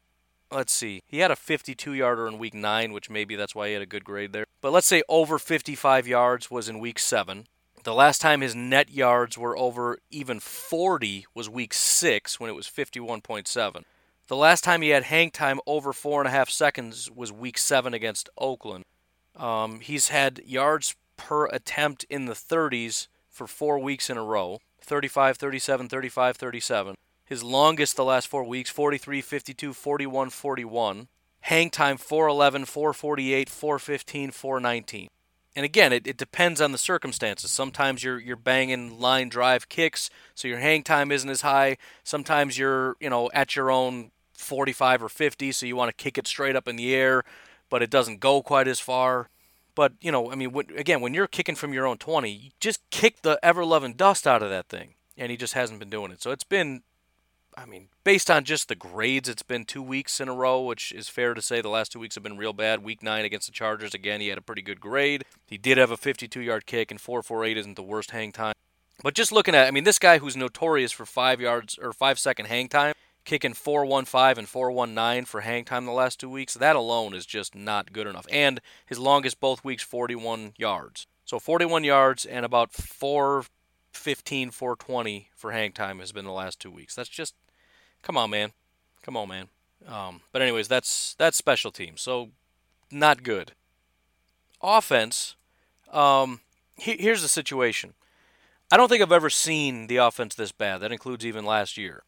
let's 0.51 0.73
see, 0.73 1.03
he 1.05 1.19
had 1.19 1.29
a 1.29 1.35
52 1.35 1.93
yarder 1.93 2.27
in 2.27 2.39
week 2.39 2.55
nine, 2.55 2.93
which 2.93 3.11
maybe 3.11 3.35
that's 3.35 3.53
why 3.53 3.67
he 3.67 3.73
had 3.73 3.83
a 3.83 3.85
good 3.85 4.03
grade 4.03 4.33
there. 4.33 4.47
But 4.59 4.71
let's 4.71 4.87
say 4.87 5.03
over 5.07 5.37
55 5.37 6.07
yards 6.07 6.49
was 6.49 6.67
in 6.67 6.79
week 6.79 6.97
seven. 6.97 7.45
The 7.83 7.93
last 7.93 8.21
time 8.21 8.41
his 8.41 8.55
net 8.55 8.89
yards 8.89 9.37
were 9.37 9.55
over 9.55 9.99
even 10.09 10.39
40 10.39 11.27
was 11.35 11.47
week 11.47 11.71
six 11.71 12.39
when 12.39 12.49
it 12.49 12.55
was 12.55 12.65
51.7. 12.65 13.83
The 14.29 14.35
last 14.35 14.63
time 14.63 14.81
he 14.81 14.89
had 14.89 15.03
hang 15.03 15.29
time 15.29 15.59
over 15.67 15.93
four 15.93 16.21
and 16.21 16.27
a 16.27 16.31
half 16.31 16.49
seconds 16.49 17.11
was 17.11 17.31
week 17.31 17.59
seven 17.59 17.93
against 17.93 18.29
Oakland. 18.35 18.85
Um, 19.35 19.79
he's 19.79 20.07
had 20.07 20.41
yards 20.43 20.95
per 21.17 21.45
attempt 21.45 22.03
in 22.05 22.25
the 22.25 22.33
30s 22.33 23.09
for 23.35 23.47
four 23.47 23.77
weeks 23.77 24.09
in 24.09 24.17
a 24.17 24.23
row 24.23 24.59
35, 24.81 25.37
37, 25.37 25.89
35, 25.89 26.37
37. 26.37 26.95
His 27.25 27.43
longest 27.43 27.95
the 27.95 28.05
last 28.05 28.27
four 28.27 28.43
weeks 28.43 28.69
43, 28.69 29.21
52, 29.21 29.73
41, 29.73 30.29
41. 30.29 31.07
Hang 31.41 31.69
time 31.69 31.97
411, 31.97 32.65
448, 32.65 33.49
415, 33.49 34.31
419. 34.31 35.07
And 35.55 35.65
again, 35.65 35.93
it, 35.93 36.07
it 36.07 36.17
depends 36.17 36.61
on 36.61 36.71
the 36.71 36.77
circumstances. 36.77 37.51
Sometimes 37.51 38.03
you're 38.03 38.19
you're 38.19 38.35
banging 38.35 38.99
line 38.99 39.29
drive 39.29 39.69
kicks, 39.69 40.09
so 40.33 40.47
your 40.47 40.59
hang 40.59 40.83
time 40.83 41.11
isn't 41.11 41.29
as 41.29 41.41
high. 41.41 41.77
Sometimes 42.03 42.57
you're, 42.57 42.95
you 42.99 43.09
know, 43.09 43.29
at 43.33 43.55
your 43.55 43.71
own 43.71 44.11
45 44.33 45.03
or 45.03 45.09
50, 45.09 45.51
so 45.51 45.65
you 45.65 45.75
want 45.75 45.89
to 45.89 46.03
kick 46.03 46.17
it 46.17 46.27
straight 46.27 46.55
up 46.55 46.67
in 46.67 46.75
the 46.75 46.93
air, 46.93 47.23
but 47.69 47.81
it 47.81 47.89
doesn't 47.89 48.19
go 48.19 48.41
quite 48.41 48.67
as 48.67 48.79
far. 48.79 49.29
But 49.75 49.93
you 50.01 50.11
know, 50.11 50.31
I 50.31 50.35
mean, 50.35 50.51
when, 50.51 50.67
again, 50.77 51.01
when 51.01 51.13
you're 51.13 51.27
kicking 51.27 51.55
from 51.55 51.73
your 51.73 51.85
own 51.85 51.97
20, 51.97 52.31
you 52.31 52.51
just 52.59 52.89
kick 52.89 53.21
the 53.21 53.37
ever 53.43 53.65
loving 53.65 53.93
dust 53.93 54.25
out 54.25 54.41
of 54.41 54.49
that 54.49 54.67
thing, 54.67 54.95
and 55.17 55.29
he 55.29 55.37
just 55.37 55.53
hasn't 55.53 55.79
been 55.79 55.89
doing 55.89 56.11
it. 56.11 56.21
So 56.21 56.31
it's 56.31 56.45
been, 56.45 56.83
I 57.57 57.65
mean, 57.65 57.89
based 58.03 58.31
on 58.31 58.45
just 58.45 58.69
the 58.69 58.75
grades, 58.75 59.27
it's 59.27 59.43
been 59.43 59.65
two 59.65 59.83
weeks 59.83 60.19
in 60.21 60.29
a 60.29 60.33
row, 60.33 60.61
which 60.61 60.93
is 60.93 61.09
fair 61.09 61.33
to 61.33 61.41
say. 61.41 61.61
The 61.61 61.69
last 61.69 61.91
two 61.91 61.99
weeks 61.99 62.15
have 62.15 62.23
been 62.23 62.37
real 62.37 62.53
bad. 62.53 62.83
Week 62.83 63.03
nine 63.03 63.25
against 63.25 63.47
the 63.47 63.53
Chargers, 63.53 63.93
again, 63.93 64.21
he 64.21 64.29
had 64.29 64.37
a 64.37 64.41
pretty 64.41 64.61
good 64.61 64.79
grade. 64.79 65.25
He 65.45 65.57
did 65.57 65.77
have 65.77 65.91
a 65.91 65.97
52-yard 65.97 66.65
kick, 66.65 66.89
and 66.89 66.99
4.48 66.99 67.57
isn't 67.57 67.75
the 67.75 67.83
worst 67.83 68.11
hang 68.11 68.31
time. 68.31 68.55
But 69.03 69.13
just 69.13 69.33
looking 69.33 69.55
at, 69.55 69.67
I 69.67 69.71
mean, 69.71 69.83
this 69.83 69.99
guy 69.99 70.19
who's 70.19 70.37
notorious 70.37 70.93
for 70.93 71.05
five 71.05 71.41
yards 71.41 71.77
or 71.77 71.91
five 71.91 72.17
second 72.17 72.45
hang 72.45 72.69
time, 72.69 72.93
kicking 73.25 73.53
415 73.53 74.37
and 74.37 74.47
419 74.47 75.25
for 75.25 75.41
hang 75.41 75.65
time 75.65 75.85
the 75.85 75.91
last 75.91 76.19
two 76.19 76.29
weeks, 76.29 76.53
that 76.53 76.75
alone 76.75 77.13
is 77.13 77.25
just 77.25 77.55
not 77.55 77.91
good 77.91 78.07
enough. 78.07 78.27
And 78.31 78.61
his 78.85 78.99
longest 78.99 79.39
both 79.39 79.63
weeks, 79.63 79.83
41 79.83 80.53
yards. 80.57 81.07
So 81.25 81.39
41 81.39 81.83
yards 81.83 82.25
and 82.25 82.45
about 82.45 82.71
415, 82.71 84.51
420 84.51 85.29
for 85.35 85.51
hang 85.51 85.71
time 85.71 85.99
has 85.99 86.11
been 86.11 86.25
the 86.25 86.31
last 86.31 86.59
two 86.59 86.71
weeks. 86.71 86.95
That's 86.95 87.09
just, 87.09 87.33
come 88.01 88.15
on, 88.15 88.29
man. 88.29 88.51
Come 89.01 89.17
on, 89.17 89.27
man. 89.27 89.49
Um, 89.87 90.21
but 90.31 90.41
anyways, 90.41 90.67
that's 90.67 91.15
that's 91.15 91.37
special 91.37 91.71
teams. 91.71 92.01
So 92.01 92.29
not 92.91 93.23
good. 93.23 93.51
Offense. 94.61 95.35
Um, 95.91 96.41
he, 96.75 96.97
here's 96.97 97.21
the 97.21 97.27
situation. 97.27 97.93
I 98.71 98.77
don't 98.77 98.89
think 98.89 99.03
I've 99.03 99.11
ever 99.11 99.29
seen 99.29 99.87
the 99.87 99.97
offense 99.97 100.33
this 100.33 100.51
bad. 100.51 100.79
That 100.79 100.91
includes 100.91 101.25
even 101.25 101.45
last 101.45 101.77
year. 101.77 102.03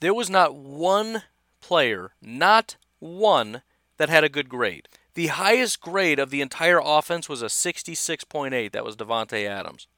There 0.00 0.14
was 0.14 0.30
not 0.30 0.54
one 0.54 1.24
player, 1.60 2.12
not 2.22 2.76
one, 2.98 3.62
that 3.96 4.08
had 4.08 4.24
a 4.24 4.28
good 4.28 4.48
grade. 4.48 4.88
The 5.14 5.26
highest 5.26 5.80
grade 5.80 6.18
of 6.18 6.30
the 6.30 6.40
entire 6.40 6.80
offense 6.82 7.28
was 7.28 7.42
a 7.42 7.46
66.8. 7.46 8.72
That 8.72 8.84
was 8.84 8.96
Davante 8.96 9.46
Adams. 9.46 9.88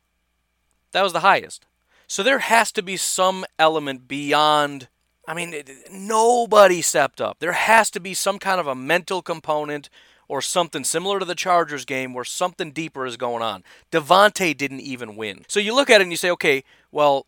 That 0.93 1.03
was 1.03 1.13
the 1.13 1.21
highest. 1.21 1.67
So 2.07 2.23
there 2.23 2.39
has 2.41 2.73
to 2.73 2.83
be 2.83 2.97
some 2.97 3.45
element 3.59 4.09
beyond. 4.09 4.89
I 5.29 5.35
mean, 5.35 5.55
nobody 5.93 6.83
stepped 6.83 7.21
up. 7.21 7.39
There 7.39 7.53
has 7.53 7.91
to 7.91 8.01
be 8.01 8.15
some 8.15 8.39
kind 8.39 8.59
of 8.59 8.67
a 8.67 8.75
mental 8.75 9.23
component 9.23 9.91
or 10.27 10.41
something 10.41 10.85
similar 10.85 11.19
to 11.19 11.25
the 11.25 11.35
Chargers 11.35 11.85
game 11.85 12.15
where 12.15 12.25
something 12.25 12.73
deeper 12.73 13.05
is 13.05 13.17
going 13.17 13.43
on. 13.43 13.63
Davante 13.93 14.57
didn't 14.57 14.81
even 14.81 15.17
win. 15.17 15.45
So 15.49 15.61
you 15.61 15.75
look 15.75 15.91
at 15.91 16.01
it 16.01 16.05
and 16.05 16.13
you 16.13 16.17
say, 16.17 16.31
okay, 16.31 16.65
well, 16.91 17.27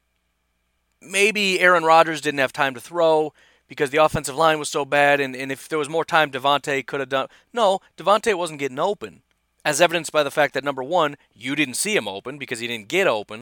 maybe 1.03 1.61
Aaron 1.61 1.85
Rodgers 1.85 2.21
didn't 2.21 2.41
have 2.41 2.53
time 2.53 2.75
to 2.75 2.81
throw 2.81 3.33
because 3.69 3.91
the 3.91 4.03
offensive 4.05 4.37
line 4.37 4.59
was 4.59 4.69
so 4.69 4.85
bad, 4.85 5.21
and, 5.21 5.35
and 5.35 5.51
if 5.51 5.69
there 5.69 5.79
was 5.79 5.88
more 5.88 6.05
time, 6.05 6.31
Davante 6.31 6.85
could 6.87 7.01
have 7.01 7.09
done. 7.09 7.29
No, 7.53 7.81
Davante 7.97 8.35
wasn't 8.35 8.59
getting 8.59 8.79
open, 8.79 9.23
as 9.65 9.81
evidenced 9.81 10.12
by 10.12 10.23
the 10.23 10.31
fact 10.31 10.55
that 10.55 10.65
number 10.65 10.83
one, 10.83 11.17
you 11.35 11.57
didn't 11.57 11.75
see 11.75 11.97
him 11.97 12.07
open 12.07 12.38
because 12.38 12.59
he 12.59 12.67
didn't 12.67 12.88
get 12.88 13.07
open. 13.07 13.41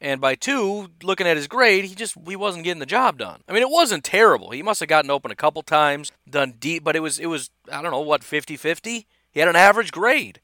And 0.00 0.20
by 0.20 0.36
two, 0.36 0.90
looking 1.02 1.26
at 1.26 1.36
his 1.36 1.48
grade, 1.48 1.84
he 1.84 1.94
just 1.94 2.16
he 2.26 2.36
wasn't 2.36 2.64
getting 2.64 2.78
the 2.78 2.86
job 2.86 3.18
done. 3.18 3.40
I 3.48 3.52
mean, 3.52 3.62
it 3.62 3.70
wasn't 3.70 4.04
terrible. 4.04 4.50
He 4.50 4.62
must 4.62 4.80
have 4.80 4.88
gotten 4.88 5.10
open 5.10 5.30
a 5.30 5.36
couple 5.36 5.62
times, 5.62 6.12
done 6.28 6.54
deep, 6.58 6.84
but 6.84 6.94
it 6.94 7.00
was 7.00 7.18
it 7.18 7.26
was 7.26 7.50
I 7.70 7.82
don't 7.82 7.90
know 7.90 8.00
what 8.00 8.22
50-50. 8.22 9.06
He 9.30 9.40
had 9.40 9.48
an 9.48 9.56
average 9.56 9.90
grade. 9.90 10.40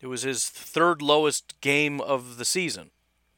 It 0.00 0.06
was 0.06 0.22
his 0.22 0.48
third 0.48 1.02
lowest 1.02 1.60
game 1.60 2.00
of 2.00 2.38
the 2.38 2.44
season. 2.44 2.90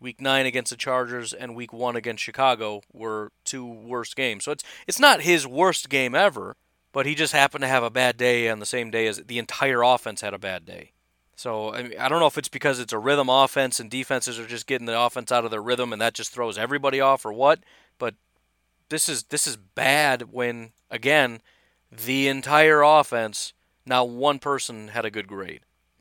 Week 0.02 0.20
nine 0.20 0.46
against 0.46 0.70
the 0.70 0.76
Chargers 0.76 1.32
and 1.32 1.54
Week 1.54 1.72
one 1.72 1.94
against 1.94 2.22
Chicago 2.22 2.82
were 2.92 3.30
two 3.44 3.64
worst 3.64 4.16
games. 4.16 4.44
So 4.44 4.52
it's 4.52 4.64
it's 4.86 4.98
not 4.98 5.22
his 5.22 5.46
worst 5.46 5.88
game 5.88 6.14
ever, 6.14 6.56
but 6.92 7.06
he 7.06 7.14
just 7.14 7.32
happened 7.32 7.62
to 7.62 7.68
have 7.68 7.84
a 7.84 7.90
bad 7.90 8.16
day 8.16 8.48
on 8.48 8.58
the 8.58 8.66
same 8.66 8.90
day 8.90 9.06
as 9.06 9.18
the 9.18 9.38
entire 9.38 9.82
offense 9.82 10.20
had 10.20 10.34
a 10.34 10.38
bad 10.38 10.66
day. 10.66 10.90
So 11.36 11.72
I, 11.72 11.82
mean, 11.82 11.98
I 11.98 12.08
don't 12.08 12.20
know 12.20 12.26
if 12.26 12.36
it's 12.36 12.48
because 12.48 12.80
it's 12.80 12.92
a 12.92 12.98
rhythm 12.98 13.28
offense 13.28 13.78
and 13.80 13.90
defenses 13.90 14.38
are 14.38 14.46
just 14.46 14.66
getting 14.66 14.86
the 14.86 15.00
offense 15.00 15.30
out 15.30 15.44
of 15.44 15.50
their 15.50 15.62
rhythm 15.62 15.92
and 15.92 16.02
that 16.02 16.14
just 16.14 16.32
throws 16.32 16.58
everybody 16.58 17.00
off 17.00 17.24
or 17.24 17.32
what. 17.32 17.60
But 17.98 18.14
this 18.88 19.08
is 19.08 19.24
this 19.24 19.46
is 19.46 19.56
bad 19.56 20.32
when 20.32 20.72
again 20.90 21.40
the 21.90 22.26
entire 22.26 22.82
offense, 22.82 23.52
not 23.86 24.08
one 24.08 24.38
person 24.38 24.88
had 24.88 25.04
a 25.04 25.10
good 25.10 25.28
grade, 25.28 25.60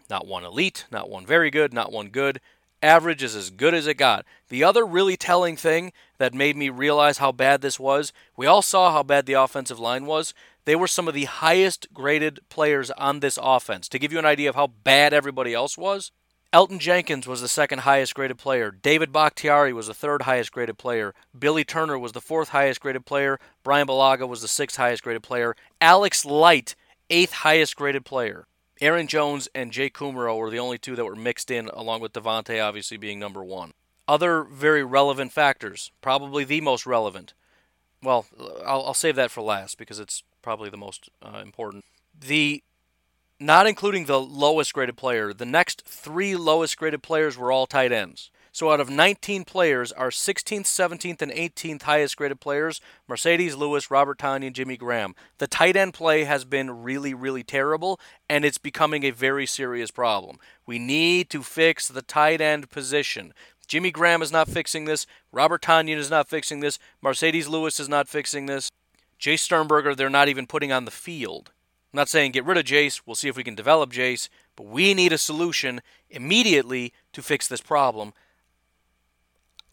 not 0.09 0.25
one 0.25 0.43
elite, 0.43 0.85
not 0.91 1.09
one 1.09 1.25
very 1.25 1.51
good, 1.51 1.71
not 1.71 1.91
one 1.91 2.09
good. 2.09 2.41
Average 2.83 3.21
is 3.21 3.35
as 3.35 3.51
good 3.51 3.75
as 3.75 3.85
it 3.85 3.95
got. 3.95 4.25
The 4.49 4.63
other 4.63 4.85
really 4.85 5.15
telling 5.15 5.55
thing 5.55 5.93
that 6.17 6.33
made 6.33 6.57
me 6.57 6.69
realize 6.69 7.19
how 7.19 7.31
bad 7.31 7.61
this 7.61 7.79
was, 7.79 8.11
we 8.35 8.47
all 8.47 8.63
saw 8.63 8.91
how 8.91 9.03
bad 9.03 9.27
the 9.27 9.33
offensive 9.33 9.79
line 9.79 10.07
was. 10.07 10.33
They 10.65 10.75
were 10.75 10.87
some 10.87 11.07
of 11.07 11.13
the 11.13 11.25
highest 11.25 11.87
graded 11.93 12.39
players 12.49 12.89
on 12.91 13.19
this 13.19 13.37
offense. 13.41 13.87
To 13.89 13.99
give 13.99 14.11
you 14.11 14.19
an 14.19 14.25
idea 14.25 14.49
of 14.49 14.55
how 14.55 14.67
bad 14.67 15.13
everybody 15.13 15.53
else 15.53 15.77
was, 15.77 16.11
Elgton 16.53 16.79
Jenkins 16.79 17.27
was 17.27 17.39
the 17.39 17.47
second 17.47 17.79
highest 17.79 18.13
graded 18.13 18.37
player. 18.37 18.71
David 18.71 19.13
Bakhtiari 19.13 19.71
was 19.71 19.87
the 19.87 19.93
third 19.93 20.23
highest 20.23 20.51
graded 20.51 20.77
player. 20.77 21.13
Billy 21.37 21.63
Turner 21.63 21.97
was 21.97 22.11
the 22.11 22.19
fourth 22.19 22.49
highest 22.49 22.81
graded 22.81 23.05
player. 23.05 23.39
Brian 23.63 23.87
Bulaga 23.87 24.27
was 24.27 24.41
the 24.41 24.47
sixth 24.47 24.77
highest 24.77 25.03
graded 25.03 25.23
player. 25.23 25.55
Alex 25.79 26.25
Light, 26.25 26.75
eighth 27.09 27.31
highest 27.31 27.75
graded 27.75 28.05
player. 28.05 28.47
Aaron 28.81 29.05
Jones 29.05 29.47
and 29.53 29.71
Jake 29.71 29.93
Kumerow 29.93 30.35
were 30.35 30.49
the 30.49 30.59
only 30.59 30.79
two 30.79 30.95
that 30.95 31.05
were 31.05 31.15
mixed 31.15 31.51
in, 31.51 31.67
along 31.69 32.01
with 32.01 32.13
Davante 32.13 32.61
obviously 32.61 32.97
being 32.97 33.19
number 33.19 33.43
one. 33.43 33.73
Other 34.07 34.43
very 34.43 34.83
relevant 34.83 35.31
factors, 35.31 35.91
probably 36.01 36.43
the 36.43 36.61
most 36.61 36.87
relevant. 36.87 37.35
Well, 38.01 38.25
I'll, 38.65 38.83
I'll 38.87 38.93
save 38.95 39.15
that 39.17 39.29
for 39.29 39.41
last 39.41 39.77
because 39.77 39.99
it's 39.99 40.23
probably 40.41 40.71
the 40.71 40.77
most 40.77 41.09
uh, 41.21 41.37
important. 41.37 41.85
The 42.19 42.63
not 43.39 43.67
including 43.67 44.05
the 44.05 44.19
lowest 44.19 44.73
graded 44.73 44.97
player, 44.97 45.31
the 45.31 45.45
next 45.45 45.83
three 45.85 46.35
lowest 46.35 46.77
graded 46.77 47.03
players 47.03 47.37
were 47.37 47.51
all 47.51 47.67
tight 47.67 47.91
ends. 47.91 48.31
So 48.53 48.69
out 48.69 48.81
of 48.81 48.89
19 48.89 49.45
players, 49.45 49.93
our 49.93 50.09
16th, 50.09 50.65
17th, 50.65 51.21
and 51.21 51.31
18th 51.31 51.83
highest 51.83 52.17
graded 52.17 52.41
players, 52.41 52.81
Marcedes 53.09 53.55
Lewis, 53.55 53.89
Robert 53.89 54.17
Tonyan, 54.17 54.47
and 54.47 54.55
Jimmy 54.55 54.75
Graham. 54.75 55.15
The 55.37 55.47
tight 55.47 55.77
end 55.77 55.93
play 55.93 56.25
has 56.25 56.43
been 56.43 56.83
really, 56.83 57.13
really 57.13 57.43
terrible, 57.43 57.97
and 58.29 58.43
it's 58.43 58.57
becoming 58.57 59.05
a 59.05 59.11
very 59.11 59.45
serious 59.45 59.89
problem. 59.89 60.37
We 60.65 60.79
need 60.79 61.29
to 61.29 61.43
fix 61.43 61.87
the 61.87 62.01
tight 62.01 62.41
end 62.41 62.69
position. 62.69 63.33
Jimmy 63.67 63.89
Graham 63.89 64.21
is 64.21 64.33
not 64.33 64.49
fixing 64.49 64.83
this. 64.83 65.07
Robert 65.31 65.61
Tonyan 65.61 65.95
is 65.95 66.09
not 66.09 66.27
fixing 66.27 66.59
this. 66.59 66.77
Marcedes 67.01 67.47
Lewis 67.47 67.79
is 67.79 67.87
not 67.87 68.09
fixing 68.09 68.47
this. 68.47 68.69
Jace 69.17 69.39
Sternberger, 69.39 69.95
they're 69.95 70.09
not 70.09 70.27
even 70.27 70.45
putting 70.45 70.73
on 70.73 70.83
the 70.83 70.91
field. 70.91 71.51
I'm 71.93 71.97
not 71.97 72.09
saying 72.09 72.31
get 72.31 72.43
rid 72.43 72.57
of 72.57 72.65
Jace. 72.65 73.01
We'll 73.05 73.15
see 73.15 73.29
if 73.29 73.37
we 73.37 73.45
can 73.45 73.55
develop 73.55 73.93
Jace. 73.93 74.27
But 74.57 74.65
we 74.65 74.93
need 74.93 75.13
a 75.13 75.17
solution 75.17 75.81
immediately 76.09 76.91
to 77.13 77.21
fix 77.21 77.47
this 77.47 77.61
problem. 77.61 78.13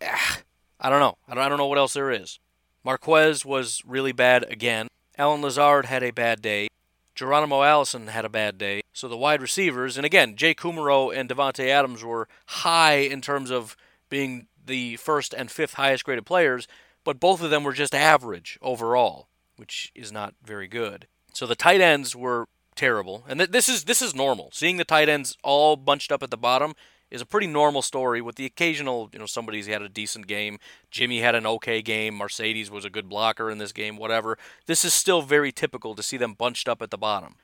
I 0.80 0.90
don't 0.90 1.00
know. 1.00 1.16
I 1.28 1.34
don't, 1.34 1.44
I 1.44 1.48
don't 1.48 1.58
know 1.58 1.66
what 1.66 1.78
else 1.78 1.94
there 1.94 2.10
is. 2.10 2.38
Marquez 2.84 3.44
was 3.44 3.82
really 3.86 4.12
bad 4.12 4.44
again. 4.44 4.88
Allen 5.16 5.42
Lazard 5.42 5.86
had 5.86 6.02
a 6.02 6.12
bad 6.12 6.40
day. 6.40 6.68
Geronimo 7.14 7.62
Allison 7.62 8.06
had 8.06 8.24
a 8.24 8.28
bad 8.28 8.58
day. 8.58 8.82
So 8.92 9.08
the 9.08 9.16
wide 9.16 9.42
receivers, 9.42 9.96
and 9.96 10.06
again, 10.06 10.36
Jake 10.36 10.60
Kumerow 10.60 11.14
and 11.14 11.28
Davante 11.28 11.66
Adams 11.66 12.04
were 12.04 12.28
high 12.46 12.98
in 12.98 13.20
terms 13.20 13.50
of 13.50 13.76
being 14.08 14.46
the 14.64 14.96
first 14.96 15.34
and 15.34 15.50
fifth 15.50 15.74
highest 15.74 16.04
graded 16.04 16.26
players, 16.26 16.68
but 17.02 17.18
both 17.18 17.42
of 17.42 17.50
them 17.50 17.64
were 17.64 17.72
just 17.72 17.94
average 17.94 18.58
overall 18.62 19.28
which 19.58 19.92
is 19.94 20.10
not 20.10 20.34
very 20.42 20.68
good. 20.68 21.06
So 21.34 21.46
the 21.46 21.56
tight 21.56 21.80
ends 21.80 22.16
were 22.16 22.46
terrible, 22.74 23.24
and 23.28 23.40
th- 23.40 23.50
this 23.50 23.68
is 23.68 23.84
this 23.84 24.00
is 24.00 24.14
normal. 24.14 24.50
Seeing 24.52 24.76
the 24.76 24.84
tight 24.84 25.08
ends 25.08 25.36
all 25.42 25.76
bunched 25.76 26.12
up 26.12 26.22
at 26.22 26.30
the 26.30 26.36
bottom 26.36 26.74
is 27.10 27.20
a 27.20 27.26
pretty 27.26 27.46
normal 27.46 27.82
story. 27.82 28.20
With 28.20 28.36
the 28.36 28.46
occasional, 28.46 29.08
you 29.12 29.18
know, 29.18 29.26
somebody's 29.26 29.66
had 29.66 29.82
a 29.82 29.88
decent 29.88 30.26
game. 30.26 30.58
Jimmy 30.90 31.20
had 31.20 31.34
an 31.34 31.46
okay 31.46 31.82
game. 31.82 32.18
Marcedes 32.18 32.70
was 32.70 32.84
a 32.84 32.90
good 32.90 33.08
blocker 33.08 33.50
in 33.50 33.58
this 33.58 33.72
game. 33.72 33.96
Whatever. 33.96 34.38
This 34.66 34.84
is 34.84 34.94
still 34.94 35.22
very 35.22 35.52
typical 35.52 35.94
to 35.94 36.02
see 36.02 36.16
them 36.16 36.34
bunched 36.34 36.68
up 36.68 36.82
at 36.82 36.90
the 36.90 36.98
bottom. 36.98 37.36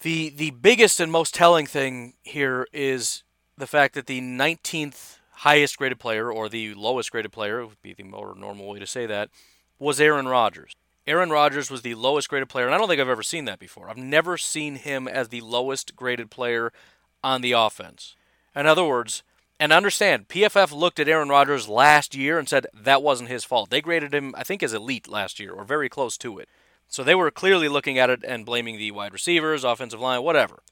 The 0.00 0.30
the 0.30 0.50
biggest 0.50 0.98
and 0.98 1.12
most 1.12 1.34
telling 1.34 1.66
thing 1.66 2.14
here 2.22 2.66
is 2.72 3.22
the 3.56 3.66
fact 3.66 3.94
that 3.94 4.06
the 4.06 4.20
19th 4.20 5.18
highest 5.30 5.76
graded 5.76 5.98
player, 5.98 6.30
or 6.30 6.48
the 6.48 6.74
lowest 6.74 7.10
graded 7.10 7.32
player, 7.32 7.64
would 7.66 7.82
be 7.82 7.92
the 7.92 8.04
more 8.04 8.34
normal 8.36 8.68
way 8.68 8.78
to 8.78 8.86
say 8.86 9.06
that, 9.06 9.28
was 9.78 10.00
Aaron 10.00 10.28
Rodgers. 10.28 10.74
Aaron 11.06 11.30
Rodgers 11.30 11.68
was 11.68 11.82
the 11.82 11.96
lowest 11.96 12.28
graded 12.28 12.48
player, 12.48 12.66
and 12.66 12.74
I 12.74 12.78
don't 12.78 12.88
think 12.88 13.00
I've 13.00 13.08
ever 13.08 13.24
seen 13.24 13.44
that 13.46 13.58
before. 13.58 13.90
I've 13.90 13.96
never 13.96 14.38
seen 14.38 14.76
him 14.76 15.08
as 15.08 15.28
the 15.28 15.40
lowest 15.40 15.96
graded 15.96 16.30
player 16.30 16.72
on 17.24 17.40
the 17.40 17.52
offense. 17.52 18.14
In 18.54 18.66
other 18.66 18.84
words, 18.84 19.22
and 19.58 19.72
understand, 19.72 20.28
PFF 20.28 20.72
looked 20.72 20.98
at 20.98 21.08
Aaron 21.08 21.28
Rodgers 21.28 21.68
last 21.68 22.14
year 22.14 22.38
and 22.38 22.48
said 22.48 22.66
that 22.74 23.02
wasn't 23.02 23.30
his 23.30 23.44
fault. 23.44 23.70
They 23.70 23.80
graded 23.80 24.12
him, 24.12 24.34
I 24.36 24.42
think, 24.42 24.62
as 24.62 24.74
elite 24.74 25.08
last 25.08 25.38
year, 25.38 25.52
or 25.52 25.64
very 25.64 25.88
close 25.88 26.18
to 26.18 26.38
it. 26.38 26.48
So 26.88 27.02
they 27.02 27.14
were 27.14 27.30
clearly 27.30 27.68
looking 27.68 27.98
at 27.98 28.10
it 28.10 28.24
and 28.26 28.44
blaming 28.44 28.76
the 28.76 28.90
wide 28.90 29.12
receivers, 29.12 29.64
offensive 29.64 30.00
line, 30.00 30.22
whatever. 30.22 30.62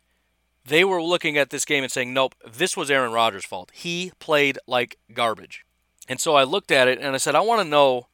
They 0.65 0.85
were 0.85 1.03
looking 1.03 1.39
at 1.39 1.51
this 1.51 1.65
game 1.65 1.83
and 1.83 1.93
saying, 1.93 2.13
nope, 2.13 2.35
this 2.47 2.77
was 2.77 2.91
Aaron 2.91 3.13
Rodgers' 3.13 3.45
fault. 3.45 3.71
He 3.73 4.13
played 4.19 4.59
like 4.67 4.99
garbage. 5.15 5.65
And 6.09 6.21
so 6.21 6.35
I 6.35 6.45
looked 6.45 6.71
at 6.71 6.89
it 6.89 6.99
and 6.99 7.15
I 7.15 7.19
said, 7.19 7.35
I 7.35 7.41
want 7.41 7.63
to 7.63 7.69
know 7.69 8.09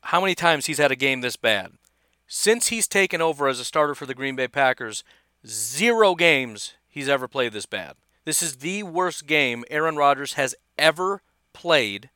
how 0.00 0.20
many 0.20 0.34
times 0.34 0.66
he's 0.66 0.78
had 0.78 0.90
a 0.90 0.96
game 0.96 1.20
this 1.20 1.36
bad. 1.36 1.72
Since 2.26 2.68
he's 2.68 2.88
taken 2.88 3.20
over 3.20 3.46
as 3.46 3.60
a 3.60 3.64
starter 3.64 3.94
for 3.94 4.06
the 4.06 4.14
Green 4.14 4.36
Bay 4.36 4.48
Packers, 4.48 5.04
zero 5.46 6.14
games 6.14 6.72
he's 6.88 7.08
ever 7.08 7.28
played 7.28 7.52
this 7.52 7.66
bad. 7.66 7.94
This 8.24 8.42
is 8.42 8.58
the 8.58 8.84
worst 8.84 9.26
game 9.26 9.64
Aaron 9.68 9.96
Rodgers 9.96 10.34
has 10.34 10.54
ever 10.78 11.22
played, 11.52 12.10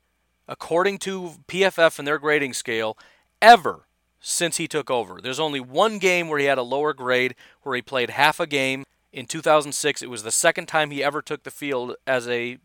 according 0.47 0.99
to 0.99 1.33
PFF 1.49 1.99
and 1.99 2.07
their 2.07 2.19
grading 2.19 2.55
scale, 2.55 2.97
ever 3.43 3.87
since 4.21 4.57
he 4.57 4.69
took 4.69 4.89
over. 4.91 5.21
There's 5.21 5.41
only 5.41 5.59
one 5.59 5.99
game 5.99 6.29
where 6.29 6.39
he 6.39 6.45
had 6.47 6.59
a 6.59 6.63
lower 6.63 6.93
grade, 6.93 7.35
where 7.63 7.75
he 7.75 7.83
played 7.83 8.11
half 8.11 8.39
a 8.39 8.47
game. 8.47 8.85
In 9.13 9.27
2006, 9.27 10.01
it 10.01 10.11
was 10.11 10.23
the 10.23 10.31
second 10.31 10.67
time 10.67 10.91
he 10.91 11.03
ever 11.03 11.23
took 11.23 11.43
the 11.43 11.51
field 11.51 11.97
as 12.07 12.29
a 12.29 12.59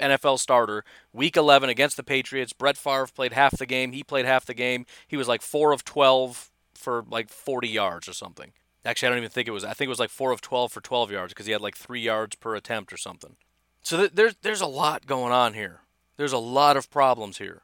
NFL 0.00 0.38
starter, 0.38 0.84
week 1.12 1.36
11 1.36 1.68
against 1.68 1.96
the 1.96 2.02
Patriots. 2.02 2.52
Brett 2.52 2.76
Favre 2.76 3.06
played 3.06 3.34
half 3.34 3.56
the 3.56 3.66
game. 3.66 3.92
He 3.92 4.02
played 4.02 4.24
half 4.24 4.46
the 4.46 4.54
game. 4.54 4.86
He 5.06 5.16
was 5.16 5.28
like 5.28 5.42
4 5.42 5.72
of 5.72 5.84
12 5.84 6.50
for 6.74 7.04
like 7.08 7.28
40 7.28 7.68
yards 7.68 8.08
or 8.08 8.14
something. 8.14 8.52
Actually, 8.84 9.08
I 9.08 9.10
don't 9.10 9.18
even 9.18 9.30
think 9.30 9.48
it 9.48 9.52
was. 9.52 9.64
I 9.64 9.74
think 9.74 9.86
it 9.86 9.90
was 9.90 9.98
like 9.98 10.10
4 10.10 10.32
of 10.32 10.40
12 10.40 10.72
for 10.72 10.80
12 10.80 11.10
yards 11.10 11.32
because 11.32 11.46
he 11.46 11.52
had 11.52 11.60
like 11.60 11.76
3 11.76 12.00
yards 12.00 12.36
per 12.36 12.54
attempt 12.54 12.92
or 12.92 12.96
something. 12.96 13.36
So 13.82 13.96
th- 13.98 14.12
there's 14.14 14.36
there's 14.42 14.60
a 14.60 14.66
lot 14.66 15.06
going 15.06 15.32
on 15.32 15.54
here. 15.54 15.80
There's 16.16 16.32
a 16.32 16.38
lot 16.38 16.76
of 16.76 16.90
problems 16.90 17.38
here. 17.38 17.62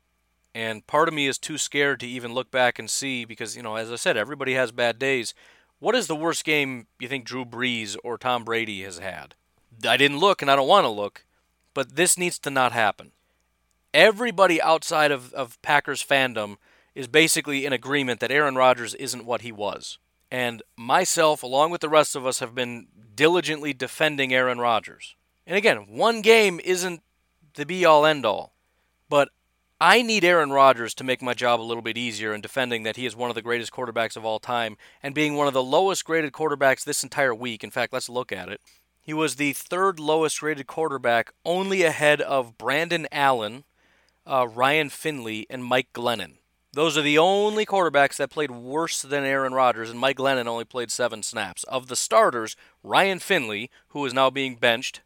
And 0.54 0.86
part 0.86 1.08
of 1.08 1.14
me 1.14 1.26
is 1.26 1.36
too 1.36 1.58
scared 1.58 2.00
to 2.00 2.06
even 2.06 2.32
look 2.32 2.50
back 2.50 2.78
and 2.78 2.88
see 2.88 3.26
because, 3.26 3.56
you 3.56 3.62
know, 3.62 3.76
as 3.76 3.92
I 3.92 3.96
said, 3.96 4.16
everybody 4.16 4.54
has 4.54 4.72
bad 4.72 4.98
days. 4.98 5.34
What 5.78 5.94
is 5.94 6.06
the 6.06 6.16
worst 6.16 6.44
game 6.44 6.86
you 6.98 7.08
think 7.08 7.26
Drew 7.26 7.44
Brees 7.44 7.94
or 8.02 8.16
Tom 8.16 8.44
Brady 8.44 8.82
has 8.82 8.98
had? 8.98 9.34
I 9.86 9.98
didn't 9.98 10.18
look 10.18 10.40
and 10.40 10.50
I 10.50 10.56
don't 10.56 10.66
want 10.66 10.84
to 10.84 10.90
look, 10.90 11.26
but 11.74 11.96
this 11.96 12.16
needs 12.16 12.38
to 12.38 12.50
not 12.50 12.72
happen. 12.72 13.12
Everybody 13.92 14.60
outside 14.62 15.10
of, 15.10 15.34
of 15.34 15.60
Packers 15.60 16.02
fandom 16.02 16.56
is 16.94 17.06
basically 17.06 17.66
in 17.66 17.74
agreement 17.74 18.20
that 18.20 18.30
Aaron 18.30 18.54
Rodgers 18.54 18.94
isn't 18.94 19.26
what 19.26 19.42
he 19.42 19.52
was. 19.52 19.98
And 20.30 20.62
myself, 20.76 21.42
along 21.42 21.70
with 21.70 21.80
the 21.80 21.88
rest 21.88 22.16
of 22.16 22.26
us, 22.26 22.40
have 22.40 22.54
been 22.54 22.88
diligently 23.14 23.72
defending 23.72 24.34
Aaron 24.34 24.58
Rodgers. 24.58 25.14
And 25.46 25.56
again, 25.56 25.86
one 25.88 26.20
game 26.20 26.60
isn't 26.64 27.02
the 27.54 27.64
be 27.64 27.84
all 27.84 28.04
end 28.04 28.26
all. 28.26 28.52
But 29.08 29.30
I 29.80 30.02
need 30.02 30.24
Aaron 30.24 30.50
Rodgers 30.50 30.94
to 30.94 31.04
make 31.04 31.22
my 31.22 31.34
job 31.34 31.60
a 31.60 31.62
little 31.62 31.82
bit 31.82 31.98
easier 31.98 32.32
in 32.34 32.40
defending 32.40 32.82
that 32.82 32.96
he 32.96 33.06
is 33.06 33.14
one 33.14 33.30
of 33.30 33.34
the 33.34 33.42
greatest 33.42 33.72
quarterbacks 33.72 34.16
of 34.16 34.24
all 34.24 34.38
time 34.38 34.76
and 35.02 35.14
being 35.14 35.36
one 35.36 35.46
of 35.46 35.54
the 35.54 35.62
lowest 35.62 36.04
graded 36.04 36.32
quarterbacks 36.32 36.84
this 36.84 37.02
entire 37.02 37.34
week. 37.34 37.62
In 37.62 37.70
fact, 37.70 37.92
let's 37.92 38.08
look 38.08 38.32
at 38.32 38.48
it. 38.48 38.60
He 39.02 39.14
was 39.14 39.36
the 39.36 39.52
third 39.52 40.00
lowest 40.00 40.42
rated 40.42 40.66
quarterback, 40.66 41.32
only 41.44 41.82
ahead 41.82 42.20
of 42.20 42.58
Brandon 42.58 43.06
Allen, 43.12 43.64
uh, 44.26 44.48
Ryan 44.48 44.90
Finley, 44.90 45.46
and 45.48 45.64
Mike 45.64 45.92
Glennon. 45.92 46.38
Those 46.76 46.98
are 46.98 47.02
the 47.02 47.16
only 47.16 47.64
quarterbacks 47.64 48.18
that 48.18 48.28
played 48.28 48.50
worse 48.50 49.00
than 49.00 49.24
Aaron 49.24 49.54
Rodgers, 49.54 49.88
and 49.88 49.98
Mike 49.98 50.18
Glennon 50.18 50.46
only 50.46 50.66
played 50.66 50.90
seven 50.90 51.22
snaps. 51.22 51.64
Of 51.64 51.86
the 51.86 51.96
starters, 51.96 52.54
Ryan 52.82 53.18
Finley, 53.18 53.70
who 53.88 54.04
is 54.04 54.12
now 54.12 54.28
being 54.28 54.56
benched, 54.56 55.00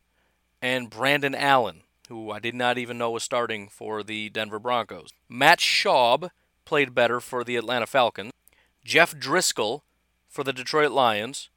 and 0.61 0.91
Brandon 0.91 1.33
Allen, 1.33 1.83
who 2.09 2.33
I 2.33 2.41
did 2.41 2.57
not 2.57 2.77
even 2.77 2.99
know 2.99 3.13
was 3.13 3.23
starting 3.23 3.69
for 3.69 4.03
the 4.03 4.31
Denver 4.31 4.59
Broncos. 4.59 5.11
Matt 5.29 5.61
Schaub 5.61 6.31
played 6.65 6.93
better 6.93 7.21
for 7.21 7.45
the 7.45 7.55
Atlanta 7.55 7.87
Falcons. 7.87 8.33
Jeff 8.85 9.15
Driskel 9.15 9.83
for 10.29 10.43
the 10.43 10.53
Detroit 10.53 10.91
Lions. 10.91 11.50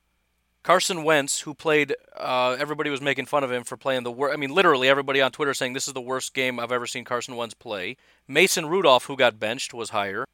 Carson 0.64 1.04
Wentz, 1.04 1.42
who 1.42 1.54
played, 1.54 1.94
uh, 2.16 2.56
everybody 2.58 2.90
was 2.90 3.02
making 3.02 3.26
fun 3.26 3.44
of 3.44 3.52
him 3.52 3.66
for 3.66 3.76
playing 3.76 4.04
the 4.04 4.12
worst. 4.12 4.34
I 4.34 4.38
mean, 4.38 4.50
literally 4.50 4.88
everybody 4.88 5.22
on 5.22 5.32
Twitter 5.32 5.54
saying 5.54 5.74
this 5.74 5.90
is 5.90 5.94
the 5.94 6.02
worst 6.02 6.34
game 6.34 6.58
I've 6.58 6.72
ever 6.72 6.88
seen 6.88 7.04
Carson 7.04 7.36
Wentz 7.36 7.54
play. 7.54 7.98
Mason 8.30 8.68
Rudolph, 8.68 9.06
who 9.06 9.18
got 9.18 9.40
benched, 9.40 9.74
was 9.74 9.90
higher. 9.90 10.26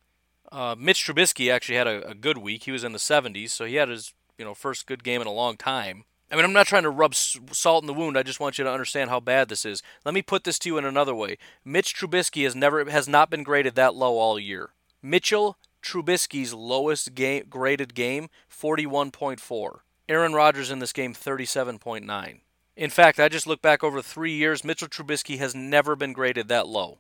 Uh, 0.52 0.76
Mitch 0.78 1.04
Trubisky 1.04 1.52
actually 1.52 1.78
had 1.78 1.88
a, 1.88 2.10
a, 2.10 2.16
good 2.16 2.38
week. 2.38 2.64
He 2.64 2.72
was 2.72 2.84
in 2.84 2.92
the 2.92 3.00
70s, 3.00 3.50
so 3.50 3.66
he 3.66 3.76
had 3.76 3.90
his 3.90 4.14
you 4.38 4.46
know 4.46 4.54
first 4.54 4.86
good 4.86 5.04
game 5.04 5.22
in 5.22 5.28
a 5.28 5.32
long 5.32 5.58
time. 5.58 6.06
I 6.32 6.36
mean, 6.36 6.46
I'm 6.46 6.54
not 6.54 6.68
trying 6.68 6.84
to 6.84 6.92
rub 6.92 7.16
salt 7.16 7.84
in 7.84 7.88
the 7.88 7.94
wound. 7.94 8.18
I 8.18 8.24
just 8.24 8.40
want 8.40 8.58
you 8.58 8.64
to 8.64 8.72
understand 8.72 9.10
how 9.10 9.20
bad 9.20 9.50
this 9.50 9.66
is. 9.66 9.82
Let 10.06 10.14
me 10.14 10.22
put 10.22 10.44
this 10.44 10.60
to 10.60 10.70
you 10.70 10.78
in 10.78 10.86
another 10.86 11.16
way. 11.16 11.38
Mitch 11.66 11.96
Trubisky 11.96 12.44
has 12.44 12.56
never 12.56 12.88
has 12.90 13.08
not 13.08 13.32
been 13.32 13.44
graded 13.44 13.76
that 13.76 13.96
low 13.96 14.18
all 14.18 14.40
year. 14.40 14.72
Mitchell 15.02 15.58
Trubisky's 15.82 16.54
lowest 16.54 17.16
game 17.16 17.46
graded 17.50 17.96
game 17.96 18.30
41.4. 18.52 19.80
Aaron 20.10 20.34
Rodgers 20.34 20.72
in 20.72 20.80
this 20.80 20.92
game 20.92 21.14
37.9. 21.14 22.40
In 22.76 22.90
fact, 22.90 23.20
I 23.20 23.30
just 23.30 23.46
looked 23.46 23.62
back 23.62 23.84
over 23.84 24.02
3 24.02 24.32
years, 24.32 24.64
Mitchell 24.64 24.88
Trubisky 24.88 25.38
has 25.38 25.54
never 25.54 25.96
been 25.96 26.14
graded 26.14 26.48
that 26.48 26.68
low. 26.68 26.98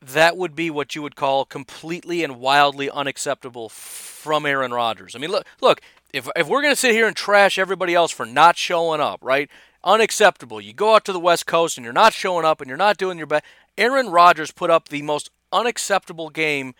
That 0.00 0.36
would 0.36 0.54
be 0.54 0.70
what 0.70 0.94
you 0.94 1.02
would 1.02 1.16
call 1.16 1.44
completely 1.44 2.22
and 2.22 2.38
wildly 2.38 2.90
unacceptable 2.90 3.68
from 3.68 4.46
Aaron 4.46 4.72
Rodgers. 4.72 5.16
I 5.16 5.18
mean, 5.18 5.30
look, 5.30 5.46
look, 5.60 5.80
if 6.12 6.28
if 6.36 6.46
we're 6.46 6.62
going 6.62 6.72
to 6.72 6.80
sit 6.80 6.92
here 6.92 7.06
and 7.06 7.16
trash 7.16 7.58
everybody 7.58 7.94
else 7.94 8.12
for 8.12 8.26
not 8.26 8.56
showing 8.56 9.00
up, 9.00 9.20
right? 9.22 9.50
Unacceptable. 9.82 10.60
You 10.60 10.72
go 10.72 10.94
out 10.94 11.04
to 11.06 11.12
the 11.12 11.18
West 11.18 11.46
Coast 11.46 11.78
and 11.78 11.84
you're 11.84 11.92
not 11.92 12.12
showing 12.12 12.44
up 12.44 12.60
and 12.60 12.68
you're 12.68 12.76
not 12.76 12.96
doing 12.96 13.18
your 13.18 13.26
best. 13.26 13.44
Aaron 13.76 14.08
Rodgers 14.10 14.52
put 14.52 14.70
up 14.70 14.88
the 14.88 15.02
most 15.02 15.30
unacceptable 15.52 16.30
game 16.30 16.74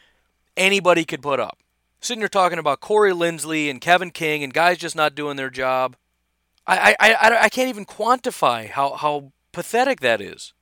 anybody 0.56 1.04
could 1.04 1.22
put 1.22 1.40
up. 1.40 1.58
Sitting 2.00 2.20
here 2.20 2.28
talking 2.28 2.58
about 2.58 2.80
Corey 2.80 3.12
Linsley 3.12 3.68
and 3.68 3.80
Kevin 3.80 4.10
King 4.10 4.44
and 4.44 4.54
guys 4.54 4.78
just 4.78 4.94
not 4.94 5.14
doing 5.14 5.36
their 5.36 5.50
job. 5.50 5.96
I, 6.66 6.94
I, 7.00 7.12
I, 7.14 7.42
I 7.44 7.48
can't 7.48 7.68
even 7.68 7.86
quantify 7.86 8.68
how, 8.68 8.94
how 8.94 9.32
pathetic 9.52 10.00
that 10.00 10.20
is. 10.20 10.52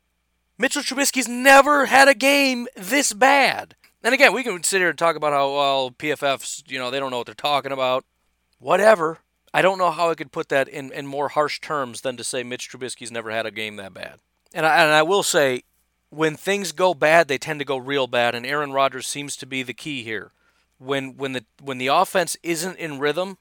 Mitchell 0.56 0.82
Trubisky's 0.82 1.28
never 1.28 1.86
had 1.86 2.08
a 2.08 2.14
game 2.14 2.66
this 2.76 3.12
bad. 3.12 3.74
And 4.02 4.14
again, 4.14 4.32
we 4.32 4.44
can 4.44 4.62
sit 4.62 4.78
here 4.78 4.90
and 4.90 4.98
talk 4.98 5.16
about 5.16 5.32
how, 5.32 5.52
well, 5.52 5.90
PFFs, 5.90 6.70
you 6.70 6.78
know, 6.78 6.90
they 6.90 7.00
don't 7.00 7.10
know 7.10 7.18
what 7.18 7.26
they're 7.26 7.34
talking 7.34 7.72
about. 7.72 8.04
Whatever. 8.58 9.18
I 9.52 9.62
don't 9.62 9.78
know 9.78 9.90
how 9.90 10.10
I 10.10 10.14
could 10.14 10.32
put 10.32 10.48
that 10.48 10.68
in, 10.68 10.92
in 10.92 11.06
more 11.06 11.28
harsh 11.28 11.60
terms 11.60 12.00
than 12.00 12.16
to 12.16 12.24
say 12.24 12.42
Mitch 12.42 12.70
Trubisky's 12.70 13.12
never 13.12 13.30
had 13.30 13.46
a 13.46 13.50
game 13.50 13.76
that 13.76 13.92
bad. 13.92 14.20
And 14.54 14.64
I, 14.64 14.82
and 14.82 14.92
I 14.92 15.02
will 15.02 15.22
say, 15.22 15.64
when 16.10 16.36
things 16.36 16.72
go 16.72 16.94
bad, 16.94 17.28
they 17.28 17.36
tend 17.36 17.58
to 17.58 17.64
go 17.66 17.76
real 17.76 18.06
bad, 18.06 18.34
and 18.34 18.46
Aaron 18.46 18.72
Rodgers 18.72 19.06
seems 19.06 19.36
to 19.38 19.46
be 19.46 19.62
the 19.62 19.74
key 19.74 20.02
here 20.02 20.32
when 20.78 21.16
when 21.16 21.32
the 21.32 21.44
when 21.60 21.78
the 21.78 21.86
offense 21.88 22.36
isn't 22.42 22.78
in 22.78 22.98
rhythm, 22.98 23.38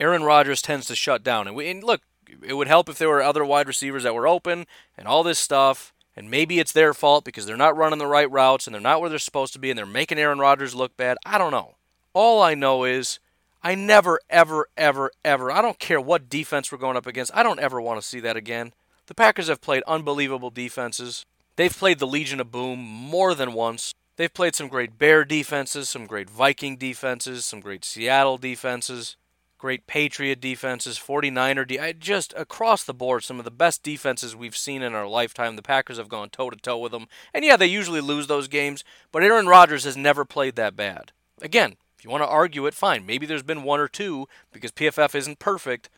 Aaron 0.00 0.24
Rodgers 0.24 0.62
tends 0.62 0.86
to 0.86 0.96
shut 0.96 1.22
down. 1.22 1.46
And, 1.46 1.54
we, 1.54 1.70
and 1.70 1.82
look, 1.84 2.02
it 2.42 2.54
would 2.54 2.68
help 2.68 2.88
if 2.88 2.98
there 2.98 3.08
were 3.08 3.22
other 3.22 3.44
wide 3.44 3.68
receivers 3.68 4.02
that 4.02 4.14
were 4.14 4.26
open 4.26 4.66
and 4.96 5.06
all 5.06 5.22
this 5.22 5.38
stuff. 5.38 5.92
And 6.14 6.30
maybe 6.30 6.58
it's 6.58 6.72
their 6.72 6.92
fault 6.92 7.24
because 7.24 7.46
they're 7.46 7.56
not 7.56 7.76
running 7.76 7.98
the 7.98 8.06
right 8.06 8.30
routes 8.30 8.66
and 8.66 8.74
they're 8.74 8.82
not 8.82 9.00
where 9.00 9.08
they're 9.08 9.18
supposed 9.18 9.54
to 9.54 9.58
be 9.58 9.70
and 9.70 9.78
they're 9.78 9.86
making 9.86 10.18
Aaron 10.18 10.38
Rodgers 10.38 10.74
look 10.74 10.96
bad. 10.96 11.16
I 11.24 11.38
don't 11.38 11.52
know. 11.52 11.76
All 12.12 12.42
I 12.42 12.54
know 12.54 12.84
is 12.84 13.18
I 13.62 13.74
never, 13.74 14.18
ever, 14.28 14.68
ever, 14.76 15.10
ever, 15.24 15.50
I 15.50 15.62
don't 15.62 15.78
care 15.78 16.00
what 16.00 16.28
defense 16.28 16.70
we're 16.70 16.78
going 16.78 16.96
up 16.96 17.06
against, 17.06 17.30
I 17.34 17.42
don't 17.42 17.60
ever 17.60 17.80
want 17.80 18.00
to 18.00 18.06
see 18.06 18.20
that 18.20 18.36
again. 18.36 18.72
The 19.06 19.14
Packers 19.14 19.48
have 19.48 19.60
played 19.60 19.84
unbelievable 19.86 20.50
defenses. 20.50 21.24
They've 21.56 21.74
played 21.74 21.98
the 21.98 22.06
Legion 22.06 22.40
of 22.40 22.50
Boom 22.50 22.80
more 22.80 23.34
than 23.34 23.52
once. 23.52 23.94
They've 24.22 24.32
played 24.32 24.54
some 24.54 24.68
great 24.68 25.00
Bear 25.00 25.24
defenses, 25.24 25.88
some 25.88 26.06
great 26.06 26.30
Viking 26.30 26.76
defenses, 26.76 27.44
some 27.44 27.58
great 27.58 27.84
Seattle 27.84 28.38
defenses, 28.38 29.16
great 29.58 29.88
Patriot 29.88 30.40
defenses, 30.40 30.96
49er 30.96 31.66
de- 31.66 31.92
just 31.94 32.32
across 32.36 32.84
the 32.84 32.94
board 32.94 33.24
some 33.24 33.40
of 33.40 33.44
the 33.44 33.50
best 33.50 33.82
defenses 33.82 34.36
we've 34.36 34.56
seen 34.56 34.80
in 34.80 34.94
our 34.94 35.08
lifetime. 35.08 35.56
The 35.56 35.60
Packers 35.60 35.96
have 35.96 36.08
gone 36.08 36.30
toe 36.30 36.50
to 36.50 36.56
toe 36.56 36.78
with 36.78 36.92
them. 36.92 37.08
And 37.34 37.44
yeah, 37.44 37.56
they 37.56 37.66
usually 37.66 38.00
lose 38.00 38.28
those 38.28 38.46
games, 38.46 38.84
but 39.10 39.24
Aaron 39.24 39.48
Rodgers 39.48 39.82
has 39.82 39.96
never 39.96 40.24
played 40.24 40.54
that 40.54 40.76
bad. 40.76 41.10
Again, 41.40 41.74
if 41.98 42.04
you 42.04 42.10
want 42.10 42.22
to 42.22 42.28
argue 42.28 42.66
it, 42.66 42.74
fine. 42.74 43.04
Maybe 43.04 43.26
there's 43.26 43.42
been 43.42 43.64
one 43.64 43.80
or 43.80 43.88
two 43.88 44.28
because 44.52 44.70
PFF 44.70 45.16
isn't 45.16 45.40
perfect. 45.40 45.90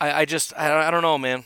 I, 0.00 0.22
I 0.22 0.24
just, 0.24 0.52
I, 0.56 0.88
I 0.88 0.90
don't 0.90 1.02
know, 1.02 1.18
man. 1.18 1.44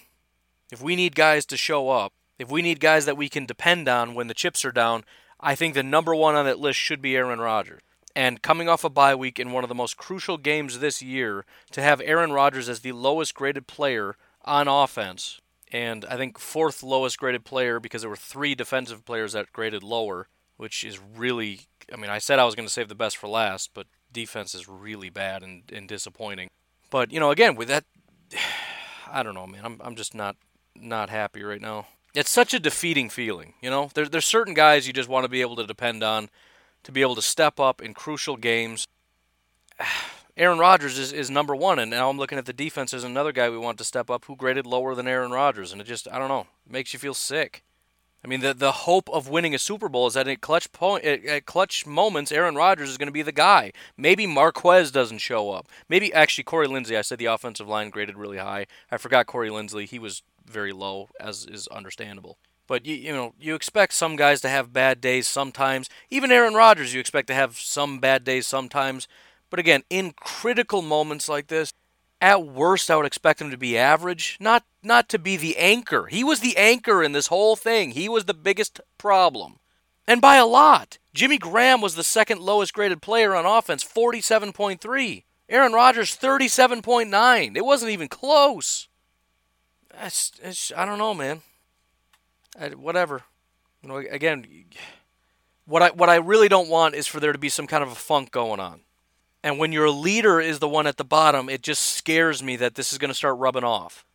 If 0.72 0.80
we 0.80 0.96
need 0.96 1.14
guys 1.14 1.44
to 1.44 1.58
show 1.58 1.90
up, 1.90 2.14
if 2.38 2.50
we 2.50 2.62
need 2.62 2.80
guys 2.80 3.04
that 3.04 3.18
we 3.18 3.28
can 3.28 3.44
depend 3.44 3.90
on 3.90 4.14
when 4.14 4.28
the 4.28 4.32
chips 4.32 4.64
are 4.64 4.72
down, 4.72 5.04
I 5.44 5.54
think 5.54 5.74
the 5.74 5.82
number 5.82 6.14
one 6.14 6.34
on 6.34 6.46
that 6.46 6.58
list 6.58 6.78
should 6.78 7.02
be 7.02 7.14
Aaron 7.14 7.38
Rodgers. 7.38 7.82
And 8.16 8.40
coming 8.40 8.66
off 8.68 8.82
a 8.82 8.88
bye 8.88 9.14
week 9.14 9.38
in 9.38 9.52
one 9.52 9.62
of 9.62 9.68
the 9.68 9.74
most 9.74 9.98
crucial 9.98 10.38
games 10.38 10.78
this 10.78 11.02
year, 11.02 11.44
to 11.72 11.82
have 11.82 12.00
Aaron 12.00 12.32
Rodgers 12.32 12.68
as 12.68 12.80
the 12.80 12.92
lowest 12.92 13.34
graded 13.34 13.66
player 13.66 14.16
on 14.44 14.68
offense, 14.68 15.40
and 15.70 16.06
I 16.06 16.16
think 16.16 16.38
fourth 16.38 16.82
lowest 16.82 17.18
graded 17.18 17.44
player 17.44 17.78
because 17.78 18.00
there 18.02 18.08
were 18.08 18.16
three 18.16 18.54
defensive 18.54 19.04
players 19.04 19.34
that 19.34 19.52
graded 19.52 19.82
lower, 19.82 20.28
which 20.56 20.82
is 20.82 20.98
really, 20.98 21.62
I 21.92 21.96
mean, 21.96 22.10
I 22.10 22.18
said 22.18 22.38
I 22.38 22.44
was 22.44 22.54
going 22.54 22.68
to 22.68 22.72
save 22.72 22.88
the 22.88 22.94
best 22.94 23.16
for 23.16 23.28
last, 23.28 23.70
but 23.74 23.86
defense 24.12 24.54
is 24.54 24.66
really 24.66 25.10
bad 25.10 25.42
and, 25.42 25.64
and 25.70 25.86
disappointing. 25.86 26.48
But, 26.88 27.12
you 27.12 27.20
know, 27.20 27.30
again, 27.30 27.54
with 27.54 27.68
that, 27.68 27.84
I 29.10 29.22
don't 29.22 29.34
know, 29.34 29.46
man. 29.46 29.64
I'm, 29.64 29.80
I'm 29.84 29.96
just 29.96 30.14
not 30.14 30.36
not 30.76 31.10
happy 31.10 31.42
right 31.42 31.60
now 31.60 31.86
it's 32.14 32.30
such 32.30 32.54
a 32.54 32.60
defeating 32.60 33.08
feeling. 33.10 33.54
You 33.60 33.70
know, 33.70 33.90
there, 33.94 34.06
there's 34.06 34.24
certain 34.24 34.54
guys 34.54 34.86
you 34.86 34.92
just 34.92 35.08
want 35.08 35.24
to 35.24 35.28
be 35.28 35.40
able 35.40 35.56
to 35.56 35.66
depend 35.66 36.02
on 36.02 36.30
to 36.84 36.92
be 36.92 37.02
able 37.02 37.16
to 37.16 37.22
step 37.22 37.58
up 37.58 37.82
in 37.82 37.94
crucial 37.94 38.36
games. 38.36 38.86
Aaron 40.36 40.58
Rodgers 40.58 40.98
is, 40.98 41.12
is 41.12 41.30
number 41.30 41.54
one, 41.54 41.78
and 41.78 41.92
now 41.92 42.10
I'm 42.10 42.18
looking 42.18 42.38
at 42.38 42.46
the 42.46 42.52
defense 42.52 42.92
as 42.92 43.04
another 43.04 43.30
guy 43.30 43.48
we 43.48 43.58
want 43.58 43.78
to 43.78 43.84
step 43.84 44.10
up 44.10 44.24
who 44.24 44.34
graded 44.34 44.66
lower 44.66 44.96
than 44.96 45.06
Aaron 45.06 45.30
Rodgers, 45.30 45.70
and 45.70 45.80
it 45.80 45.84
just 45.84 46.08
I 46.10 46.18
don't 46.18 46.28
know 46.28 46.48
makes 46.68 46.92
you 46.92 46.98
feel 46.98 47.14
sick. 47.14 47.62
I 48.24 48.26
mean, 48.26 48.40
the 48.40 48.52
the 48.52 48.72
hope 48.72 49.08
of 49.10 49.28
winning 49.28 49.54
a 49.54 49.58
Super 49.58 49.88
Bowl 49.88 50.08
is 50.08 50.14
that 50.14 50.26
at 50.26 50.40
clutch 50.40 50.72
point 50.72 51.04
at 51.04 51.46
clutch 51.46 51.86
moments, 51.86 52.32
Aaron 52.32 52.56
Rodgers 52.56 52.88
is 52.88 52.98
going 52.98 53.06
to 53.06 53.12
be 53.12 53.22
the 53.22 53.32
guy. 53.32 53.70
Maybe 53.96 54.26
Marquez 54.26 54.90
doesn't 54.90 55.18
show 55.18 55.50
up. 55.50 55.68
Maybe 55.88 56.12
actually 56.12 56.44
Corey 56.44 56.66
Linsley. 56.66 56.96
I 56.96 57.02
said 57.02 57.18
the 57.18 57.26
offensive 57.26 57.68
line 57.68 57.90
graded 57.90 58.16
really 58.16 58.38
high. 58.38 58.66
I 58.90 58.96
forgot 58.96 59.26
Corey 59.26 59.50
Linsley. 59.50 59.86
He 59.86 60.00
was 60.00 60.22
very 60.46 60.72
low, 60.72 61.08
as 61.20 61.46
is 61.46 61.68
understandable. 61.68 62.38
But 62.66 62.86
you, 62.86 62.94
you 62.94 63.12
know, 63.12 63.34
you 63.38 63.54
expect 63.54 63.94
some 63.94 64.16
guys 64.16 64.40
to 64.40 64.48
have 64.48 64.72
bad 64.72 65.00
days 65.00 65.26
sometimes. 65.26 65.88
Even 66.10 66.32
Aaron 66.32 66.54
Rodgers, 66.54 66.94
you 66.94 67.00
expect 67.00 67.26
to 67.28 67.34
have 67.34 67.58
some 67.58 67.98
bad 67.98 68.24
days 68.24 68.46
sometimes. 68.46 69.06
But 69.50 69.60
again, 69.60 69.82
in 69.90 70.12
critical 70.12 70.82
moments 70.82 71.28
like 71.28 71.48
this, 71.48 71.72
at 72.20 72.46
worst, 72.46 72.90
I 72.90 72.96
would 72.96 73.06
expect 73.06 73.40
him 73.40 73.50
to 73.50 73.58
be 73.58 73.76
average, 73.76 74.38
not 74.40 74.64
not 74.82 75.08
to 75.10 75.18
be 75.18 75.36
the 75.36 75.58
anchor. 75.58 76.06
He 76.06 76.24
was 76.24 76.40
the 76.40 76.56
anchor 76.56 77.02
in 77.02 77.12
this 77.12 77.26
whole 77.26 77.54
thing. 77.54 77.90
He 77.90 78.08
was 78.08 78.24
the 78.24 78.34
biggest 78.34 78.80
problem, 78.96 79.58
and 80.06 80.20
by 80.20 80.36
a 80.36 80.46
lot. 80.46 80.98
Jimmy 81.12 81.38
Graham 81.38 81.80
was 81.80 81.94
the 81.94 82.02
second 82.02 82.40
lowest 82.40 82.72
graded 82.72 83.00
player 83.00 83.36
on 83.36 83.46
offense, 83.46 83.84
47.3. 83.84 85.22
Aaron 85.48 85.72
Rodgers, 85.72 86.16
37.9. 86.16 87.56
It 87.56 87.64
wasn't 87.64 87.92
even 87.92 88.08
close. 88.08 88.88
I 90.00 90.86
don't 90.86 90.98
know, 90.98 91.14
man. 91.14 91.42
I, 92.58 92.68
whatever. 92.70 93.22
You 93.82 93.88
know, 93.88 93.96
again, 93.96 94.46
what 95.66 95.82
I 95.82 95.90
what 95.90 96.08
I 96.08 96.16
really 96.16 96.48
don't 96.48 96.68
want 96.68 96.94
is 96.94 97.06
for 97.06 97.20
there 97.20 97.32
to 97.32 97.38
be 97.38 97.48
some 97.48 97.66
kind 97.66 97.82
of 97.82 97.90
a 97.90 97.96
funk 97.96 98.30
going 98.30 98.60
on. 98.60 98.80
And 99.42 99.58
when 99.58 99.72
your 99.72 99.90
leader 99.90 100.40
is 100.40 100.58
the 100.58 100.68
one 100.68 100.86
at 100.86 100.96
the 100.96 101.04
bottom, 101.04 101.50
it 101.50 101.62
just 101.62 101.82
scares 101.82 102.42
me 102.42 102.56
that 102.56 102.76
this 102.76 102.92
is 102.92 102.98
going 102.98 103.10
to 103.10 103.14
start 103.14 103.38
rubbing 103.38 103.64
off. 103.64 104.06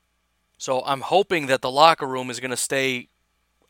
So 0.57 0.81
I'm 0.85 1.01
hoping 1.01 1.45
that 1.45 1.61
the 1.61 1.71
locker 1.71 2.07
room 2.07 2.29
is 2.29 2.39
going 2.39 2.51
to 2.51 2.57
stay 2.57 3.09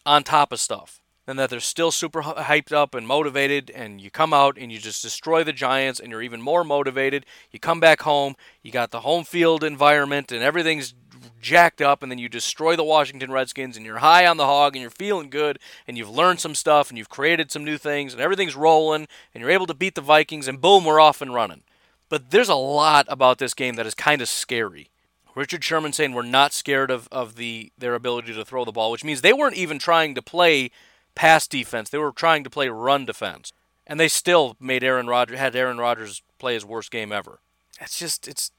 on 0.05 0.23
top 0.23 0.53
of 0.53 0.59
stuff 0.59 1.01
and 1.27 1.37
that 1.37 1.51
they're 1.51 1.59
still 1.59 1.91
super 1.91 2.23
hyped 2.23 2.71
up 2.71 2.95
and 2.95 3.05
motivated 3.05 3.69
and 3.69 4.01
you 4.01 4.09
come 4.09 4.33
out 4.33 4.57
and 4.57 4.71
you 4.71 4.79
just 4.79 5.03
destroy 5.03 5.43
the 5.43 5.53
Giants 5.53 5.99
and 5.99 6.09
you're 6.09 6.23
even 6.23 6.41
more 6.41 6.63
motivated. 6.63 7.25
You 7.51 7.59
come 7.59 7.79
back 7.79 8.01
home, 8.01 8.35
you 8.63 8.71
got 8.71 8.89
the 8.89 9.01
home 9.01 9.25
field 9.25 9.63
environment 9.63 10.31
and 10.31 10.41
everything's 10.41 10.95
jacked 11.41 11.81
up 11.81 12.03
and 12.03 12.11
then 12.11 12.19
you 12.19 12.29
destroy 12.29 12.75
the 12.75 12.83
Washington 12.83 13.31
Redskins 13.31 13.77
and 13.77 13.85
you're 13.85 13.99
high 13.99 14.25
on 14.25 14.37
the 14.37 14.45
hog 14.45 14.75
and 14.75 14.81
you're 14.81 14.89
feeling 14.89 15.29
good 15.29 15.59
and 15.87 15.97
you've 15.97 16.09
learned 16.09 16.39
some 16.39 16.55
stuff 16.55 16.89
and 16.89 16.97
you've 16.97 17.09
created 17.09 17.51
some 17.51 17.63
new 17.63 17.77
things 17.77 18.13
and 18.13 18.21
everything's 18.21 18.55
rolling 18.55 19.07
and 19.33 19.41
you're 19.41 19.51
able 19.51 19.67
to 19.67 19.73
beat 19.73 19.95
the 19.95 20.01
Vikings 20.01 20.47
and 20.47 20.61
boom, 20.61 20.85
we're 20.85 20.99
off 20.99 21.21
and 21.21 21.33
running. 21.33 21.63
But 22.09 22.31
there's 22.31 22.49
a 22.49 22.55
lot 22.55 23.05
about 23.07 23.37
this 23.37 23.53
game 23.53 23.75
that 23.75 23.85
is 23.85 23.93
kind 23.93 24.21
of 24.21 24.27
scary. 24.27 24.89
Richard 25.35 25.63
Sherman 25.63 25.93
saying 25.93 26.13
we're 26.13 26.23
not 26.23 26.53
scared 26.53 26.91
of, 26.91 27.07
of 27.11 27.35
the 27.35 27.71
their 27.77 27.95
ability 27.95 28.33
to 28.33 28.43
throw 28.43 28.65
the 28.65 28.71
ball, 28.71 28.91
which 28.91 29.03
means 29.03 29.21
they 29.21 29.31
weren't 29.31 29.55
even 29.55 29.79
trying 29.79 30.15
to 30.15 30.21
play 30.21 30.71
pass 31.15 31.47
defense. 31.47 31.89
They 31.89 31.97
were 31.97 32.11
trying 32.11 32.43
to 32.43 32.49
play 32.49 32.67
run 32.69 33.05
defense, 33.05 33.53
and 33.87 33.99
they 33.99 34.07
still 34.07 34.57
made 34.59 34.83
Aaron 34.83 35.07
Rodgers 35.07 35.39
had 35.39 35.55
Aaron 35.55 35.77
Rodgers 35.77 36.21
play 36.39 36.55
his 36.55 36.65
worst 36.65 36.91
game 36.91 37.11
ever. 37.11 37.39
It's 37.79 37.97
just 37.97 38.27
it's 38.27 38.51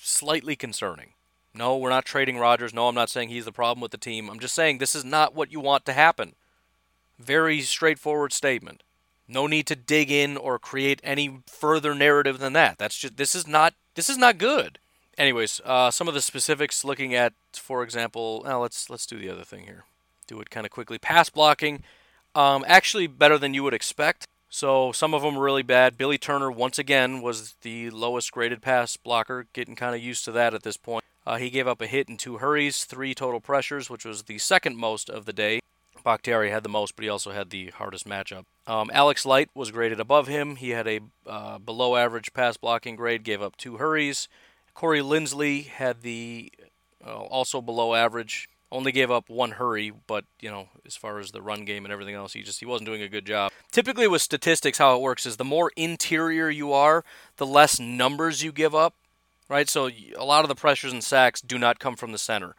slightly 0.00 0.56
concerning. 0.56 1.12
No, 1.54 1.76
we're 1.76 1.90
not 1.90 2.04
trading 2.04 2.38
Rodgers. 2.38 2.72
No, 2.72 2.88
I'm 2.88 2.94
not 2.94 3.10
saying 3.10 3.28
he's 3.28 3.44
the 3.44 3.52
problem 3.52 3.80
with 3.80 3.90
the 3.90 3.98
team. 3.98 4.28
I'm 4.28 4.38
just 4.38 4.54
saying 4.54 4.78
this 4.78 4.94
is 4.94 5.04
not 5.04 5.34
what 5.34 5.50
you 5.50 5.60
want 5.60 5.84
to 5.86 5.92
happen. 5.92 6.34
Very 7.18 7.60
straightforward 7.60 8.32
statement. 8.32 8.82
No 9.26 9.46
need 9.46 9.66
to 9.66 9.76
dig 9.76 10.10
in 10.10 10.36
or 10.36 10.58
create 10.58 11.00
any 11.04 11.40
further 11.46 11.94
narrative 11.94 12.38
than 12.38 12.52
that. 12.54 12.78
That's 12.78 12.96
just 12.96 13.16
this 13.16 13.34
is 13.34 13.46
not 13.46 13.74
this 13.94 14.08
is 14.08 14.18
not 14.18 14.38
good. 14.38 14.78
Anyways, 15.18 15.60
uh, 15.64 15.90
some 15.90 16.08
of 16.08 16.14
the 16.14 16.20
specifics 16.20 16.84
looking 16.84 17.14
at, 17.14 17.34
for 17.52 17.82
example, 17.82 18.42
well, 18.44 18.60
let's 18.60 18.88
let's 18.88 19.06
do 19.06 19.18
the 19.18 19.28
other 19.28 19.44
thing 19.44 19.64
here 19.64 19.84
do 20.30 20.40
it 20.40 20.50
kind 20.50 20.64
of 20.64 20.72
quickly. 20.72 20.98
Pass 20.98 21.28
blocking, 21.28 21.82
um, 22.34 22.64
actually 22.66 23.06
better 23.06 23.36
than 23.36 23.52
you 23.52 23.62
would 23.64 23.74
expect. 23.74 24.26
So 24.48 24.92
some 24.92 25.12
of 25.12 25.22
them 25.22 25.36
really 25.36 25.62
bad. 25.62 25.98
Billy 25.98 26.18
Turner, 26.18 26.50
once 26.50 26.78
again, 26.78 27.20
was 27.20 27.54
the 27.62 27.90
lowest 27.90 28.32
graded 28.32 28.62
pass 28.62 28.96
blocker, 28.96 29.46
getting 29.52 29.76
kind 29.76 29.94
of 29.94 30.00
used 30.00 30.24
to 30.24 30.32
that 30.32 30.54
at 30.54 30.62
this 30.62 30.76
point. 30.76 31.04
Uh, 31.26 31.36
he 31.36 31.50
gave 31.50 31.66
up 31.68 31.80
a 31.80 31.86
hit 31.86 32.08
in 32.08 32.16
two 32.16 32.38
hurries, 32.38 32.84
three 32.84 33.14
total 33.14 33.40
pressures, 33.40 33.90
which 33.90 34.04
was 34.04 34.24
the 34.24 34.38
second 34.38 34.76
most 34.76 35.10
of 35.10 35.26
the 35.26 35.32
day. 35.32 35.60
Bakhtiari 36.02 36.50
had 36.50 36.62
the 36.62 36.68
most, 36.68 36.96
but 36.96 37.02
he 37.02 37.08
also 37.08 37.30
had 37.30 37.50
the 37.50 37.68
hardest 37.70 38.08
matchup. 38.08 38.44
Um, 38.66 38.90
Alex 38.92 39.26
Light 39.26 39.50
was 39.54 39.70
graded 39.70 40.00
above 40.00 40.28
him. 40.28 40.56
He 40.56 40.70
had 40.70 40.88
a 40.88 41.00
uh, 41.26 41.58
below 41.58 41.96
average 41.96 42.32
pass 42.32 42.56
blocking 42.56 42.96
grade, 42.96 43.22
gave 43.22 43.42
up 43.42 43.56
two 43.56 43.76
hurries. 43.76 44.28
Corey 44.74 45.00
Linsley 45.00 45.66
had 45.66 46.02
the 46.02 46.52
uh, 47.04 47.16
also 47.16 47.60
below 47.60 47.94
average, 47.94 48.48
only 48.72 48.92
gave 48.92 49.10
up 49.10 49.28
one 49.28 49.52
hurry, 49.52 49.92
but 50.06 50.24
you 50.40 50.50
know, 50.50 50.68
as 50.86 50.96
far 50.96 51.18
as 51.18 51.32
the 51.32 51.42
run 51.42 51.64
game 51.64 51.84
and 51.84 51.92
everything 51.92 52.14
else, 52.14 52.32
he 52.32 52.42
just 52.42 52.60
he 52.60 52.66
wasn't 52.66 52.86
doing 52.86 53.02
a 53.02 53.08
good 53.08 53.26
job. 53.26 53.52
Typically 53.70 54.06
with 54.06 54.22
statistics, 54.22 54.78
how 54.78 54.96
it 54.96 55.02
works 55.02 55.26
is 55.26 55.36
the 55.36 55.44
more 55.44 55.72
interior 55.76 56.48
you 56.48 56.72
are, 56.72 57.04
the 57.36 57.46
less 57.46 57.78
numbers 57.80 58.42
you 58.42 58.52
give 58.52 58.74
up, 58.74 58.94
right? 59.50 59.68
So 59.68 59.90
a 60.16 60.24
lot 60.24 60.44
of 60.44 60.48
the 60.48 60.54
pressures 60.54 60.92
and 60.92 61.04
sacks 61.04 61.42
do 61.42 61.58
not 61.58 61.78
come 61.78 61.96
from 61.96 62.12
the 62.12 62.18
center. 62.18 62.54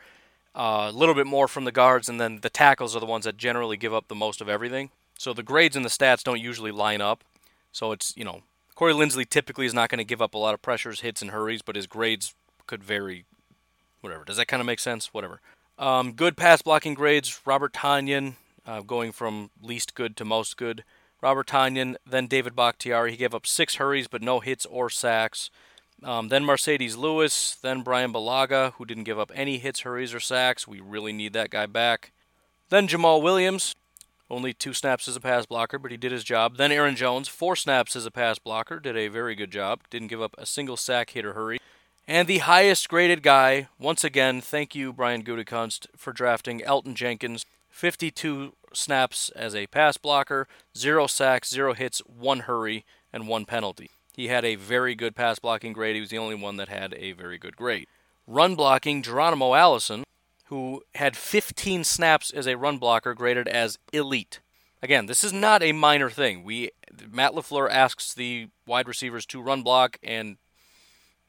Uh, 0.53 0.91
a 0.93 0.95
little 0.95 1.15
bit 1.15 1.25
more 1.25 1.47
from 1.47 1.63
the 1.63 1.71
guards, 1.71 2.09
and 2.09 2.19
then 2.19 2.41
the 2.41 2.49
tackles 2.49 2.95
are 2.95 2.99
the 2.99 3.05
ones 3.05 3.23
that 3.23 3.37
generally 3.37 3.77
give 3.77 3.93
up 3.93 4.09
the 4.09 4.15
most 4.15 4.41
of 4.41 4.49
everything. 4.49 4.91
So 5.17 5.33
the 5.33 5.43
grades 5.43 5.77
and 5.77 5.85
the 5.85 5.89
stats 5.89 6.23
don't 6.23 6.41
usually 6.41 6.71
line 6.71 6.99
up. 6.99 7.23
So 7.71 7.93
it's 7.93 8.15
you 8.17 8.25
know 8.25 8.43
Corey 8.75 8.93
Linsley 8.93 9.27
typically 9.27 9.65
is 9.65 9.73
not 9.73 9.89
going 9.89 9.99
to 9.99 10.03
give 10.03 10.21
up 10.21 10.33
a 10.33 10.37
lot 10.37 10.53
of 10.53 10.61
pressures, 10.61 10.99
hits, 10.99 11.21
and 11.21 11.31
hurries, 11.31 11.61
but 11.61 11.77
his 11.77 11.87
grades 11.87 12.35
could 12.67 12.83
vary. 12.83 13.25
Whatever. 14.01 14.25
Does 14.25 14.37
that 14.37 14.47
kind 14.47 14.59
of 14.59 14.67
make 14.67 14.79
sense? 14.79 15.13
Whatever. 15.13 15.39
Um, 15.79 16.11
good 16.11 16.35
pass 16.35 16.61
blocking 16.61 16.93
grades. 16.93 17.41
Robert 17.45 17.71
Tonyan 17.71 18.33
uh, 18.65 18.81
going 18.81 19.11
from 19.11 19.51
least 19.61 19.95
good 19.95 20.17
to 20.17 20.25
most 20.25 20.57
good. 20.57 20.83
Robert 21.21 21.47
Tonyan, 21.47 21.95
then 22.05 22.27
David 22.27 22.55
Bakhtiari. 22.55 23.11
He 23.11 23.17
gave 23.17 23.33
up 23.33 23.47
six 23.47 23.75
hurries 23.75 24.07
but 24.07 24.21
no 24.21 24.41
hits 24.41 24.65
or 24.65 24.89
sacks. 24.89 25.49
Um, 26.03 26.29
then 26.29 26.43
Marcedes 26.43 26.97
Lewis, 26.97 27.57
then 27.61 27.81
Brian 27.81 28.11
Bulaga, 28.11 28.73
who 28.73 28.85
didn't 28.85 29.03
give 29.03 29.19
up 29.19 29.31
any 29.35 29.59
hits, 29.59 29.81
hurries, 29.81 30.13
or 30.13 30.19
sacks. 30.19 30.67
We 30.67 30.79
really 30.79 31.13
need 31.13 31.33
that 31.33 31.51
guy 31.51 31.67
back. 31.67 32.11
Then 32.69 32.87
Jamaal 32.87 33.21
Williams, 33.21 33.75
only 34.29 34.53
two 34.53 34.73
snaps 34.73 35.07
as 35.07 35.15
a 35.15 35.19
pass 35.19 35.45
blocker, 35.45 35.77
but 35.77 35.91
he 35.91 35.97
did 35.97 36.11
his 36.11 36.23
job. 36.23 36.57
Then 36.57 36.71
Aaron 36.71 36.95
Jones, 36.95 37.27
four 37.27 37.55
snaps 37.55 37.95
as 37.95 38.05
a 38.05 38.11
pass 38.11 38.39
blocker, 38.39 38.79
did 38.79 38.97
a 38.97 39.09
very 39.09 39.35
good 39.35 39.51
job. 39.51 39.81
Didn't 39.89 40.07
give 40.07 40.21
up 40.21 40.33
a 40.37 40.45
single 40.45 40.77
sack, 40.77 41.11
hit, 41.11 41.25
or 41.25 41.33
hurry. 41.33 41.59
And 42.07 42.27
the 42.27 42.39
highest 42.39 42.89
graded 42.89 43.21
guy, 43.21 43.67
once 43.77 44.03
again, 44.03 44.41
thank 44.41 44.73
you, 44.73 44.91
Brian 44.91 45.23
Gutekunst, 45.23 45.87
for 45.95 46.13
drafting 46.13 46.61
Elgton 46.61 46.95
Jenkins. 46.95 47.45
52 47.69 48.53
snaps 48.73 49.29
as 49.35 49.55
a 49.55 49.67
pass 49.67 49.97
blocker, 49.97 50.47
zero 50.75 51.07
sacks, 51.07 51.49
zero 51.49 51.73
hits, 51.73 51.99
one 51.99 52.41
hurry, 52.41 52.85
and 53.13 53.27
one 53.27 53.45
penalty. 53.45 53.91
He 54.13 54.27
had 54.27 54.43
a 54.43 54.55
very 54.55 54.95
good 54.95 55.15
pass 55.15 55.39
blocking 55.39 55.73
grade. 55.73 55.95
He 55.95 56.01
was 56.01 56.09
the 56.09 56.17
only 56.17 56.35
one 56.35 56.57
that 56.57 56.69
had 56.69 56.93
a 56.95 57.13
very 57.13 57.37
good 57.37 57.55
grade. 57.55 57.87
Run 58.27 58.55
blocking, 58.55 59.01
Geronimo 59.01 59.53
Allison, 59.53 60.03
who 60.45 60.83
had 60.95 61.15
15 61.15 61.83
snaps 61.83 62.31
as 62.31 62.47
a 62.47 62.57
run 62.57 62.77
blocker, 62.77 63.13
graded 63.13 63.47
as 63.47 63.79
elite. 63.93 64.39
Again, 64.83 65.05
this 65.05 65.23
is 65.23 65.31
not 65.31 65.61
a 65.63 65.71
minor 65.71 66.09
thing. 66.09 66.43
We 66.43 66.71
Matt 67.09 67.33
LaFleur 67.33 67.69
asks 67.69 68.13
the 68.13 68.49
wide 68.65 68.87
receivers 68.87 69.25
to 69.27 69.41
run 69.41 69.61
block, 69.61 69.97
and 70.03 70.37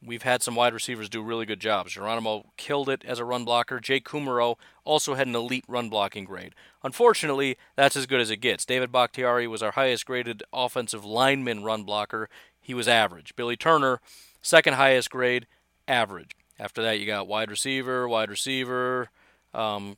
We've 0.05 0.23
had 0.23 0.43
some 0.43 0.55
wide 0.55 0.73
receivers 0.73 1.07
do 1.07 1.21
really 1.21 1.45
good 1.45 1.61
jobs. 1.61 1.93
Geronimo 1.93 2.51
killed 2.57 2.89
it 2.89 3.05
as 3.05 3.19
a 3.19 3.25
run 3.25 3.45
blocker. 3.45 3.79
Jake 3.79 4.05
Kumerow 4.05 4.57
also 4.83 5.13
had 5.13 5.27
an 5.27 5.35
elite 5.35 5.63
run 5.67 5.89
blocking 5.89 6.25
grade. 6.25 6.53
Unfortunately, 6.83 7.57
that's 7.77 7.95
as 7.95 8.05
good 8.05 8.19
as 8.19 8.29
it 8.29 8.37
gets. 8.37 8.65
David 8.65 8.91
Bakhtiari 8.91 9.47
was 9.47 9.63
our 9.63 9.71
highest 9.71 10.05
graded 10.05 10.43
offensive 10.51 11.05
lineman 11.05 11.63
run 11.63 11.83
blocker. 11.83 12.29
He 12.63 12.73
was 12.73 12.87
average. 12.87 13.35
Billy 13.35 13.57
Turner, 13.57 13.99
second 14.41 14.73
highest 14.75 15.11
grade, 15.11 15.45
average. 15.87 16.31
After 16.57 16.81
that, 16.81 16.99
you 16.99 17.05
got 17.05 17.27
wide 17.27 17.51
receiver, 17.51 18.07
wide 18.07 18.29
receiver, 18.29 19.09
um, 19.53 19.97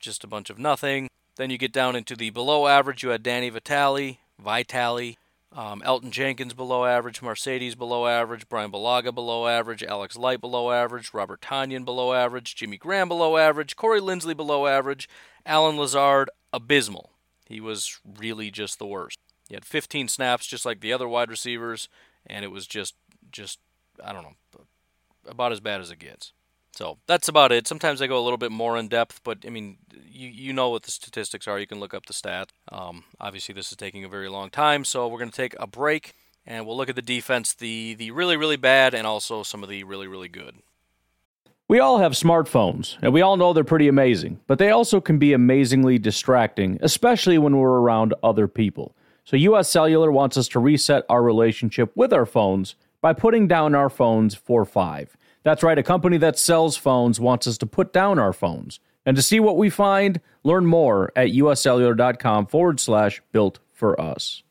just 0.00 0.22
a 0.22 0.28
bunch 0.28 0.48
of 0.48 0.58
nothing. 0.58 1.08
Then 1.36 1.50
you 1.50 1.58
get 1.58 1.72
down 1.72 1.96
into 1.96 2.14
the 2.16 2.30
below 2.30 2.66
average. 2.68 3.02
You 3.02 3.10
had 3.10 3.22
Danny 3.22 3.50
Vitale, 3.50 4.18
Vitale, 4.38 5.16
um, 5.52 5.82
Elgton 5.84 6.10
Jenkins 6.10 6.54
below 6.54 6.84
average, 6.84 7.20
Marcedes 7.20 7.76
below 7.76 8.06
average, 8.06 8.48
Brian 8.48 8.70
Bulaga 8.70 9.14
below 9.14 9.48
average, 9.48 9.82
Alex 9.82 10.16
Light 10.16 10.40
below 10.40 10.70
average, 10.70 11.12
Robert 11.12 11.40
Tonyan 11.40 11.84
below 11.84 12.12
average, 12.12 12.54
Jimmy 12.54 12.76
Graham 12.76 13.08
below 13.08 13.36
average, 13.36 13.74
Corey 13.74 14.00
Linsley 14.00 14.36
below 14.36 14.66
average, 14.66 15.08
Allen 15.46 15.76
Lazard 15.76 16.30
abysmal. 16.52 17.10
He 17.46 17.60
was 17.60 17.98
really 18.04 18.50
just 18.50 18.78
the 18.78 18.86
worst. 18.86 19.18
He 19.48 19.54
had 19.54 19.64
15 19.64 20.08
snaps 20.08 20.46
just 20.46 20.64
like 20.64 20.80
the 20.80 20.92
other 20.92 21.08
wide 21.08 21.30
receivers, 21.30 21.88
and 22.26 22.44
it 22.44 22.48
was 22.48 22.66
just 22.66 22.94
just 23.32 23.58
I 24.04 24.12
don't 24.12 24.22
know 24.22 24.60
about 25.26 25.52
as 25.52 25.60
bad 25.60 25.80
as 25.80 25.90
it 25.90 25.98
gets. 25.98 26.32
So 26.72 26.98
that's 27.06 27.28
about 27.28 27.50
it. 27.50 27.66
Sometimes 27.66 28.00
I 28.00 28.06
go 28.06 28.18
a 28.18 28.22
little 28.22 28.38
bit 28.38 28.52
more 28.52 28.76
in 28.76 28.88
depth, 28.88 29.20
but 29.24 29.38
I 29.46 29.50
mean, 29.50 29.78
you 30.06 30.28
you 30.28 30.52
know 30.52 30.70
what 30.70 30.84
the 30.84 30.90
statistics 30.90 31.48
are. 31.48 31.58
You 31.58 31.66
can 31.66 31.80
look 31.80 31.94
up 31.94 32.06
the 32.06 32.12
stats. 32.12 32.50
Um, 32.70 33.04
obviously, 33.20 33.54
this 33.54 33.70
is 33.70 33.76
taking 33.76 34.04
a 34.04 34.08
very 34.08 34.28
long 34.28 34.50
time, 34.50 34.84
so 34.84 35.08
we're 35.08 35.18
going 35.18 35.30
to 35.30 35.36
take 35.36 35.56
a 35.58 35.66
break 35.66 36.14
and 36.46 36.66
we'll 36.66 36.76
look 36.76 36.88
at 36.88 36.96
the 36.96 37.02
defense, 37.02 37.52
the 37.54 37.94
the 37.94 38.10
really 38.10 38.36
really 38.36 38.56
bad, 38.56 38.94
and 38.94 39.06
also 39.06 39.42
some 39.42 39.62
of 39.62 39.68
the 39.68 39.84
really 39.84 40.06
really 40.06 40.28
good. 40.28 40.56
We 41.68 41.80
all 41.80 41.98
have 41.98 42.12
smartphones, 42.12 42.96
and 43.02 43.12
we 43.12 43.20
all 43.20 43.36
know 43.36 43.52
they're 43.52 43.62
pretty 43.62 43.88
amazing, 43.88 44.40
but 44.46 44.58
they 44.58 44.70
also 44.70 45.02
can 45.02 45.18
be 45.18 45.34
amazingly 45.34 45.98
distracting, 45.98 46.78
especially 46.80 47.36
when 47.36 47.58
we're 47.58 47.80
around 47.80 48.14
other 48.22 48.48
people. 48.48 48.94
So, 49.28 49.36
US 49.36 49.68
Cellular 49.68 50.10
wants 50.10 50.38
us 50.38 50.48
to 50.48 50.58
reset 50.58 51.04
our 51.10 51.22
relationship 51.22 51.94
with 51.94 52.14
our 52.14 52.24
phones 52.24 52.76
by 53.02 53.12
putting 53.12 53.46
down 53.46 53.74
our 53.74 53.90
phones 53.90 54.34
for 54.34 54.64
five. 54.64 55.18
That's 55.42 55.62
right, 55.62 55.76
a 55.76 55.82
company 55.82 56.16
that 56.16 56.38
sells 56.38 56.78
phones 56.78 57.20
wants 57.20 57.46
us 57.46 57.58
to 57.58 57.66
put 57.66 57.92
down 57.92 58.18
our 58.18 58.32
phones. 58.32 58.80
And 59.04 59.14
to 59.18 59.22
see 59.22 59.38
what 59.38 59.58
we 59.58 59.68
find, 59.68 60.22
learn 60.44 60.64
more 60.64 61.12
at 61.14 61.28
uscellular.com 61.28 62.46
forward 62.46 62.80
slash 62.80 63.20
built 63.30 63.58
for 63.70 64.00
us. 64.00 64.44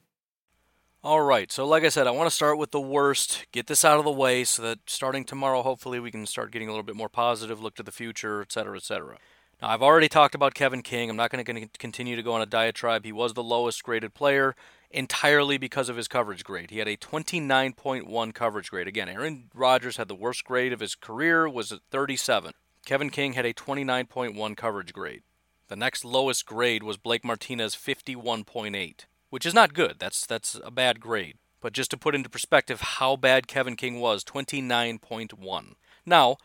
All 1.04 1.22
right, 1.22 1.52
so 1.52 1.66
like 1.66 1.84
I 1.84 1.90
said, 1.90 2.06
I 2.06 2.12
want 2.12 2.30
to 2.30 2.36
start 2.36 2.60
with 2.60 2.70
the 2.70 2.80
worst, 2.80 3.48
get 3.52 3.66
this 3.66 3.84
out 3.84 3.98
of 3.98 4.06
the 4.06 4.12
way 4.12 4.44
so 4.44 4.62
that 4.62 4.78
starting 4.86 5.24
tomorrow, 5.24 5.64
hopefully, 5.64 6.00
we 6.00 6.12
can 6.12 6.28
start 6.28 6.52
getting 6.52 6.68
a 6.68 6.72
little 6.72 6.84
bit 6.84 6.96
more 6.96 7.10
positive, 7.10 7.64
look 7.64 7.74
to 7.78 7.84
the 7.84 7.92
future, 7.92 8.44
et 8.44 8.52
cetera, 8.52 8.76
et 8.76 8.82
etc. 8.82 9.18
Now, 9.62 9.70
I've 9.70 9.82
already 9.82 10.08
talked 10.08 10.36
about 10.36 10.54
Kevin 10.54 10.84
King. 10.84 11.10
I'm 11.10 11.16
not 11.16 11.32
going 11.32 11.44
to 11.46 11.68
continue 11.80 12.16
to 12.16 12.24
go 12.24 12.34
on 12.34 12.42
a 12.42 12.46
diatribe. 12.46 13.06
He 13.06 13.12
was 13.12 13.34
the 13.34 13.44
lowest 13.44 13.84
graded 13.84 14.14
player 14.14 14.56
entirely 14.92 15.58
because 15.58 15.90
of 15.90 15.98
his 15.98 16.08
coverage 16.08 16.44
grade. 16.44 16.70
He 16.70 16.80
had 16.80 16.88
a 16.88 16.96
29.1 16.96 18.34
coverage 18.34 18.70
grade. 18.70 18.88
Again, 18.88 19.10
Aaron 19.10 19.50
Rodgers 19.54 19.98
had 19.98 20.08
the 20.08 20.16
worst 20.16 20.44
grade 20.44 20.74
of 20.74 20.80
his 20.80 20.96
career 20.96 21.50
was 21.50 21.72
at 21.72 21.80
37. 21.90 22.54
Kevin 22.86 23.10
King 23.10 23.34
had 23.34 23.46
a 23.46 23.54
29.1 23.54 24.56
coverage 24.56 24.94
grade. 24.94 25.24
The 25.68 25.76
next 25.76 26.06
lowest 26.06 26.46
grade 26.46 26.84
was 26.84 26.96
Blake 26.96 27.26
Martinez 27.26 27.76
51.8, 27.76 29.06
which 29.30 29.46
is 29.46 29.54
not 29.54 29.74
good. 29.74 29.98
That's 30.00 30.26
that's 30.26 30.58
a 30.64 30.72
bad 30.72 31.02
grade. 31.02 31.38
But 31.60 31.74
just 31.74 31.92
to 31.92 31.98
put 31.98 32.16
into 32.16 32.30
perspective 32.30 32.80
how 32.80 33.18
bad 33.18 33.48
Kevin 33.48 33.76
King 33.76 34.00
was, 34.00 34.24
29.1. 34.24 35.74
Now, 36.06 36.38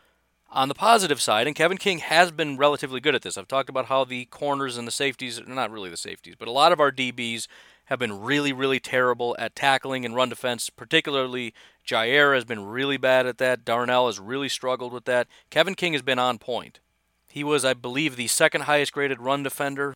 On 0.54 0.68
the 0.68 0.74
positive 0.74 1.18
side, 1.18 1.46
and 1.46 1.56
Kevin 1.56 1.78
King 1.78 2.00
has 2.00 2.30
been 2.30 2.58
relatively 2.58 3.00
good 3.00 3.14
at 3.14 3.22
this. 3.22 3.38
I've 3.38 3.48
talked 3.48 3.70
about 3.70 3.86
how 3.86 4.04
the 4.04 4.26
corners 4.26 4.76
and 4.76 4.86
the 4.86 4.92
safeties, 4.92 5.40
not 5.46 5.70
really 5.70 5.88
the 5.88 5.96
safeties, 5.96 6.34
but 6.38 6.46
a 6.46 6.52
lot 6.52 6.72
of 6.72 6.80
our 6.80 6.92
DBs 6.92 7.46
have 7.86 7.98
been 7.98 8.20
really, 8.20 8.52
really 8.52 8.78
terrible 8.78 9.34
at 9.38 9.56
tackling 9.56 10.04
and 10.04 10.14
run 10.14 10.28
defense. 10.28 10.68
Particularly, 10.68 11.54
Jaire 11.86 12.34
has 12.34 12.44
been 12.44 12.66
really 12.66 12.98
bad 12.98 13.26
at 13.26 13.38
that. 13.38 13.64
Darnell 13.64 14.08
has 14.08 14.20
really 14.20 14.50
struggled 14.50 14.92
with 14.92 15.06
that. 15.06 15.26
Kevin 15.48 15.74
King 15.74 15.94
has 15.94 16.02
been 16.02 16.18
on 16.18 16.36
point. 16.36 16.80
He 17.28 17.42
was, 17.42 17.64
I 17.64 17.72
believe, 17.72 18.16
the 18.16 18.28
second 18.28 18.62
highest 18.62 18.92
graded 18.92 19.22
run 19.22 19.42
defender, 19.42 19.94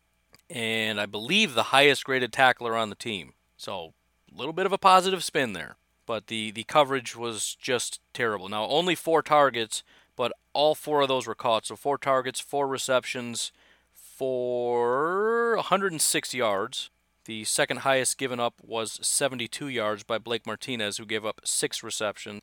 and 0.49 0.99
I 0.99 1.05
believe 1.05 1.53
the 1.53 1.63
highest 1.63 2.03
graded 2.03 2.33
tackler 2.33 2.75
on 2.75 2.89
the 2.89 2.95
team. 2.95 3.33
So, 3.57 3.93
a 4.33 4.35
little 4.35 4.53
bit 4.53 4.65
of 4.65 4.73
a 4.73 4.79
positive 4.79 5.23
spin 5.23 5.53
there. 5.53 5.75
But 6.07 6.27
the, 6.27 6.49
the 6.49 6.63
coverage 6.63 7.15
was 7.15 7.55
just 7.61 7.99
terrible. 8.11 8.49
Now, 8.49 8.65
only 8.65 8.95
four 8.95 9.21
targets, 9.21 9.83
but 10.17 10.33
all 10.51 10.75
four 10.75 10.99
of 11.01 11.07
those 11.07 11.25
were 11.25 11.35
caught. 11.35 11.65
So, 11.65 11.77
four 11.77 11.97
targets, 11.97 12.41
four 12.41 12.67
receptions 12.67 13.53
for 13.93 15.55
106 15.55 16.33
yards. 16.33 16.89
The 17.23 17.43
second 17.43 17.79
highest 17.79 18.17
given 18.17 18.39
up 18.39 18.55
was 18.65 18.99
72 19.01 19.67
yards 19.67 20.03
by 20.03 20.17
Blake 20.17 20.45
Martinez, 20.45 20.97
who 20.97 21.05
gave 21.05 21.25
up 21.25 21.41
six 21.43 21.83
receptions. 21.83 22.41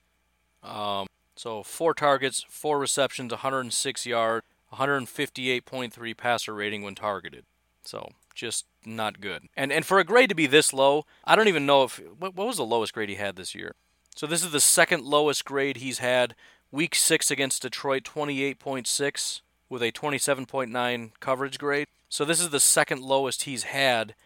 Um, 0.63 1.07
so 1.37 1.63
four 1.63 1.95
targets, 1.95 2.45
four 2.49 2.79
receptions, 2.79 3.33
106 3.33 4.07
yards, 4.07 4.47
158.3 4.73 6.17
passer 6.17 6.55
rating 6.55 6.83
when 6.83 6.95
targeted. 6.95 7.45
So 7.85 8.11
just 8.35 8.67
not 8.85 9.21
good. 9.21 9.49
And 9.57 9.73
and 9.73 9.85
for 9.85 9.99
a 9.99 10.05
grade 10.05 10.29
to 10.29 10.35
be 10.35 10.47
this 10.47 10.73
low, 10.73 11.07
I 11.25 11.37
don't 11.37 11.49
even 11.49 11.67
know 11.67 11.85
if 11.85 12.01
what, 12.19 12.35
what 12.35 12.47
was 12.47 12.57
the 12.57 12.65
lowest 12.65 12.93
grade 12.93 13.09
he 13.09 13.15
had 13.17 13.37
this 13.37 13.55
year. 13.55 13.75
So 14.15 14.27
this 14.27 14.45
is 14.45 14.53
the 14.53 14.61
second 14.61 15.05
lowest 15.05 15.45
grade 15.45 15.79
he's 15.79 15.99
had. 15.99 16.35
Week 16.75 16.97
six 16.97 17.31
against 17.31 17.63
Detroit, 17.63 18.03
28.6 18.03 19.43
with 19.69 19.81
a 19.81 19.93
27.9 19.93 21.11
coverage 21.21 21.57
grade. 21.57 21.87
So 22.09 22.25
this 22.25 22.41
is 22.41 22.51
the 22.51 22.59
second 22.59 23.01
lowest 23.01 23.45
he's 23.45 23.63
had 23.63 24.17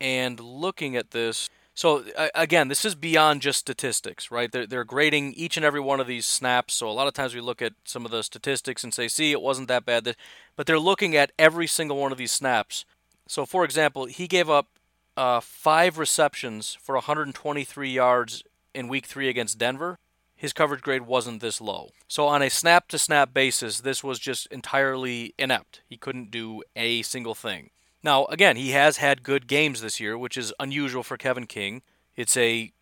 and 0.00 0.40
looking 0.40 0.96
at 0.96 1.10
this, 1.10 1.50
so 1.74 2.02
again, 2.34 2.68
this 2.68 2.86
is 2.86 2.94
beyond 2.94 3.42
just 3.42 3.58
statistics, 3.58 4.30
right? 4.30 4.50
They're, 4.50 4.66
they're 4.66 4.84
grading 4.84 5.34
each 5.34 5.58
and 5.58 5.66
every 5.66 5.80
one 5.80 6.00
of 6.00 6.06
these 6.06 6.24
snaps. 6.24 6.72
So 6.72 6.88
a 6.88 6.92
lot 6.92 7.08
of 7.08 7.12
times 7.12 7.34
we 7.34 7.42
look 7.42 7.60
at 7.60 7.74
some 7.84 8.06
of 8.06 8.10
the 8.10 8.22
statistics 8.22 8.82
and 8.82 8.94
say, 8.94 9.06
see, 9.06 9.30
it 9.30 9.42
wasn't 9.42 9.68
that 9.68 9.84
bad. 9.84 10.16
But 10.56 10.66
they're 10.66 10.78
looking 10.78 11.14
at 11.14 11.32
every 11.38 11.66
single 11.66 11.98
one 11.98 12.10
of 12.10 12.16
these 12.16 12.32
snaps. 12.32 12.86
So, 13.28 13.44
for 13.44 13.66
example, 13.66 14.06
he 14.06 14.26
gave 14.26 14.48
up 14.48 14.68
uh, 15.14 15.40
five 15.40 15.98
receptions 15.98 16.74
for 16.80 16.94
123 16.94 17.90
yards 17.90 18.44
in 18.74 18.88
week 18.88 19.04
three 19.04 19.28
against 19.28 19.58
Denver. 19.58 19.98
His 20.42 20.52
coverage 20.52 20.82
grade 20.82 21.02
wasn't 21.02 21.40
this 21.40 21.60
low. 21.60 21.90
So, 22.08 22.26
on 22.26 22.42
a 22.42 22.50
snap 22.50 22.88
to 22.88 22.98
snap 22.98 23.32
basis, 23.32 23.78
this 23.78 24.02
was 24.02 24.18
just 24.18 24.48
entirely 24.48 25.34
inept. 25.38 25.82
He 25.88 25.96
couldn't 25.96 26.32
do 26.32 26.64
a 26.74 27.02
single 27.02 27.36
thing. 27.36 27.70
Now, 28.02 28.24
again, 28.24 28.56
he 28.56 28.70
has 28.70 28.96
had 28.96 29.22
good 29.22 29.46
games 29.46 29.80
this 29.80 30.00
year, 30.00 30.18
which 30.18 30.36
is 30.36 30.52
unusual 30.58 31.04
for 31.04 31.16
Kevin 31.16 31.46
King. 31.46 31.82
It's 32.16 32.36
a, 32.36 32.72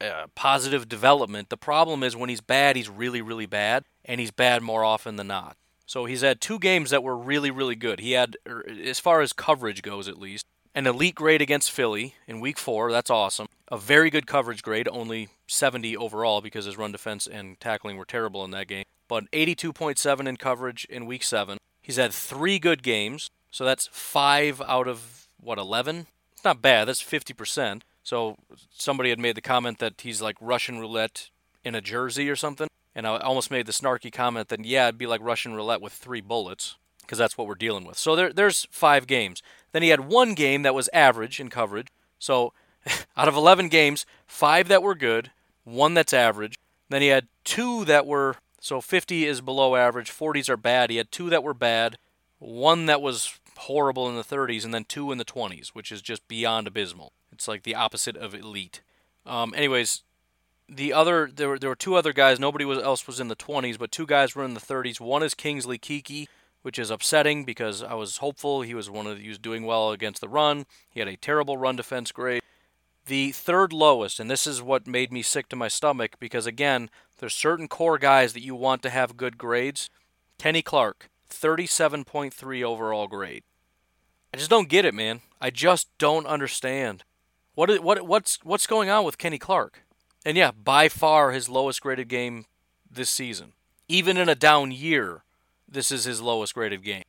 a, 0.00 0.26
positive 0.34 0.88
development. 0.88 1.48
The 1.48 1.56
problem 1.56 2.02
is 2.02 2.16
when 2.16 2.28
he's 2.28 2.40
bad, 2.40 2.74
he's 2.74 2.90
really, 2.90 3.22
really 3.22 3.46
bad, 3.46 3.84
and 4.04 4.18
he's 4.18 4.32
bad 4.32 4.60
more 4.60 4.82
often 4.82 5.14
than 5.14 5.28
not. 5.28 5.56
So 5.86 6.06
he's 6.06 6.22
had 6.22 6.40
two 6.40 6.58
games 6.58 6.90
that 6.90 7.04
were 7.04 7.16
really, 7.16 7.52
really 7.52 7.76
good. 7.76 8.00
He 8.00 8.12
had, 8.12 8.36
er, 8.48 8.64
as 8.84 8.98
far 8.98 9.20
as 9.20 9.32
coverage 9.32 9.82
goes 9.82 10.08
at 10.08 10.18
least, 10.18 10.44
an 10.74 10.88
elite 10.88 11.14
grade 11.14 11.40
against 11.40 11.70
Philly 11.70 12.16
in 12.26 12.40
week 12.40 12.58
four. 12.58 12.90
That's 12.90 13.10
awesome. 13.10 13.46
A 13.70 13.78
very 13.78 14.10
good 14.10 14.26
coverage 14.26 14.62
grade, 14.62 14.88
only 14.90 15.28
70 15.46 15.96
overall 15.96 16.40
because 16.40 16.64
his 16.64 16.76
run 16.76 16.92
defense 16.92 17.26
and 17.26 17.58
tackling 17.60 17.96
were 17.96 18.04
terrible 18.04 18.44
in 18.44 18.50
that 18.50 18.66
game. 18.66 18.84
But 19.08 19.30
82.7 19.30 20.26
in 20.26 20.36
coverage 20.36 20.84
in 20.86 21.06
week 21.06 21.22
seven. 21.22 21.58
He's 21.80 21.96
had 21.96 22.12
three 22.12 22.58
good 22.58 22.82
games. 22.82 23.30
So 23.50 23.64
that's 23.64 23.88
five 23.92 24.62
out 24.66 24.86
of 24.86 25.28
what 25.40 25.58
eleven. 25.58 26.06
It's 26.32 26.44
not 26.44 26.62
bad. 26.62 26.86
That's 26.86 27.00
fifty 27.00 27.34
percent. 27.34 27.84
So 28.02 28.36
somebody 28.72 29.10
had 29.10 29.18
made 29.18 29.34
the 29.34 29.40
comment 29.40 29.78
that 29.78 30.00
he's 30.00 30.22
like 30.22 30.36
Russian 30.40 30.78
roulette 30.78 31.30
in 31.64 31.74
a 31.74 31.80
jersey 31.80 32.30
or 32.30 32.36
something, 32.36 32.68
and 32.94 33.06
I 33.06 33.18
almost 33.18 33.50
made 33.50 33.66
the 33.66 33.72
snarky 33.72 34.12
comment 34.12 34.48
that 34.48 34.64
yeah, 34.64 34.86
it'd 34.86 34.98
be 34.98 35.06
like 35.06 35.20
Russian 35.20 35.54
roulette 35.54 35.80
with 35.80 35.92
three 35.92 36.20
bullets 36.20 36.76
because 37.02 37.18
that's 37.18 37.36
what 37.36 37.46
we're 37.46 37.54
dealing 37.56 37.84
with. 37.84 37.98
So 37.98 38.14
there, 38.14 38.32
there's 38.32 38.68
five 38.70 39.06
games. 39.06 39.42
Then 39.72 39.82
he 39.82 39.88
had 39.88 40.00
one 40.00 40.34
game 40.34 40.62
that 40.62 40.74
was 40.74 40.88
average 40.92 41.40
in 41.40 41.50
coverage. 41.50 41.88
So 42.18 42.52
out 43.16 43.28
of 43.28 43.34
11 43.36 43.68
games, 43.68 44.06
five 44.26 44.68
that 44.68 44.82
were 44.82 44.94
good, 44.94 45.30
one 45.64 45.94
that's 45.94 46.12
average. 46.12 46.58
Then 46.88 47.02
he 47.02 47.08
had 47.08 47.28
two 47.44 47.84
that 47.84 48.06
were 48.06 48.36
so 48.60 48.80
50 48.80 49.24
is 49.24 49.40
below 49.40 49.74
average, 49.74 50.10
40s 50.10 50.50
are 50.50 50.56
bad. 50.56 50.90
He 50.90 50.96
had 50.96 51.10
two 51.10 51.30
that 51.30 51.42
were 51.42 51.54
bad, 51.54 51.96
one 52.38 52.86
that 52.86 53.00
was 53.00 53.38
horrible 53.56 54.08
in 54.08 54.16
the 54.16 54.22
30s, 54.22 54.64
and 54.64 54.74
then 54.74 54.84
two 54.84 55.10
in 55.12 55.18
the 55.18 55.24
20s, 55.24 55.68
which 55.68 55.90
is 55.90 56.02
just 56.02 56.26
beyond 56.28 56.66
abysmal. 56.66 57.12
It's 57.32 57.48
like 57.48 57.62
the 57.62 57.74
opposite 57.74 58.16
of 58.16 58.34
elite. 58.34 58.82
Um, 59.24 59.54
anyways, 59.56 60.02
the 60.68 60.92
other 60.92 61.30
there 61.34 61.48
were 61.48 61.58
there 61.58 61.70
were 61.70 61.76
two 61.76 61.94
other 61.94 62.12
guys. 62.12 62.38
Nobody 62.38 62.64
was, 62.64 62.78
else 62.78 63.06
was 63.06 63.18
in 63.18 63.28
the 63.28 63.36
20s, 63.36 63.78
but 63.78 63.90
two 63.90 64.06
guys 64.06 64.34
were 64.34 64.44
in 64.44 64.54
the 64.54 64.60
30s. 64.60 65.00
One 65.00 65.22
is 65.22 65.34
Kingsley 65.34 65.78
Keke, 65.78 66.28
which 66.62 66.78
is 66.78 66.90
upsetting 66.90 67.44
because 67.44 67.82
I 67.82 67.94
was 67.94 68.18
hopeful 68.18 68.62
he 68.62 68.74
was 68.74 68.90
one 68.90 69.06
of 69.06 69.16
the, 69.16 69.22
he 69.22 69.28
was 69.28 69.38
doing 69.38 69.64
well 69.64 69.90
against 69.90 70.20
the 70.20 70.28
run. 70.28 70.66
He 70.90 71.00
had 71.00 71.08
a 71.08 71.16
terrible 71.16 71.56
run 71.56 71.76
defense 71.76 72.12
grade. 72.12 72.42
The 73.10 73.32
third 73.32 73.72
lowest, 73.72 74.20
and 74.20 74.30
this 74.30 74.46
is 74.46 74.62
what 74.62 74.86
made 74.86 75.12
me 75.12 75.22
sick 75.22 75.48
to 75.48 75.56
my 75.56 75.66
stomach 75.66 76.14
because 76.20 76.46
again, 76.46 76.90
there's 77.18 77.34
certain 77.34 77.66
core 77.66 77.98
guys 77.98 78.34
that 78.34 78.44
you 78.44 78.54
want 78.54 78.82
to 78.82 78.88
have 78.88 79.16
good 79.16 79.36
grades. 79.36 79.90
Kenny 80.38 80.62
Clark, 80.62 81.10
37.3 81.28 82.62
overall 82.62 83.08
grade. 83.08 83.42
I 84.32 84.36
just 84.36 84.48
don't 84.48 84.68
get 84.68 84.84
it, 84.84 84.94
man. 84.94 85.22
I 85.40 85.50
just 85.50 85.88
don't 85.98 86.24
understand. 86.24 87.02
What 87.56 87.68
is, 87.68 87.80
what 87.80 88.06
what's 88.06 88.38
what's 88.44 88.68
going 88.68 88.90
on 88.90 89.04
with 89.04 89.18
Kenny 89.18 89.38
Clark? 89.38 89.82
And 90.24 90.36
yeah, 90.36 90.52
by 90.52 90.88
far 90.88 91.32
his 91.32 91.48
lowest 91.48 91.80
graded 91.80 92.06
game 92.06 92.44
this 92.88 93.10
season. 93.10 93.54
Even 93.88 94.18
in 94.18 94.28
a 94.28 94.36
down 94.36 94.70
year, 94.70 95.24
this 95.68 95.90
is 95.90 96.04
his 96.04 96.22
lowest 96.22 96.54
graded 96.54 96.84
game. 96.84 97.02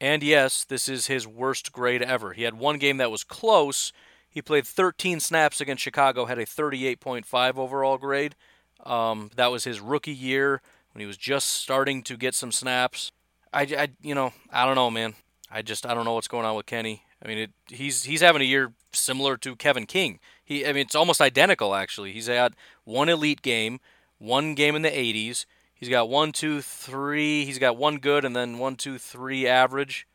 And 0.00 0.24
yes, 0.24 0.64
this 0.64 0.88
is 0.88 1.06
his 1.06 1.28
worst 1.28 1.70
grade 1.70 2.02
ever. 2.02 2.32
He 2.32 2.42
had 2.42 2.54
one 2.54 2.78
game 2.78 2.96
that 2.96 3.12
was 3.12 3.22
close. 3.22 3.92
He 4.28 4.42
played 4.42 4.66
13 4.66 5.20
snaps 5.20 5.60
against 5.60 5.82
Chicago, 5.82 6.26
had 6.26 6.38
a 6.38 6.44
38.5 6.44 7.56
overall 7.56 7.98
grade. 7.98 8.36
Um, 8.84 9.30
that 9.36 9.50
was 9.50 9.64
his 9.64 9.80
rookie 9.80 10.12
year 10.12 10.60
when 10.92 11.00
he 11.00 11.06
was 11.06 11.16
just 11.16 11.48
starting 11.48 12.02
to 12.04 12.16
get 12.16 12.34
some 12.34 12.52
snaps. 12.52 13.12
I, 13.52 13.62
I, 13.62 13.88
you 14.02 14.14
know, 14.14 14.32
I 14.52 14.66
don't 14.66 14.74
know, 14.74 14.90
man. 14.90 15.14
I 15.50 15.62
just 15.62 15.86
I 15.86 15.94
don't 15.94 16.04
know 16.04 16.14
what's 16.14 16.28
going 16.28 16.44
on 16.44 16.56
with 16.56 16.66
Kenny. 16.66 17.04
I 17.24 17.28
mean, 17.28 17.38
it, 17.38 17.50
he's 17.68 18.04
he's 18.04 18.20
having 18.20 18.42
a 18.42 18.44
year 18.44 18.72
similar 18.92 19.36
to 19.38 19.56
Kevin 19.56 19.86
King. 19.86 20.20
He 20.44 20.64
I 20.66 20.72
mean, 20.72 20.82
it's 20.82 20.94
almost 20.94 21.20
identical 21.20 21.74
actually. 21.74 22.12
He's 22.12 22.26
had 22.26 22.54
one 22.84 23.08
elite 23.08 23.42
game, 23.42 23.80
one 24.18 24.54
game 24.54 24.76
in 24.76 24.82
the 24.82 24.90
80s. 24.90 25.46
He's 25.74 25.88
got 25.88 26.08
one, 26.08 26.32
two, 26.32 26.60
three. 26.60 27.44
He's 27.44 27.58
got 27.58 27.76
one 27.76 27.98
good, 27.98 28.24
and 28.24 28.34
then 28.34 28.58
one, 28.58 28.74
two, 28.74 28.98
three 28.98 29.46
average, 29.46 30.08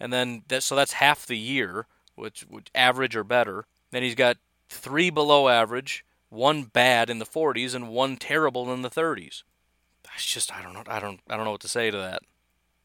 and 0.00 0.10
then 0.10 0.42
that 0.48 0.62
so 0.62 0.74
that's 0.74 0.94
half 0.94 1.26
the 1.26 1.36
year, 1.36 1.86
which, 2.16 2.44
average 2.74 3.14
or 3.14 3.24
better. 3.24 3.66
Then 3.92 4.02
he's 4.02 4.14
got 4.14 4.38
three 4.68 5.10
below 5.10 5.48
average, 5.48 6.04
one 6.28 6.64
bad 6.64 7.08
in 7.08 7.18
the 7.18 7.24
40s, 7.24 7.74
and 7.74 7.88
one 7.88 8.16
terrible 8.16 8.72
in 8.72 8.82
the 8.82 8.90
30s. 8.90 9.44
That's 10.02 10.26
just 10.26 10.52
I 10.52 10.62
don't 10.62 10.72
know. 10.72 10.82
I 10.86 10.98
don't 10.98 11.20
I 11.28 11.36
don't 11.36 11.44
know 11.44 11.52
what 11.52 11.60
to 11.60 11.68
say 11.68 11.90
to 11.90 11.96
that. 11.96 12.22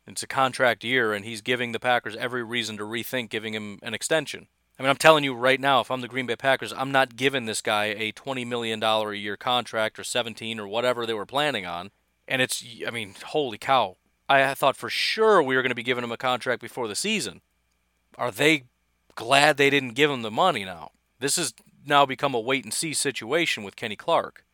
It's 0.08 0.24
a 0.24 0.28
contract 0.28 0.84
year, 0.84 1.14
and 1.14 1.24
he's 1.24 1.42
giving 1.42 1.72
the 1.72 1.80
Packers 1.80 2.16
every 2.16 2.44
reason 2.44 2.78
to 2.78 2.84
rethink 2.84 3.30
giving 3.30 3.54
him 3.54 3.80
an 3.82 3.94
extension. 3.94 4.48
I 4.78 4.84
mean, 4.84 4.90
I'm 4.90 4.98
telling 4.98 5.24
you 5.24 5.36
right 5.36 5.60
now, 5.60 5.80
if 5.80 5.92
I'm 5.92 6.02
the 6.02 6.08
Green 6.08 6.26
Bay 6.26 6.36
Packers, 6.36 6.74
I'm 6.74 6.92
not 6.92 7.16
giving 7.16 7.46
this 7.46 7.62
guy 7.62 7.86
a 7.86 8.12
$20 8.12 8.48
million 8.48 8.82
a 8.82 9.12
year 9.14 9.38
contract 9.38 10.00
or 10.00 10.04
17 10.04 10.60
or 10.60 10.68
whatever 10.68 11.06
they 11.06 11.14
were 11.14 11.26
planning 11.26 11.68
on. 11.68 11.92
And 12.28 12.42
it's, 12.42 12.66
I 12.86 12.90
mean, 12.90 13.14
holy 13.26 13.60
cow. 13.60 13.98
I 14.28 14.54
thought 14.54 14.78
for 14.78 14.90
sure 14.90 15.44
we 15.44 15.56
were 15.56 15.62
going 15.62 15.72
to 15.72 15.76
be 15.76 15.84
giving 15.84 16.04
him 16.04 16.12
a 16.12 16.18
contract 16.18 16.62
before 16.62 16.88
the 16.88 16.96
season. 16.96 17.42
Are 18.18 18.32
they 18.32 18.64
glad 19.16 19.58
they 19.58 19.70
didn't 19.70 19.94
give 19.94 20.10
him 20.10 20.22
the 20.22 20.32
money 20.32 20.66
now? 20.66 20.92
This 21.20 21.36
has 21.36 21.54
now 21.86 22.06
become 22.06 22.34
a 22.34 22.40
wait 22.40 22.64
and 22.64 22.74
see 22.74 22.94
situation 22.94 23.64
with 23.64 23.76
Kenny 23.76 23.96
Clark. 23.96 24.46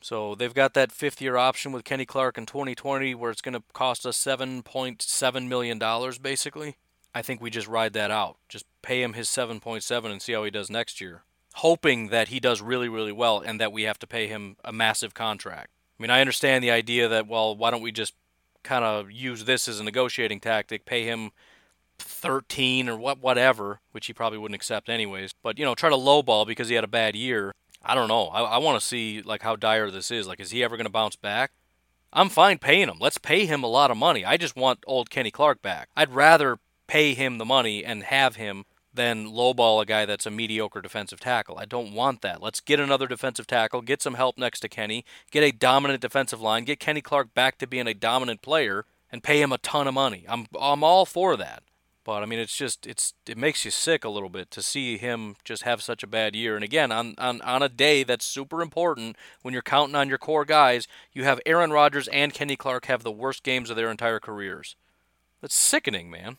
So 0.00 0.34
they've 0.34 0.52
got 0.52 0.74
that 0.74 0.90
fifth 0.90 1.22
year 1.22 1.36
option 1.36 1.70
with 1.72 1.84
Kenny 1.84 2.04
Clark 2.04 2.36
in 2.36 2.46
2020 2.46 3.14
where 3.14 3.30
it's 3.30 3.40
going 3.40 3.54
to 3.54 3.62
cost 3.72 4.04
us 4.04 4.18
$7.7 4.18 5.48
million 5.48 5.80
basically. 6.20 6.76
I 7.14 7.22
think 7.22 7.40
we 7.40 7.50
just 7.50 7.68
ride 7.68 7.92
that 7.92 8.10
out. 8.10 8.36
Just 8.48 8.64
pay 8.82 9.02
him 9.02 9.12
his 9.12 9.28
7.7 9.28 10.04
and 10.10 10.20
see 10.20 10.32
how 10.32 10.44
he 10.44 10.50
does 10.50 10.70
next 10.70 11.00
year. 11.00 11.22
Hoping 11.56 12.08
that 12.08 12.28
he 12.28 12.40
does 12.40 12.60
really, 12.62 12.88
really 12.88 13.12
well 13.12 13.38
and 13.38 13.60
that 13.60 13.72
we 13.72 13.82
have 13.82 13.98
to 14.00 14.06
pay 14.06 14.26
him 14.26 14.56
a 14.64 14.72
massive 14.72 15.14
contract. 15.14 15.70
I 15.98 16.02
mean, 16.02 16.10
I 16.10 16.20
understand 16.20 16.64
the 16.64 16.70
idea 16.70 17.08
that, 17.08 17.28
well, 17.28 17.54
why 17.56 17.70
don't 17.70 17.82
we 17.82 17.92
just 17.92 18.14
kind 18.62 18.84
of 18.84 19.10
use 19.10 19.44
this 19.44 19.68
as 19.68 19.78
a 19.78 19.84
negotiating 19.84 20.40
tactic, 20.40 20.84
pay 20.84 21.04
him 21.04 21.30
13 22.02 22.88
or 22.88 22.96
what, 22.96 23.18
whatever, 23.18 23.80
which 23.92 24.06
he 24.06 24.12
probably 24.12 24.38
wouldn't 24.38 24.56
accept 24.56 24.88
anyways. 24.88 25.32
But, 25.42 25.58
you 25.58 25.64
know, 25.64 25.74
try 25.74 25.90
to 25.90 25.96
lowball 25.96 26.46
because 26.46 26.68
he 26.68 26.74
had 26.74 26.84
a 26.84 26.88
bad 26.88 27.16
year 27.16 27.52
I 27.84 27.94
don't 27.94 28.08
know. 28.08 28.28
I, 28.28 28.42
I 28.42 28.58
want 28.58 28.80
to 28.80 28.86
see 28.86 29.22
like 29.22 29.42
how 29.42 29.56
dire 29.56 29.90
this 29.90 30.10
is. 30.10 30.26
Like, 30.26 30.40
is 30.40 30.50
he 30.50 30.62
ever 30.62 30.76
going 30.76 30.86
to 30.86 30.92
bounce 30.92 31.16
back? 31.16 31.52
I'm 32.12 32.28
fine 32.28 32.58
paying 32.58 32.88
him. 32.88 32.98
Let's 33.00 33.18
pay 33.18 33.46
him 33.46 33.62
a 33.62 33.68
lot 33.68 33.90
of 33.90 33.96
money. 33.96 34.24
I 34.24 34.36
just 34.36 34.56
want 34.56 34.84
old 34.86 35.10
Kenny 35.10 35.30
Clark 35.30 35.62
back. 35.62 35.88
I'd 35.96 36.12
rather 36.12 36.58
pay 36.86 37.14
him 37.14 37.38
the 37.38 37.44
money 37.44 37.84
and 37.84 38.02
have 38.04 38.36
him 38.36 38.64
than 38.94 39.26
lowball 39.26 39.80
a 39.80 39.86
guy 39.86 40.04
that's 40.04 40.26
a 40.26 40.30
mediocre 40.30 40.82
defensive 40.82 41.18
tackle. 41.18 41.56
I 41.58 41.64
don't 41.64 41.94
want 41.94 42.20
that. 42.20 42.42
Let's 42.42 42.60
get 42.60 42.78
another 42.78 43.06
defensive 43.06 43.46
tackle, 43.46 43.80
get 43.80 44.02
some 44.02 44.14
help 44.14 44.36
next 44.36 44.60
to 44.60 44.68
Kenny, 44.68 45.06
get 45.30 45.42
a 45.42 45.50
dominant 45.50 46.02
defensive 46.02 46.42
line, 46.42 46.64
get 46.64 46.78
Kenny 46.78 47.00
Clark 47.00 47.32
back 47.32 47.56
to 47.58 47.66
being 47.66 47.86
a 47.86 47.94
dominant 47.94 48.42
player, 48.42 48.84
and 49.10 49.22
pay 49.22 49.40
him 49.40 49.50
a 49.50 49.58
ton 49.58 49.88
of 49.88 49.94
money. 49.94 50.26
I'm 50.28 50.46
I'm 50.60 50.84
all 50.84 51.06
for 51.06 51.38
that. 51.38 51.62
But 52.04 52.22
I 52.22 52.26
mean, 52.26 52.40
it's 52.40 52.56
just 52.56 52.86
it's 52.86 53.14
it 53.26 53.38
makes 53.38 53.64
you 53.64 53.70
sick 53.70 54.04
a 54.04 54.08
little 54.08 54.28
bit 54.28 54.50
to 54.52 54.62
see 54.62 54.98
him 54.98 55.36
just 55.44 55.62
have 55.62 55.82
such 55.82 56.02
a 56.02 56.08
bad 56.08 56.34
year. 56.34 56.56
And 56.56 56.64
again, 56.64 56.90
on 56.90 57.14
on 57.18 57.40
on 57.42 57.62
a 57.62 57.68
day 57.68 58.02
that's 58.02 58.24
super 58.24 58.60
important 58.60 59.16
when 59.42 59.52
you're 59.52 59.62
counting 59.62 59.94
on 59.94 60.08
your 60.08 60.18
core 60.18 60.44
guys, 60.44 60.88
you 61.12 61.24
have 61.24 61.40
Aaron 61.46 61.70
Rodgers 61.70 62.08
and 62.08 62.34
Kenny 62.34 62.56
Clark 62.56 62.86
have 62.86 63.04
the 63.04 63.12
worst 63.12 63.42
games 63.44 63.70
of 63.70 63.76
their 63.76 63.90
entire 63.90 64.18
careers. 64.18 64.74
That's 65.40 65.54
sickening, 65.54 66.10
man. 66.10 66.38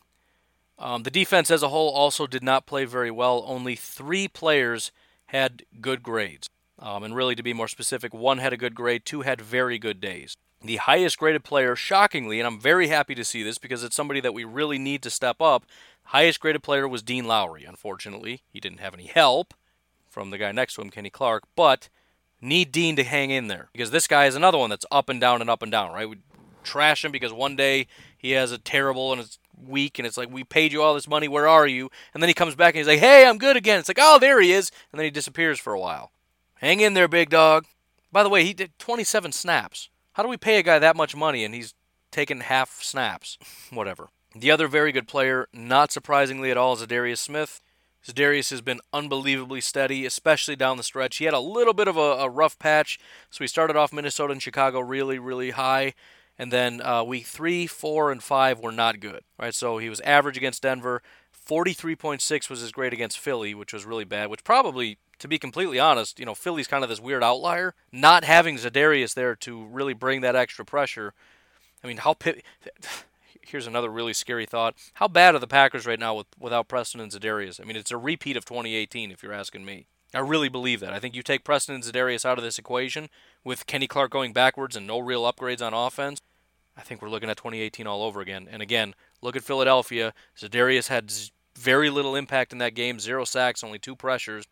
Um, 0.77 1.03
the 1.03 1.11
defense 1.11 1.49
as 1.49 1.63
a 1.63 1.69
whole 1.69 1.89
also 1.89 2.27
did 2.27 2.43
not 2.43 2.65
play 2.65 2.83
very 2.83 3.11
well. 3.11 3.43
Only 3.45 3.75
three 3.75 4.27
players 4.27 4.91
had 5.27 5.63
good 5.79 6.03
grades. 6.03 6.49
Um, 6.79 7.03
and 7.03 7.15
really, 7.15 7.35
to 7.35 7.43
be 7.43 7.53
more 7.53 7.67
specific, 7.67 8.13
one 8.13 8.39
had 8.39 8.51
a 8.51 8.57
good 8.57 8.75
grade, 8.75 9.05
two 9.05 9.21
had 9.21 9.39
very 9.39 9.77
good 9.77 10.01
days. 10.01 10.35
The 10.63 10.77
highest 10.77 11.17
graded 11.17 11.43
player, 11.43 11.75
shockingly, 11.75 12.39
and 12.39 12.47
I'm 12.47 12.59
very 12.59 12.87
happy 12.87 13.15
to 13.15 13.25
see 13.25 13.43
this 13.43 13.57
because 13.57 13.83
it's 13.83 13.95
somebody 13.95 14.21
that 14.21 14.33
we 14.33 14.45
really 14.45 14.79
need 14.79 15.01
to 15.03 15.09
step 15.09 15.41
up. 15.41 15.65
Highest 16.05 16.39
graded 16.39 16.63
player 16.63 16.87
was 16.87 17.03
Dean 17.03 17.25
Lowry. 17.25 17.65
Unfortunately, 17.65 18.43
he 18.47 18.61
didn't 18.61 18.79
have 18.79 18.93
any 18.93 19.07
help 19.07 19.53
from 20.09 20.29
the 20.29 20.37
guy 20.37 20.53
next 20.53 20.75
to 20.75 20.81
him, 20.81 20.89
Kenny 20.89 21.09
Clark, 21.09 21.43
but 21.55 21.89
need 22.39 22.71
Dean 22.71 22.95
to 22.95 23.03
hang 23.03 23.29
in 23.29 23.47
there 23.47 23.69
because 23.73 23.91
this 23.91 24.07
guy 24.07 24.25
is 24.25 24.35
another 24.35 24.57
one 24.57 24.69
that's 24.69 24.85
up 24.91 25.09
and 25.09 25.19
down 25.19 25.41
and 25.41 25.49
up 25.49 25.61
and 25.61 25.71
down, 25.71 25.91
right? 25.91 26.09
We 26.09 26.17
trash 26.63 27.03
him 27.03 27.11
because 27.11 27.33
one 27.33 27.55
day 27.55 27.87
he 28.17 28.31
has 28.31 28.51
a 28.51 28.57
terrible 28.57 29.11
and 29.11 29.21
it's 29.21 29.39
weak 29.65 29.99
and 29.99 30.07
it's 30.07 30.17
like 30.17 30.31
we 30.31 30.43
paid 30.43 30.71
you 30.71 30.81
all 30.81 30.93
this 30.93 31.07
money. 31.07 31.27
Where 31.27 31.47
are 31.47 31.67
you? 31.67 31.89
And 32.13 32.23
then 32.23 32.29
he 32.29 32.33
comes 32.33 32.55
back 32.55 32.73
and 32.73 32.79
he's 32.79 32.87
like 32.87 32.99
hey 32.99 33.25
i'm 33.25 33.37
good 33.37 33.57
again. 33.57 33.79
It's 33.79 33.87
like 33.87 33.99
oh 33.99 34.17
there 34.19 34.41
he 34.41 34.53
is. 34.53 34.71
And 34.91 34.99
then 34.99 35.05
he 35.05 35.11
disappears 35.11 35.59
for 35.59 35.73
a 35.73 35.79
while. 35.79 36.11
Hang 36.55 36.79
in 36.79 36.93
there 36.93 37.07
big 37.07 37.29
dog. 37.29 37.65
By 38.11 38.23
the 38.23 38.29
way 38.29 38.43
he 38.43 38.53
did 38.53 38.77
27 38.79 39.31
snaps 39.31 39.89
how 40.13 40.23
do 40.23 40.29
we 40.29 40.37
pay 40.37 40.57
a 40.57 40.63
guy 40.63 40.79
that 40.79 40.95
much 40.95 41.15
money 41.15 41.43
and 41.43 41.53
he's 41.53 41.73
taken 42.11 42.41
half 42.41 42.81
snaps 42.81 43.37
whatever 43.71 44.09
the 44.35 44.51
other 44.51 44.67
very 44.67 44.91
good 44.91 45.07
player 45.07 45.47
not 45.53 45.91
surprisingly 45.91 46.49
at 46.49 46.57
all 46.57 46.73
is 46.73 46.85
Darius 46.87 47.21
Smith 47.21 47.61
Darius 48.11 48.49
has 48.49 48.61
been 48.61 48.81
unbelievably 48.91 49.61
steady, 49.61 50.05
especially 50.05 50.55
down 50.55 50.77
the 50.77 50.83
stretch. 50.83 51.17
He 51.17 51.25
had 51.25 51.33
a 51.33 51.39
little 51.39 51.73
bit 51.73 51.87
of 51.87 51.95
a, 51.95 51.99
a 51.99 52.29
rough 52.29 52.59
patch, 52.59 52.99
so 53.29 53.43
he 53.43 53.47
started 53.47 53.77
off 53.77 53.93
Minnesota 53.93 54.33
and 54.33 54.41
Chicago 54.41 54.81
really, 54.81 55.19
really 55.19 55.51
high, 55.51 55.93
and 56.37 56.51
then 56.51 56.81
uh, 56.81 57.03
week 57.03 57.27
three, 57.27 57.67
four, 57.67 58.11
and 58.11 58.21
five 58.21 58.59
were 58.59 58.71
not 58.71 58.99
good. 58.99 59.21
Right, 59.39 59.53
so 59.53 59.77
he 59.77 59.89
was 59.89 60.01
average 60.01 60.35
against 60.35 60.63
Denver. 60.63 61.01
43.6 61.47 62.49
was 62.49 62.61
his 62.61 62.71
grade 62.71 62.93
against 62.93 63.19
Philly, 63.19 63.53
which 63.53 63.73
was 63.73 63.85
really 63.85 64.05
bad. 64.05 64.29
Which 64.29 64.43
probably, 64.43 64.97
to 65.19 65.27
be 65.27 65.37
completely 65.37 65.79
honest, 65.79 66.19
you 66.19 66.25
know, 66.25 66.35
Philly's 66.35 66.67
kind 66.67 66.83
of 66.83 66.89
this 66.89 67.01
weird 67.01 67.23
outlier. 67.23 67.75
Not 67.91 68.23
having 68.23 68.57
Za'Darius 68.57 69.13
there 69.13 69.35
to 69.37 69.65
really 69.65 69.93
bring 69.93 70.21
that 70.21 70.35
extra 70.35 70.65
pressure. 70.65 71.13
I 71.83 71.87
mean, 71.87 71.97
how 71.97 72.15
here's 73.41 73.67
another 73.67 73.89
really 73.89 74.13
scary 74.13 74.45
thought. 74.45 74.75
How 74.95 75.07
bad 75.07 75.35
are 75.35 75.39
the 75.39 75.47
Packers 75.47 75.85
right 75.85 75.99
now 75.99 76.15
with, 76.15 76.27
without 76.39 76.67
Preston 76.67 77.01
and 77.01 77.11
Za'Darius? 77.11 77.59
I 77.59 77.65
mean, 77.65 77.75
it's 77.75 77.91
a 77.91 77.97
repeat 77.97 78.37
of 78.37 78.45
2018, 78.45 79.11
if 79.11 79.21
you're 79.21 79.33
asking 79.33 79.65
me. 79.65 79.87
I 80.13 80.19
really 80.19 80.49
believe 80.49 80.79
that. 80.79 80.93
I 80.93 80.99
think 80.99 81.15
you 81.15 81.23
take 81.23 81.43
Preston 81.43 81.75
and 81.75 81.83
Za'Darius 81.83 82.25
out 82.25 82.37
of 82.37 82.43
this 82.43 82.59
equation 82.59 83.09
with 83.43 83.65
Kenny 83.65 83.87
Clark 83.87 84.11
going 84.11 84.31
backwards 84.31 84.75
and 84.75 84.85
no 84.85 84.99
real 84.99 85.23
upgrades 85.23 85.65
on 85.65 85.73
offense. 85.73 86.21
I 86.77 86.81
think 86.81 87.01
we're 87.01 87.09
looking 87.09 87.29
at 87.29 87.37
2018 87.37 87.87
all 87.87 88.03
over 88.03 88.21
again. 88.21 88.47
And 88.49 88.61
again, 88.61 88.95
look 89.23 89.35
at 89.35 89.43
Philadelphia. 89.43 90.13
Za'Darius 90.37 90.89
had 90.89 91.11
very 91.57 91.89
little 91.89 92.15
impact 92.15 92.51
in 92.51 92.57
that 92.59 92.75
game. 92.75 92.99
Zero 92.99 93.23
sacks, 93.23 93.63
only 93.63 93.79
two 93.79 93.95
pressures. 93.95 94.45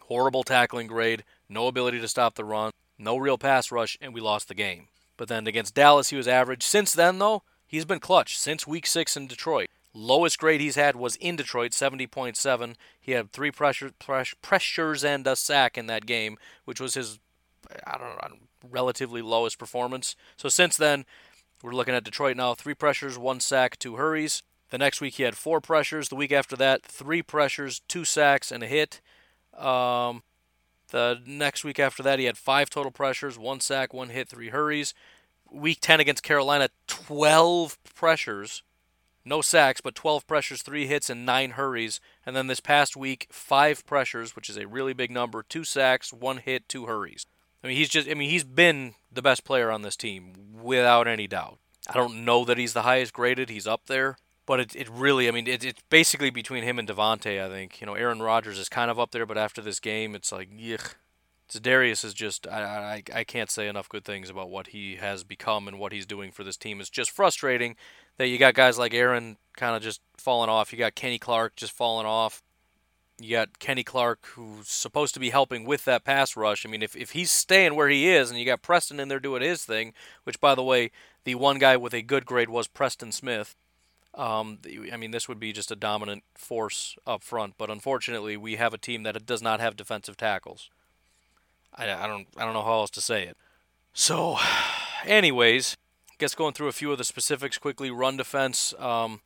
Horrible 0.00 0.42
tackling 0.42 0.86
grade. 0.86 1.24
No 1.48 1.66
ability 1.68 2.00
to 2.00 2.08
stop 2.08 2.34
the 2.34 2.44
run. 2.44 2.72
No 2.98 3.16
real 3.16 3.38
pass 3.38 3.70
rush, 3.70 3.96
and 4.00 4.12
we 4.12 4.20
lost 4.20 4.48
the 4.48 4.54
game. 4.54 4.88
But 5.16 5.28
then 5.28 5.46
against 5.46 5.74
Dallas, 5.74 6.10
he 6.10 6.16
was 6.16 6.28
average. 6.28 6.62
Since 6.62 6.92
then, 6.92 7.18
though, 7.18 7.42
he's 7.66 7.84
been 7.84 8.00
clutch 8.00 8.38
since 8.38 8.66
Week 8.66 8.86
Six 8.86 9.16
in 9.16 9.26
Detroit. 9.26 9.68
Lowest 9.94 10.38
grade 10.38 10.60
he's 10.60 10.76
had 10.76 10.96
was 10.96 11.16
in 11.16 11.36
Detroit, 11.36 11.72
70.7. 11.72 12.74
He 13.00 13.12
had 13.12 13.32
three 13.32 13.50
pressure, 13.50 13.92
pressures 14.42 15.04
and 15.04 15.26
a 15.26 15.36
sack 15.36 15.78
in 15.78 15.86
that 15.86 16.04
game, 16.04 16.36
which 16.66 16.80
was 16.80 16.94
his, 16.94 17.18
I 17.86 17.96
don't 17.96 18.32
know, 18.32 18.38
relatively 18.70 19.22
lowest 19.22 19.58
performance. 19.58 20.14
So 20.36 20.50
since 20.50 20.76
then, 20.76 21.06
we're 21.62 21.72
looking 21.72 21.94
at 21.94 22.04
Detroit 22.04 22.36
now 22.36 22.54
three 22.54 22.74
pressures, 22.74 23.18
one 23.18 23.40
sack, 23.40 23.78
two 23.78 23.96
hurries. 23.96 24.42
The 24.70 24.78
next 24.78 25.00
week 25.00 25.14
he 25.14 25.22
had 25.22 25.36
four 25.36 25.60
pressures. 25.60 26.08
The 26.08 26.16
week 26.16 26.32
after 26.32 26.56
that, 26.56 26.82
three 26.82 27.22
pressures, 27.22 27.80
two 27.88 28.04
sacks, 28.04 28.50
and 28.50 28.62
a 28.62 28.66
hit. 28.66 29.00
Um, 29.56 30.22
the 30.90 31.20
next 31.26 31.64
week 31.64 31.78
after 31.78 32.02
that, 32.02 32.18
he 32.18 32.26
had 32.26 32.36
five 32.36 32.70
total 32.70 32.92
pressures, 32.92 33.38
one 33.38 33.60
sack, 33.60 33.94
one 33.94 34.10
hit, 34.10 34.28
three 34.28 34.50
hurries. 34.50 34.94
Week 35.50 35.78
10 35.80 36.00
against 36.00 36.22
Carolina, 36.22 36.68
12 36.88 37.78
pressures, 37.94 38.62
no 39.24 39.40
sacks, 39.40 39.80
but 39.80 39.94
12 39.94 40.26
pressures, 40.26 40.62
three 40.62 40.86
hits, 40.86 41.08
and 41.08 41.24
nine 41.24 41.52
hurries. 41.52 42.00
And 42.24 42.34
then 42.34 42.48
this 42.48 42.60
past 42.60 42.96
week, 42.96 43.28
five 43.30 43.86
pressures, 43.86 44.34
which 44.34 44.50
is 44.50 44.56
a 44.56 44.66
really 44.66 44.92
big 44.92 45.10
number, 45.10 45.42
two 45.42 45.64
sacks, 45.64 46.12
one 46.12 46.38
hit, 46.38 46.68
two 46.68 46.86
hurries. 46.86 47.26
I 47.62 47.68
mean, 47.68 47.76
he's 47.76 47.88
just, 47.88 48.08
I 48.08 48.14
mean, 48.14 48.30
he's 48.30 48.44
been 48.44 48.94
the 49.12 49.22
best 49.22 49.44
player 49.44 49.70
on 49.70 49.82
this 49.82 49.96
team 49.96 50.34
without 50.62 51.08
any 51.08 51.26
doubt. 51.26 51.58
I 51.88 51.94
don't 51.94 52.24
know 52.24 52.44
that 52.44 52.58
he's 52.58 52.72
the 52.72 52.82
highest 52.82 53.12
graded. 53.12 53.48
He's 53.48 53.66
up 53.66 53.86
there. 53.86 54.16
But 54.44 54.60
it, 54.60 54.76
it 54.76 54.88
really, 54.88 55.26
I 55.26 55.32
mean, 55.32 55.48
it, 55.48 55.64
it's 55.64 55.82
basically 55.90 56.30
between 56.30 56.62
him 56.62 56.78
and 56.78 56.86
Davante, 56.86 57.44
I 57.44 57.48
think. 57.48 57.80
You 57.80 57.86
know, 57.86 57.94
Aaron 57.94 58.22
Rodgers 58.22 58.60
is 58.60 58.68
kind 58.68 58.92
of 58.92 58.98
up 59.00 59.10
there, 59.10 59.26
but 59.26 59.36
after 59.36 59.60
this 59.60 59.80
game, 59.80 60.14
it's 60.14 60.30
like, 60.30 60.56
yuck. 60.56 60.94
Darius 61.60 62.04
is 62.04 62.14
just, 62.14 62.46
I, 62.46 63.02
I, 63.12 63.20
I 63.20 63.24
can't 63.24 63.50
say 63.50 63.68
enough 63.68 63.88
good 63.88 64.04
things 64.04 64.30
about 64.30 64.50
what 64.50 64.68
he 64.68 64.96
has 64.96 65.24
become 65.24 65.68
and 65.68 65.78
what 65.78 65.92
he's 65.92 66.06
doing 66.06 66.30
for 66.30 66.44
this 66.44 66.56
team. 66.56 66.80
It's 66.80 66.90
just 66.90 67.10
frustrating 67.10 67.76
that 68.18 68.28
you 68.28 68.38
got 68.38 68.54
guys 68.54 68.78
like 68.78 68.94
Aaron 68.94 69.36
kind 69.56 69.76
of 69.76 69.82
just 69.82 70.00
falling 70.16 70.50
off. 70.50 70.72
You 70.72 70.78
got 70.78 70.94
Kenny 70.94 71.18
Clark 71.18 71.56
just 71.56 71.72
falling 71.72 72.06
off. 72.06 72.42
You 73.18 73.36
got 73.36 73.58
Kenny 73.58 73.82
Clark, 73.82 74.26
who's 74.34 74.68
supposed 74.68 75.14
to 75.14 75.20
be 75.20 75.30
helping 75.30 75.64
with 75.64 75.84
that 75.86 76.04
pass 76.04 76.36
rush. 76.36 76.66
I 76.66 76.68
mean, 76.68 76.82
if, 76.82 76.94
if 76.94 77.12
he's 77.12 77.30
staying 77.30 77.74
where 77.74 77.88
he 77.88 78.08
is, 78.08 78.30
and 78.30 78.38
you 78.38 78.44
got 78.44 78.60
Preston 78.60 79.00
in 79.00 79.08
there 79.08 79.20
doing 79.20 79.42
his 79.42 79.64
thing, 79.64 79.94
which, 80.24 80.40
by 80.40 80.54
the 80.54 80.62
way, 80.62 80.90
the 81.24 81.34
one 81.34 81.58
guy 81.58 81.76
with 81.76 81.94
a 81.94 82.02
good 82.02 82.26
grade 82.26 82.50
was 82.50 82.66
Preston 82.68 83.12
Smith. 83.12 83.56
Um, 84.14 84.58
I 84.92 84.96
mean, 84.96 85.10
this 85.10 85.28
would 85.28 85.40
be 85.40 85.52
just 85.52 85.70
a 85.70 85.76
dominant 85.76 86.24
force 86.34 86.96
up 87.06 87.22
front. 87.22 87.54
But 87.58 87.70
unfortunately, 87.70 88.36
we 88.36 88.56
have 88.56 88.74
a 88.74 88.78
team 88.78 89.02
that 89.04 89.26
does 89.26 89.42
not 89.42 89.60
have 89.60 89.76
defensive 89.76 90.16
tackles. 90.16 90.70
I, 91.74 91.84
I 91.92 92.06
don't 92.06 92.26
I 92.36 92.44
don't 92.44 92.54
know 92.54 92.62
how 92.62 92.80
else 92.80 92.90
to 92.90 93.00
say 93.00 93.24
it. 93.24 93.36
So, 93.92 94.38
anyways, 95.04 95.76
I 96.10 96.14
guess 96.18 96.34
going 96.34 96.54
through 96.54 96.68
a 96.68 96.72
few 96.72 96.92
of 96.92 96.98
the 96.98 97.04
specifics 97.04 97.58
quickly. 97.58 97.90
Run 97.90 98.16
defense. 98.16 98.74
Um, 98.78 99.20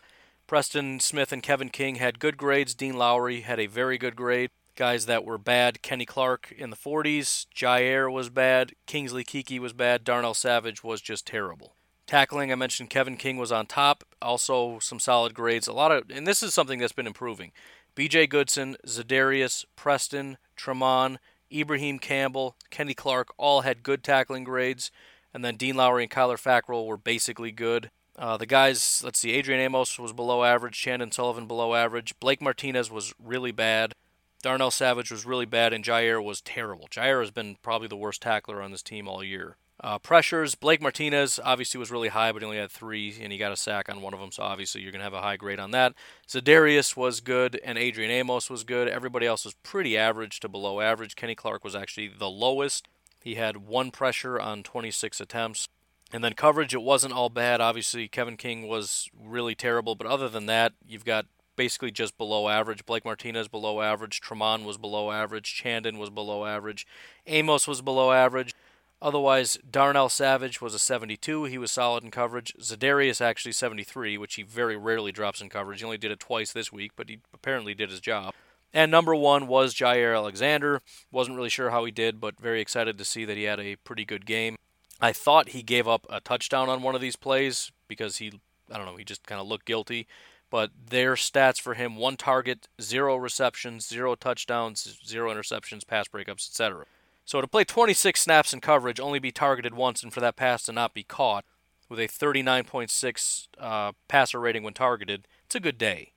Preston 0.50 0.98
Smith 0.98 1.30
and 1.30 1.44
Kevin 1.44 1.68
King 1.68 1.94
had 1.94 2.18
good 2.18 2.36
grades. 2.36 2.74
Dean 2.74 2.94
Lowry 2.94 3.42
had 3.42 3.60
a 3.60 3.68
very 3.68 3.96
good 3.96 4.16
grade. 4.16 4.50
Guys 4.74 5.06
that 5.06 5.24
were 5.24 5.38
bad 5.38 5.80
Kenny 5.80 6.04
Clark 6.04 6.52
in 6.58 6.70
the 6.70 6.76
40s, 6.76 7.46
Jaire 7.54 8.12
was 8.12 8.30
bad, 8.30 8.72
Kingsley 8.84 9.22
Keke 9.22 9.60
was 9.60 9.72
bad, 9.72 10.02
Darnell 10.02 10.34
Savage 10.34 10.82
was 10.82 11.00
just 11.00 11.24
terrible. 11.24 11.76
Tackling, 12.04 12.50
I 12.50 12.56
mentioned 12.56 12.90
Kevin 12.90 13.16
King 13.16 13.36
was 13.36 13.52
on 13.52 13.66
top. 13.66 14.02
Also, 14.20 14.80
some 14.80 14.98
solid 14.98 15.34
grades. 15.34 15.68
A 15.68 15.72
lot 15.72 15.92
of, 15.92 16.10
and 16.10 16.26
this 16.26 16.42
is 16.42 16.52
something 16.52 16.80
that's 16.80 16.92
been 16.92 17.06
improving. 17.06 17.52
B.J. 17.94 18.26
Goodson, 18.26 18.76
Za'Darius, 18.84 19.66
Preston, 19.76 20.36
Tramon, 20.58 21.18
Ibraheim 21.56 22.00
Campbell, 22.00 22.56
Kenny 22.70 22.94
Clark 22.94 23.28
all 23.36 23.60
had 23.60 23.84
good 23.84 24.02
tackling 24.02 24.42
grades, 24.42 24.90
and 25.32 25.44
then 25.44 25.54
Dean 25.54 25.76
Lowry 25.76 26.02
and 26.02 26.10
Kyler 26.10 26.42
Fackrell 26.42 26.88
were 26.88 26.96
basically 26.96 27.52
good. 27.52 27.92
Uh, 28.20 28.36
the 28.36 28.44
guys, 28.44 29.00
let's 29.02 29.18
see, 29.18 29.32
Adrian 29.32 29.62
Amos 29.62 29.98
was 29.98 30.12
below 30.12 30.44
average, 30.44 30.78
Chandon 30.78 31.10
Sullivan 31.10 31.46
below 31.46 31.74
average, 31.74 32.12
Blake 32.20 32.42
Martinez 32.42 32.90
was 32.90 33.14
really 33.18 33.50
bad, 33.50 33.94
Darnell 34.42 34.70
Savage 34.70 35.10
was 35.10 35.24
really 35.24 35.46
bad, 35.46 35.72
and 35.72 35.82
Jaire 35.82 36.22
was 36.22 36.42
terrible. 36.42 36.86
Jaire 36.88 37.20
has 37.20 37.30
been 37.30 37.56
probably 37.62 37.88
the 37.88 37.96
worst 37.96 38.20
tackler 38.20 38.60
on 38.60 38.72
this 38.72 38.82
team 38.82 39.08
all 39.08 39.24
year. 39.24 39.56
Uh, 39.82 39.98
pressures, 39.98 40.54
Blake 40.54 40.82
Martinez 40.82 41.40
obviously 41.42 41.78
was 41.78 41.90
really 41.90 42.08
high, 42.08 42.30
but 42.30 42.42
he 42.42 42.44
only 42.44 42.58
had 42.58 42.70
three, 42.70 43.16
and 43.22 43.32
he 43.32 43.38
got 43.38 43.52
a 43.52 43.56
sack 43.56 43.88
on 43.88 44.02
one 44.02 44.12
of 44.12 44.20
them, 44.20 44.32
so 44.32 44.42
obviously 44.42 44.82
you're 44.82 44.92
going 44.92 45.00
to 45.00 45.04
have 45.04 45.14
a 45.14 45.22
high 45.22 45.38
grade 45.38 45.58
on 45.58 45.70
that. 45.70 45.94
Za'Darius 46.28 46.94
was 46.98 47.20
good, 47.20 47.58
and 47.64 47.78
Adrian 47.78 48.10
Amos 48.10 48.50
was 48.50 48.64
good. 48.64 48.86
Everybody 48.86 49.26
else 49.26 49.46
was 49.46 49.54
pretty 49.62 49.96
average 49.96 50.40
to 50.40 50.48
below 50.50 50.82
average. 50.82 51.16
Kenny 51.16 51.34
Clark 51.34 51.64
was 51.64 51.74
actually 51.74 52.08
the 52.08 52.28
lowest. 52.28 52.86
He 53.22 53.36
had 53.36 53.56
one 53.56 53.90
pressure 53.90 54.38
on 54.38 54.62
26 54.62 55.22
attempts. 55.22 55.68
And 56.12 56.24
then 56.24 56.34
coverage, 56.34 56.74
it 56.74 56.82
wasn't 56.82 57.14
all 57.14 57.28
bad. 57.28 57.60
Obviously, 57.60 58.08
Kevin 58.08 58.36
King 58.36 58.66
was 58.66 59.08
really 59.16 59.54
terrible, 59.54 59.94
but 59.94 60.06
other 60.06 60.28
than 60.28 60.46
that, 60.46 60.72
you've 60.86 61.04
got 61.04 61.26
basically 61.56 61.90
just 61.90 62.18
below 62.18 62.48
average. 62.48 62.84
Blake 62.84 63.04
Martinez 63.04 63.46
below 63.46 63.80
average. 63.80 64.20
Tramon 64.20 64.64
was 64.64 64.78
below 64.78 65.12
average. 65.12 65.54
Chandon 65.54 65.98
was 65.98 66.10
below 66.10 66.46
average. 66.46 66.86
Amos 67.26 67.68
was 67.68 67.82
below 67.82 68.12
average. 68.12 68.54
Otherwise, 69.02 69.56
Darnell 69.70 70.08
Savage 70.08 70.60
was 70.60 70.74
a 70.74 70.78
72. 70.78 71.44
He 71.44 71.58
was 71.58 71.72
solid 71.72 72.04
in 72.04 72.10
coverage. 72.10 72.54
Za'Darius 72.60 73.20
actually 73.20 73.52
73, 73.52 74.18
which 74.18 74.34
he 74.34 74.42
very 74.42 74.76
rarely 74.76 75.12
drops 75.12 75.40
in 75.40 75.48
coverage. 75.48 75.80
He 75.80 75.84
only 75.84 75.96
did 75.96 76.10
it 76.10 76.20
twice 76.20 76.52
this 76.52 76.72
week, 76.72 76.92
but 76.96 77.08
he 77.08 77.20
apparently 77.32 77.74
did 77.74 77.90
his 77.90 78.00
job. 78.00 78.34
And 78.74 78.90
number 78.90 79.14
one 79.14 79.46
was 79.46 79.74
Jaire 79.74 80.14
Alexander. 80.14 80.82
Wasn't 81.10 81.36
really 81.36 81.48
sure 81.48 81.70
how 81.70 81.84
he 81.84 81.90
did, 81.90 82.20
but 82.20 82.38
very 82.38 82.60
excited 82.60 82.98
to 82.98 83.04
see 83.04 83.24
that 83.24 83.36
he 83.36 83.44
had 83.44 83.58
a 83.58 83.76
pretty 83.76 84.04
good 84.04 84.26
game. 84.26 84.56
I 85.00 85.12
thought 85.12 85.50
he 85.50 85.62
gave 85.62 85.88
up 85.88 86.06
a 86.10 86.20
touchdown 86.20 86.68
on 86.68 86.82
one 86.82 86.94
of 86.94 87.00
these 87.00 87.16
plays 87.16 87.72
because 87.88 88.18
he, 88.18 88.40
I 88.70 88.76
don't 88.76 88.86
know, 88.86 88.96
he 88.96 89.04
just 89.04 89.26
kind 89.26 89.40
of 89.40 89.46
looked 89.46 89.66
guilty. 89.66 90.06
But 90.50 90.72
their 90.88 91.14
stats 91.14 91.60
for 91.60 91.74
him 91.74 91.96
one 91.96 92.16
target, 92.16 92.68
zero 92.80 93.16
receptions, 93.16 93.86
zero 93.86 94.14
touchdowns, 94.16 94.98
zero 95.06 95.32
interceptions, 95.32 95.86
pass 95.86 96.08
breakups, 96.08 96.48
etc. 96.48 96.86
So 97.24 97.40
to 97.40 97.46
play 97.46 97.62
26 97.62 98.20
snaps 98.20 98.52
in 98.52 98.60
coverage, 98.60 98.98
only 98.98 99.20
be 99.20 99.30
targeted 99.30 99.74
once, 99.74 100.02
and 100.02 100.12
for 100.12 100.18
that 100.20 100.34
pass 100.34 100.64
to 100.64 100.72
not 100.72 100.92
be 100.92 101.04
caught 101.04 101.44
with 101.88 102.00
a 102.00 102.08
39.6 102.08 103.48
uh, 103.58 103.92
passer 104.08 104.40
rating 104.40 104.64
when 104.64 104.74
targeted, 104.74 105.28
it's 105.44 105.54
a 105.54 105.60
good 105.60 105.78
day. 105.78 106.12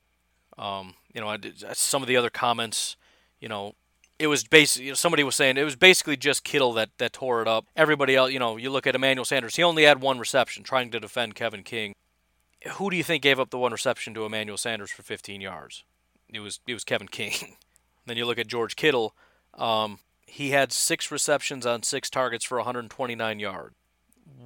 Um, 0.58 0.96
you 1.14 1.22
know, 1.22 1.36
some 1.74 2.02
of 2.02 2.08
the 2.08 2.18
other 2.18 2.32
comments, 2.32 2.96
you 3.40 3.48
know, 3.48 3.76
it 4.24 4.28
was 4.28 4.46
basically 4.46 4.86
you 4.86 4.92
know, 4.92 4.96
somebody 4.96 5.22
was 5.22 5.36
saying 5.36 5.58
it 5.58 5.66
was 5.66 5.76
basically 5.76 6.16
just 6.16 6.46
Kittle 6.46 6.72
that 6.74 6.90
that 6.98 7.12
tore 7.12 7.42
it 7.42 7.48
up. 7.48 7.66
Everybody 7.76 8.16
else, 8.16 8.32
you 8.32 8.40
know, 8.40 8.56
you 8.56 8.70
look 8.70 8.88
at 8.88 8.96
Emmanuel 8.96 9.26
Sanders, 9.26 9.58
he 9.58 9.64
only 9.64 9.84
had 9.84 10.00
one 10.02 10.18
reception 10.18 10.64
trying 10.64 10.92
to 10.92 11.00
defend 11.00 11.36
Kevin 11.36 11.62
King. 11.62 11.94
Who 12.76 12.90
do 12.90 12.96
you 12.96 13.04
think 13.04 13.22
gave 13.22 13.38
up 13.38 13.50
the 13.50 13.58
one 13.58 13.74
reception 13.74 14.14
to 14.14 14.26
Emmanuel 14.26 14.56
Sanders 14.56 14.92
for 14.92 15.04
15 15.04 15.42
yards? 15.42 15.84
It 16.30 16.40
was 16.40 16.62
it 16.66 16.74
was 16.74 16.86
Kevin 16.86 17.10
King. 17.10 17.34
then 18.06 18.16
you 18.16 18.26
look 18.26 18.40
at 18.40 18.48
George 18.48 18.78
Kittle. 18.78 19.14
Um, 19.56 20.00
he 20.26 20.52
had 20.52 20.72
six 20.72 21.12
receptions 21.12 21.66
on 21.66 21.84
six 21.84 22.10
targets 22.10 22.46
for 22.46 22.58
129 22.58 23.40
yards. 23.40 23.76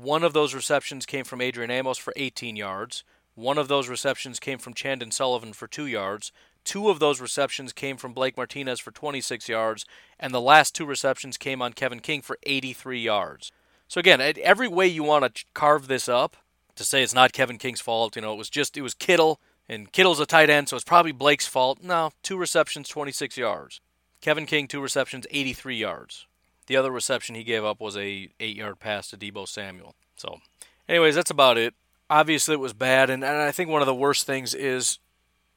One 0.02 0.24
of 0.24 0.34
those 0.34 0.56
receptions 0.56 1.06
came 1.06 1.24
from 1.24 1.40
Adrian 1.40 1.70
Amos 1.70 2.00
for 2.00 2.14
18 2.16 2.56
yards. 2.56 3.04
One 3.36 3.60
of 3.60 3.68
those 3.68 3.88
receptions 3.88 4.40
came 4.40 4.58
from 4.58 4.74
Chandon 4.74 5.12
Sullivan 5.12 5.54
for 5.54 5.68
two 5.68 5.86
yards. 5.86 6.32
Two 6.68 6.90
of 6.90 7.00
those 7.00 7.22
receptions 7.22 7.72
came 7.72 7.96
from 7.96 8.12
Blake 8.12 8.36
Martinez 8.36 8.82
for 8.82 8.92
26 8.92 9.48
yards, 9.48 9.86
and 10.20 10.34
the 10.34 10.42
last 10.42 10.76
two 10.76 10.86
receptions 10.86 11.38
came 11.38 11.62
on 11.62 11.72
Kevin 11.72 12.02
King 12.02 12.22
for 12.22 12.38
83 12.44 13.00
yards. 13.00 13.54
So 13.88 14.02
again, 14.02 14.20
every 14.44 14.68
way 14.68 14.86
you 14.86 15.02
want 15.02 15.34
to 15.34 15.46
carve 15.54 15.88
this 15.88 16.10
up, 16.10 16.36
to 16.76 16.84
say 16.84 17.02
it's 17.02 17.14
not 17.14 17.32
Kevin 17.32 17.58
King's 17.58 17.80
fault, 17.80 18.18
you 18.18 18.22
know, 18.22 18.34
it 18.34 18.38
was 18.38 18.50
just 18.50 18.76
it 18.76 18.82
was 18.82 18.94
Kittle, 18.94 19.40
and 19.70 19.94
Kittle's 19.94 20.20
a 20.20 20.26
tight 20.26 20.50
end, 20.50 20.68
so 20.68 20.76
it's 20.76 20.84
probably 20.84 21.14
Blake's 21.14 21.48
fault. 21.48 21.82
No, 21.82 22.12
two 22.22 22.36
receptions, 22.36 22.90
26 22.90 23.38
yards. 23.38 23.80
Kevin 24.20 24.46
King, 24.46 24.68
two 24.68 24.82
receptions, 24.82 25.26
83 25.32 25.78
yards. 25.78 26.28
The 26.66 26.76
other 26.76 26.92
reception 26.92 27.36
he 27.36 27.46
gave 27.46 27.64
up 27.64 27.80
was 27.80 27.96
a 27.96 28.28
eight-yard 28.42 28.82
pass 28.82 29.08
to 29.12 29.18
Deebo 29.18 29.48
Samuel. 29.48 29.96
So, 30.18 30.42
anyways, 30.90 31.16
that's 31.16 31.32
about 31.32 31.58
it. 31.58 31.76
Obviously, 32.10 32.56
it 32.56 32.60
was 32.60 32.74
bad, 32.74 33.10
and, 33.10 33.24
and 33.24 33.38
I 33.38 33.54
think 33.54 33.70
one 33.70 33.82
of 33.82 33.88
the 33.88 33.96
worst 33.96 34.26
things 34.26 34.54
is 34.54 35.00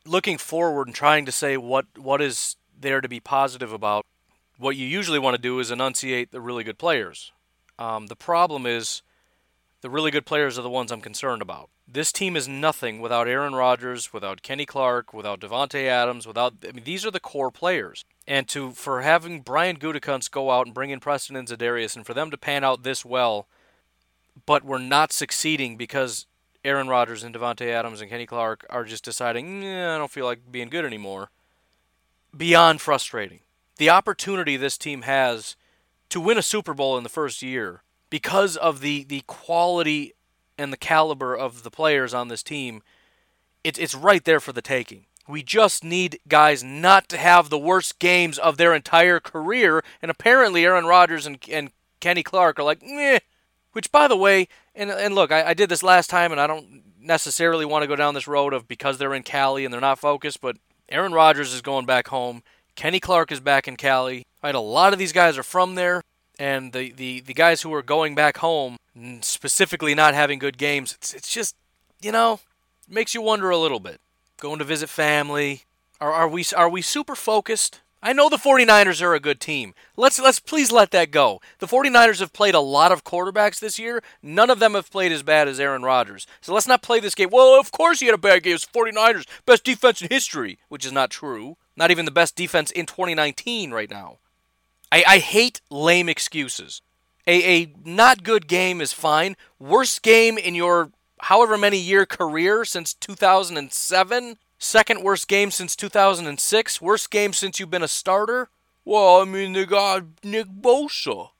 looking 0.06 0.38
forward 0.38 0.88
and 0.88 0.94
trying 0.94 1.26
to 1.26 1.32
say 1.32 1.56
what 1.56 1.86
what 1.96 2.20
is 2.20 2.56
there 2.78 3.00
to 3.00 3.08
be 3.08 3.20
positive 3.20 3.72
about, 3.72 4.06
what 4.58 4.76
you 4.76 4.86
usually 4.86 5.18
want 5.18 5.36
to 5.36 5.42
do 5.42 5.58
is 5.58 5.70
enunciate 5.70 6.30
the 6.30 6.40
really 6.40 6.64
good 6.64 6.78
players. 6.78 7.32
Um, 7.78 8.06
the 8.08 8.16
problem 8.16 8.66
is 8.66 9.02
the 9.80 9.90
really 9.90 10.10
good 10.10 10.26
players 10.26 10.58
are 10.58 10.62
the 10.62 10.70
ones 10.70 10.92
I'm 10.92 11.00
concerned 11.00 11.42
about. 11.42 11.70
This 11.88 12.12
team 12.12 12.36
is 12.36 12.46
nothing 12.46 13.00
without 13.00 13.26
Aaron 13.26 13.54
Rodgers, 13.54 14.12
without 14.12 14.42
Kenny 14.42 14.64
Clark, 14.66 15.12
without 15.12 15.40
Davante 15.40 15.86
Adams, 15.86 16.26
without 16.26 16.54
I 16.66 16.72
mean 16.72 16.84
these 16.84 17.04
are 17.04 17.10
the 17.10 17.20
core 17.20 17.50
players. 17.50 18.04
And 18.26 18.46
to 18.48 18.72
for 18.72 19.02
having 19.02 19.40
Brian 19.40 19.76
Gutekunst 19.76 20.30
go 20.30 20.50
out 20.50 20.66
and 20.66 20.74
bring 20.74 20.90
in 20.90 21.00
Preston 21.00 21.36
and 21.36 21.48
Za'Darius 21.48 21.96
and 21.96 22.06
for 22.06 22.14
them 22.14 22.30
to 22.30 22.38
pan 22.38 22.62
out 22.62 22.82
this 22.82 23.04
well, 23.04 23.48
but 24.46 24.64
we're 24.64 24.78
not 24.78 25.12
succeeding 25.12 25.76
because 25.76 26.26
Aaron 26.64 26.88
Rodgers 26.88 27.22
and 27.22 27.34
Davante 27.34 27.66
Adams 27.66 28.00
and 28.00 28.10
Kenny 28.10 28.26
Clark 28.26 28.66
are 28.68 28.84
just 28.84 29.04
deciding, 29.04 29.64
I 29.64 29.96
don't 29.96 30.10
feel 30.10 30.26
like 30.26 30.52
being 30.52 30.68
good 30.68 30.84
anymore. 30.84 31.30
Beyond 32.36 32.80
frustrating. 32.80 33.40
The 33.78 33.90
opportunity 33.90 34.56
this 34.56 34.76
team 34.76 35.02
has 35.02 35.56
to 36.10 36.20
win 36.20 36.36
a 36.38 36.42
Super 36.42 36.74
Bowl 36.74 36.98
in 36.98 37.02
the 37.02 37.08
first 37.08 37.42
year 37.42 37.82
because 38.10 38.56
of 38.56 38.80
the, 38.80 39.04
the 39.04 39.22
quality 39.26 40.14
and 40.58 40.72
the 40.72 40.76
caliber 40.76 41.34
of 41.34 41.62
the 41.62 41.70
players 41.70 42.12
on 42.12 42.28
this 42.28 42.42
team, 42.42 42.82
it, 43.64 43.78
it's 43.78 43.94
right 43.94 44.24
there 44.24 44.40
for 44.40 44.52
the 44.52 44.60
taking. 44.60 45.06
We 45.26 45.42
just 45.42 45.84
need 45.84 46.18
guys 46.28 46.62
not 46.62 47.08
to 47.08 47.16
have 47.16 47.48
the 47.48 47.58
worst 47.58 47.98
games 47.98 48.38
of 48.38 48.56
their 48.56 48.74
entire 48.74 49.20
career. 49.20 49.82
And 50.02 50.10
apparently, 50.10 50.64
Aaron 50.64 50.86
Rodgers 50.86 51.24
and, 51.24 51.38
and 51.50 51.70
Kenny 52.00 52.22
Clark 52.22 52.58
are 52.58 52.64
like, 52.64 52.82
meh. 52.82 53.20
Which, 53.72 53.92
by 53.92 54.08
the 54.08 54.16
way, 54.16 54.48
and 54.80 54.90
and 54.90 55.14
look, 55.14 55.30
I, 55.30 55.50
I 55.50 55.54
did 55.54 55.68
this 55.68 55.82
last 55.82 56.10
time, 56.10 56.32
and 56.32 56.40
I 56.40 56.46
don't 56.46 56.82
necessarily 57.00 57.64
want 57.64 57.82
to 57.82 57.86
go 57.86 57.96
down 57.96 58.14
this 58.14 58.28
road 58.28 58.52
of 58.52 58.66
because 58.66 58.98
they're 58.98 59.14
in 59.14 59.22
Cali 59.22 59.64
and 59.64 59.72
they're 59.72 59.80
not 59.80 59.98
focused, 59.98 60.40
but 60.40 60.56
Aaron 60.88 61.12
Rodgers 61.12 61.52
is 61.52 61.62
going 61.62 61.86
back 61.86 62.08
home. 62.08 62.42
Kenny 62.74 63.00
Clark 63.00 63.30
is 63.30 63.40
back 63.40 63.68
in 63.68 63.76
Cali. 63.76 64.24
Right, 64.42 64.54
a 64.54 64.60
lot 64.60 64.92
of 64.92 64.98
these 64.98 65.12
guys 65.12 65.36
are 65.36 65.42
from 65.42 65.74
there, 65.74 66.02
and 66.38 66.72
the, 66.72 66.92
the, 66.92 67.20
the 67.20 67.34
guys 67.34 67.60
who 67.60 67.74
are 67.74 67.82
going 67.82 68.14
back 68.14 68.38
home, 68.38 68.78
specifically 69.20 69.94
not 69.94 70.14
having 70.14 70.38
good 70.38 70.56
games, 70.56 70.94
it's, 70.94 71.12
it's 71.12 71.30
just, 71.30 71.54
you 72.00 72.10
know, 72.10 72.40
makes 72.88 73.14
you 73.14 73.20
wonder 73.20 73.50
a 73.50 73.58
little 73.58 73.80
bit. 73.80 74.00
Going 74.38 74.58
to 74.58 74.64
visit 74.64 74.88
family. 74.88 75.64
Are, 76.00 76.10
are 76.10 76.28
we 76.28 76.42
are 76.56 76.70
we 76.70 76.80
super 76.80 77.14
focused? 77.14 77.80
I 78.02 78.14
know 78.14 78.30
the 78.30 78.36
49ers 78.36 79.02
are 79.02 79.14
a 79.14 79.20
good 79.20 79.40
team. 79.40 79.74
Let's 79.94 80.18
let's 80.18 80.40
please 80.40 80.72
let 80.72 80.90
that 80.92 81.10
go. 81.10 81.40
The 81.58 81.66
49ers 81.66 82.20
have 82.20 82.32
played 82.32 82.54
a 82.54 82.60
lot 82.60 82.92
of 82.92 83.04
quarterbacks 83.04 83.60
this 83.60 83.78
year. 83.78 84.02
None 84.22 84.48
of 84.48 84.58
them 84.58 84.72
have 84.72 84.90
played 84.90 85.12
as 85.12 85.22
bad 85.22 85.48
as 85.48 85.60
Aaron 85.60 85.82
Rodgers. 85.82 86.26
So 86.40 86.54
let's 86.54 86.66
not 86.66 86.82
play 86.82 87.00
this 87.00 87.14
game. 87.14 87.28
Well, 87.30 87.60
of 87.60 87.70
course 87.70 88.00
he 88.00 88.06
had 88.06 88.14
a 88.14 88.18
bad 88.18 88.42
game. 88.42 88.54
It's 88.54 88.64
49ers, 88.64 89.26
best 89.44 89.64
defense 89.64 90.00
in 90.00 90.08
history, 90.08 90.58
which 90.68 90.86
is 90.86 90.92
not 90.92 91.10
true. 91.10 91.58
Not 91.76 91.90
even 91.90 92.06
the 92.06 92.10
best 92.10 92.36
defense 92.36 92.70
in 92.70 92.86
2019 92.86 93.70
right 93.70 93.90
now. 93.90 94.18
I, 94.90 95.04
I 95.06 95.18
hate 95.18 95.60
lame 95.70 96.08
excuses. 96.08 96.80
A, 97.26 97.62
a 97.62 97.74
not 97.84 98.22
good 98.22 98.48
game 98.48 98.80
is 98.80 98.94
fine. 98.94 99.36
Worst 99.58 100.02
game 100.02 100.38
in 100.38 100.54
your 100.54 100.90
however 101.20 101.58
many 101.58 101.78
year 101.78 102.06
career 102.06 102.64
since 102.64 102.94
2007 102.94 104.38
Second 104.62 105.02
worst 105.02 105.26
game 105.26 105.50
since 105.50 105.74
2006. 105.74 106.82
Worst 106.82 107.10
game 107.10 107.32
since 107.32 107.58
you've 107.58 107.70
been 107.70 107.82
a 107.82 107.88
starter. 107.88 108.50
Well, 108.84 109.22
I 109.22 109.24
mean, 109.24 109.54
they 109.54 109.64
got 109.64 110.04
Nick 110.22 110.48
Bosa 110.48 111.30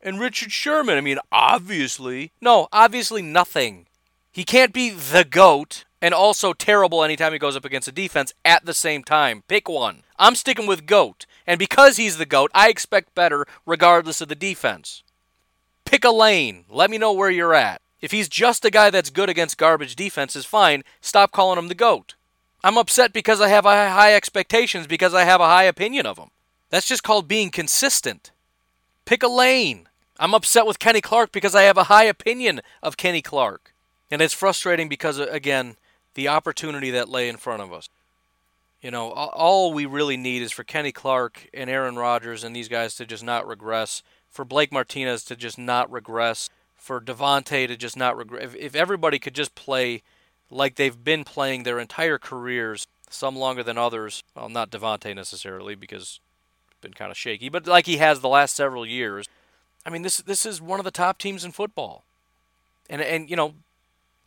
and 0.00 0.20
Richard 0.20 0.52
Sherman. 0.52 0.96
I 0.96 1.00
mean, 1.00 1.18
obviously. 1.32 2.30
No, 2.40 2.68
obviously 2.72 3.22
nothing. 3.22 3.86
He 4.30 4.44
can't 4.44 4.72
be 4.72 4.90
the 4.90 5.24
GOAT 5.24 5.84
and 6.00 6.14
also 6.14 6.52
terrible 6.52 7.02
anytime 7.02 7.32
he 7.32 7.40
goes 7.40 7.56
up 7.56 7.64
against 7.64 7.88
a 7.88 7.92
defense 7.92 8.32
at 8.44 8.64
the 8.64 8.72
same 8.72 9.02
time. 9.02 9.42
Pick 9.48 9.68
one. 9.68 10.04
I'm 10.16 10.36
sticking 10.36 10.68
with 10.68 10.86
GOAT. 10.86 11.26
And 11.48 11.58
because 11.58 11.96
he's 11.96 12.18
the 12.18 12.24
GOAT, 12.24 12.52
I 12.54 12.68
expect 12.68 13.16
better 13.16 13.46
regardless 13.66 14.20
of 14.20 14.28
the 14.28 14.36
defense. 14.36 15.02
Pick 15.84 16.04
a 16.04 16.10
lane. 16.10 16.66
Let 16.70 16.88
me 16.88 16.98
know 16.98 17.12
where 17.12 17.30
you're 17.30 17.52
at. 17.52 17.82
If 18.00 18.12
he's 18.12 18.28
just 18.28 18.64
a 18.64 18.70
guy 18.70 18.90
that's 18.90 19.10
good 19.10 19.28
against 19.28 19.58
garbage 19.58 19.96
defenses, 19.96 20.46
fine. 20.46 20.84
Stop 21.00 21.32
calling 21.32 21.58
him 21.58 21.66
the 21.66 21.74
GOAT. 21.74 22.14
I'm 22.62 22.76
upset 22.76 23.12
because 23.12 23.40
I 23.40 23.48
have 23.48 23.64
high 23.64 24.14
expectations 24.14 24.86
because 24.86 25.14
I 25.14 25.24
have 25.24 25.40
a 25.40 25.46
high 25.46 25.64
opinion 25.64 26.06
of 26.06 26.18
him. 26.18 26.30
That's 26.68 26.86
just 26.86 27.02
called 27.02 27.26
being 27.26 27.50
consistent. 27.50 28.30
Pick 29.04 29.22
a 29.22 29.28
lane. 29.28 29.88
I'm 30.18 30.34
upset 30.34 30.66
with 30.66 30.78
Kenny 30.78 31.00
Clark 31.00 31.32
because 31.32 31.54
I 31.54 31.62
have 31.62 31.78
a 31.78 31.84
high 31.84 32.04
opinion 32.04 32.60
of 32.82 32.96
Kenny 32.98 33.22
Clark. 33.22 33.74
And 34.10 34.20
it's 34.20 34.34
frustrating 34.34 34.88
because, 34.88 35.18
uh, 35.18 35.26
again, 35.30 35.76
the 36.14 36.28
opportunity 36.28 36.90
that 36.90 37.08
lay 37.08 37.28
in 37.28 37.38
front 37.38 37.62
of 37.62 37.72
us. 37.72 37.88
You 38.82 38.90
know, 38.90 39.10
all 39.10 39.72
we 39.72 39.86
really 39.86 40.16
need 40.16 40.42
is 40.42 40.52
for 40.52 40.64
Kenny 40.64 40.92
Clark 40.92 41.48
and 41.52 41.68
Aaron 41.68 41.96
Rodgers 41.96 42.44
and 42.44 42.54
these 42.54 42.68
guys 42.68 42.94
to 42.96 43.06
just 43.06 43.22
not 43.22 43.46
regress, 43.46 44.02
for 44.28 44.44
Blake 44.44 44.72
Martinez 44.72 45.24
to 45.24 45.36
just 45.36 45.58
not 45.58 45.90
regress, 45.90 46.48
for 46.76 47.00
Davante 47.00 47.66
to 47.66 47.76
just 47.76 47.96
not 47.96 48.16
regress. 48.16 48.44
If, 48.44 48.56
if 48.56 48.74
everybody 48.74 49.18
could 49.18 49.34
just 49.34 49.54
play 49.54 50.02
like 50.50 50.74
they've 50.74 51.02
been 51.02 51.24
playing 51.24 51.62
their 51.62 51.78
entire 51.78 52.18
careers, 52.18 52.86
some 53.08 53.36
longer 53.36 53.62
than 53.62 53.78
others. 53.78 54.22
Well, 54.34 54.48
not 54.48 54.70
Davante 54.70 55.14
necessarily 55.14 55.74
because 55.74 56.20
it's 56.70 56.80
been 56.80 56.94
kind 56.94 57.10
of 57.10 57.16
shaky, 57.16 57.48
but 57.48 57.66
like 57.66 57.86
he 57.86 57.98
has 57.98 58.20
the 58.20 58.28
last 58.28 58.54
several 58.54 58.84
years. 58.84 59.26
I 59.86 59.90
mean, 59.90 60.02
this 60.02 60.18
this 60.18 60.44
is 60.44 60.60
one 60.60 60.80
of 60.80 60.84
the 60.84 60.90
top 60.90 61.18
teams 61.18 61.44
in 61.44 61.52
football, 61.52 62.04
and 62.88 63.00
and 63.00 63.30
you 63.30 63.36
know, 63.36 63.54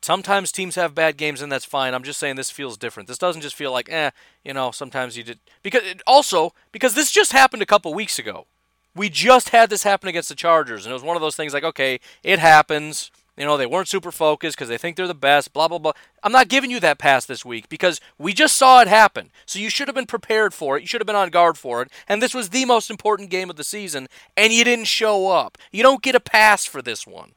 sometimes 0.02 0.52
teams 0.52 0.76
have 0.76 0.96
bad 0.96 1.18
games 1.18 1.42
and 1.42 1.52
that's 1.52 1.66
fine. 1.66 1.94
I'm 1.94 2.04
just 2.04 2.20
saying 2.20 2.36
this 2.36 2.52
feels 2.52 2.78
different. 2.78 3.08
This 3.08 3.18
doesn't 3.18 3.42
just 3.42 3.56
feel 3.56 3.72
like 3.72 3.92
eh, 3.92 4.12
you 4.44 4.54
know, 4.54 4.72
sometimes 4.72 5.18
you 5.18 5.24
did 5.24 5.40
because 5.62 5.84
it, 5.84 6.02
also 6.08 6.54
because 6.72 6.94
this 6.96 7.12
just 7.12 7.32
happened 7.32 7.62
a 7.62 7.68
couple 7.68 7.94
weeks 7.94 8.18
ago. 8.18 8.48
We 8.96 9.10
just 9.10 9.50
had 9.50 9.72
this 9.72 9.82
happen 9.82 10.08
against 10.08 10.30
the 10.30 10.36
Chargers, 10.36 10.86
and 10.86 10.92
it 10.92 10.94
was 10.94 11.02
one 11.02 11.16
of 11.16 11.22
those 11.22 11.36
things 11.36 11.52
like, 11.52 11.64
okay, 11.64 12.00
it 12.22 12.38
happens 12.38 13.10
You 13.36 13.46
know, 13.46 13.58
they 13.58 13.66
weren't 13.66 13.88
super 13.88 14.12
focused 14.12 14.56
because 14.56 14.70
they 14.70 14.78
think 14.78 14.96
they're 14.96 15.08
the 15.08 15.16
best, 15.16 15.54
blah, 15.54 15.68
blah, 15.68 15.80
blah. 15.80 15.94
I'm 16.22 16.32
not 16.32 16.50
giving 16.50 16.70
you 16.70 16.80
that 16.82 17.00
pass 17.00 17.26
this 17.26 17.44
week 17.44 17.68
because 17.68 18.00
we 18.20 18.32
just 18.32 18.56
saw 18.56 18.82
it 18.82 18.88
happen. 18.88 19.32
So 19.48 19.58
you 19.58 19.72
should 19.72 19.88
have 19.88 19.96
been 19.96 20.06
prepared 20.06 20.54
for 20.54 20.78
it. 20.78 20.82
You 20.82 20.88
should 20.88 21.02
have 21.02 21.08
been 21.08 21.16
on 21.16 21.30
guard 21.32 21.58
for 21.58 21.82
it. 21.82 21.90
And 22.08 22.22
this 22.22 22.36
was 22.36 22.50
the 22.50 22.66
most 22.66 22.92
important 22.92 23.32
game 23.32 23.50
of 23.50 23.56
the 23.56 23.64
season, 23.64 24.08
and 24.38 24.54
you 24.54 24.64
didn't 24.64 24.86
show 24.86 25.30
up. 25.30 25.58
You 25.72 25.82
don't 25.82 26.04
get 26.04 26.14
a 26.14 26.20
pass 26.20 26.66
for 26.66 26.82
this 26.82 27.08
one. 27.08 27.32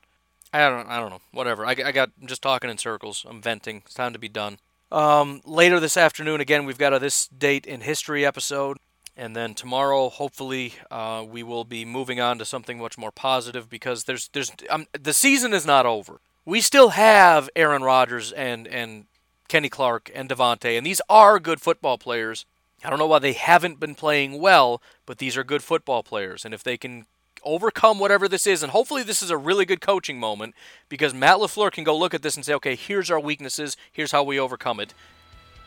I 0.52 0.68
don't, 0.68 0.86
I 0.86 1.00
don't 1.00 1.10
know. 1.10 1.20
Whatever. 1.32 1.64
I, 1.64 1.70
I 1.70 1.92
got, 1.92 2.10
I'm 2.20 2.26
just 2.26 2.42
talking 2.42 2.68
in 2.68 2.78
circles. 2.78 3.24
I'm 3.28 3.40
venting. 3.40 3.82
It's 3.86 3.94
time 3.94 4.12
to 4.12 4.18
be 4.18 4.28
done. 4.28 4.58
Um, 4.92 5.40
later 5.44 5.80
this 5.80 5.96
afternoon, 5.96 6.40
again, 6.40 6.64
we've 6.64 6.78
got 6.78 6.94
a 6.94 6.98
This 6.98 7.26
Date 7.28 7.66
in 7.66 7.80
History 7.80 8.24
episode. 8.24 8.78
And 9.16 9.34
then 9.34 9.54
tomorrow, 9.54 10.10
hopefully, 10.10 10.74
uh, 10.90 11.24
we 11.26 11.42
will 11.42 11.64
be 11.64 11.86
moving 11.86 12.20
on 12.20 12.38
to 12.38 12.44
something 12.44 12.78
much 12.78 12.98
more 12.98 13.10
positive 13.10 13.70
because 13.70 14.04
there's 14.04 14.28
there's 14.28 14.52
um, 14.68 14.86
the 14.92 15.14
season 15.14 15.54
is 15.54 15.64
not 15.64 15.86
over. 15.86 16.20
We 16.44 16.60
still 16.60 16.90
have 16.90 17.48
Aaron 17.56 17.82
Rodgers 17.82 18.30
and 18.32 18.68
and 18.68 19.06
Kenny 19.48 19.70
Clark 19.70 20.10
and 20.14 20.28
Davante, 20.28 20.76
and 20.76 20.86
these 20.86 21.00
are 21.08 21.40
good 21.40 21.62
football 21.62 21.96
players. 21.96 22.44
I 22.84 22.90
don't 22.90 22.98
know 22.98 23.06
why 23.06 23.18
they 23.18 23.32
haven't 23.32 23.80
been 23.80 23.94
playing 23.94 24.38
well, 24.38 24.82
but 25.06 25.16
these 25.16 25.36
are 25.36 25.44
good 25.44 25.62
football 25.62 26.02
players, 26.02 26.44
and 26.44 26.52
if 26.52 26.62
they 26.62 26.76
can 26.76 27.06
overcome 27.42 27.98
whatever 27.98 28.28
this 28.28 28.46
is, 28.46 28.62
and 28.62 28.72
hopefully 28.72 29.02
this 29.02 29.22
is 29.22 29.30
a 29.30 29.36
really 29.36 29.64
good 29.64 29.80
coaching 29.80 30.18
moment 30.18 30.54
because 30.88 31.14
Matt 31.14 31.38
LaFleur 31.38 31.70
can 31.70 31.84
go 31.84 31.96
look 31.96 32.12
at 32.12 32.22
this 32.22 32.36
and 32.36 32.44
say, 32.44 32.52
okay, 32.54 32.74
here's 32.74 33.10
our 33.10 33.20
weaknesses, 33.20 33.76
here's 33.92 34.12
how 34.12 34.24
we 34.24 34.38
overcome 34.38 34.80
it. 34.80 34.92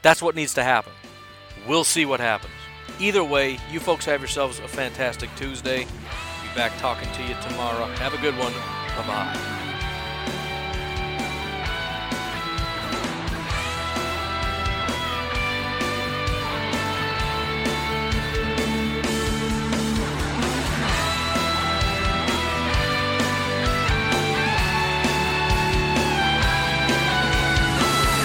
That's 0.01 0.21
what 0.21 0.35
needs 0.35 0.53
to 0.55 0.63
happen. 0.63 0.91
We'll 1.67 1.85
see 1.85 2.05
what 2.05 2.19
happens. 2.19 2.53
Either 2.99 3.23
way, 3.23 3.57
you 3.71 3.79
folks 3.79 4.05
have 4.05 4.19
yourselves 4.19 4.59
a 4.59 4.67
fantastic 4.67 5.29
Tuesday. 5.35 5.85
Be 5.85 6.55
back 6.55 6.77
talking 6.79 7.09
to 7.13 7.23
you 7.23 7.35
tomorrow. 7.47 7.85
Have 7.95 8.13
a 8.13 8.17
good 8.17 8.37
one. 8.37 8.51
Bye 8.51 9.07
bye. 9.07 9.68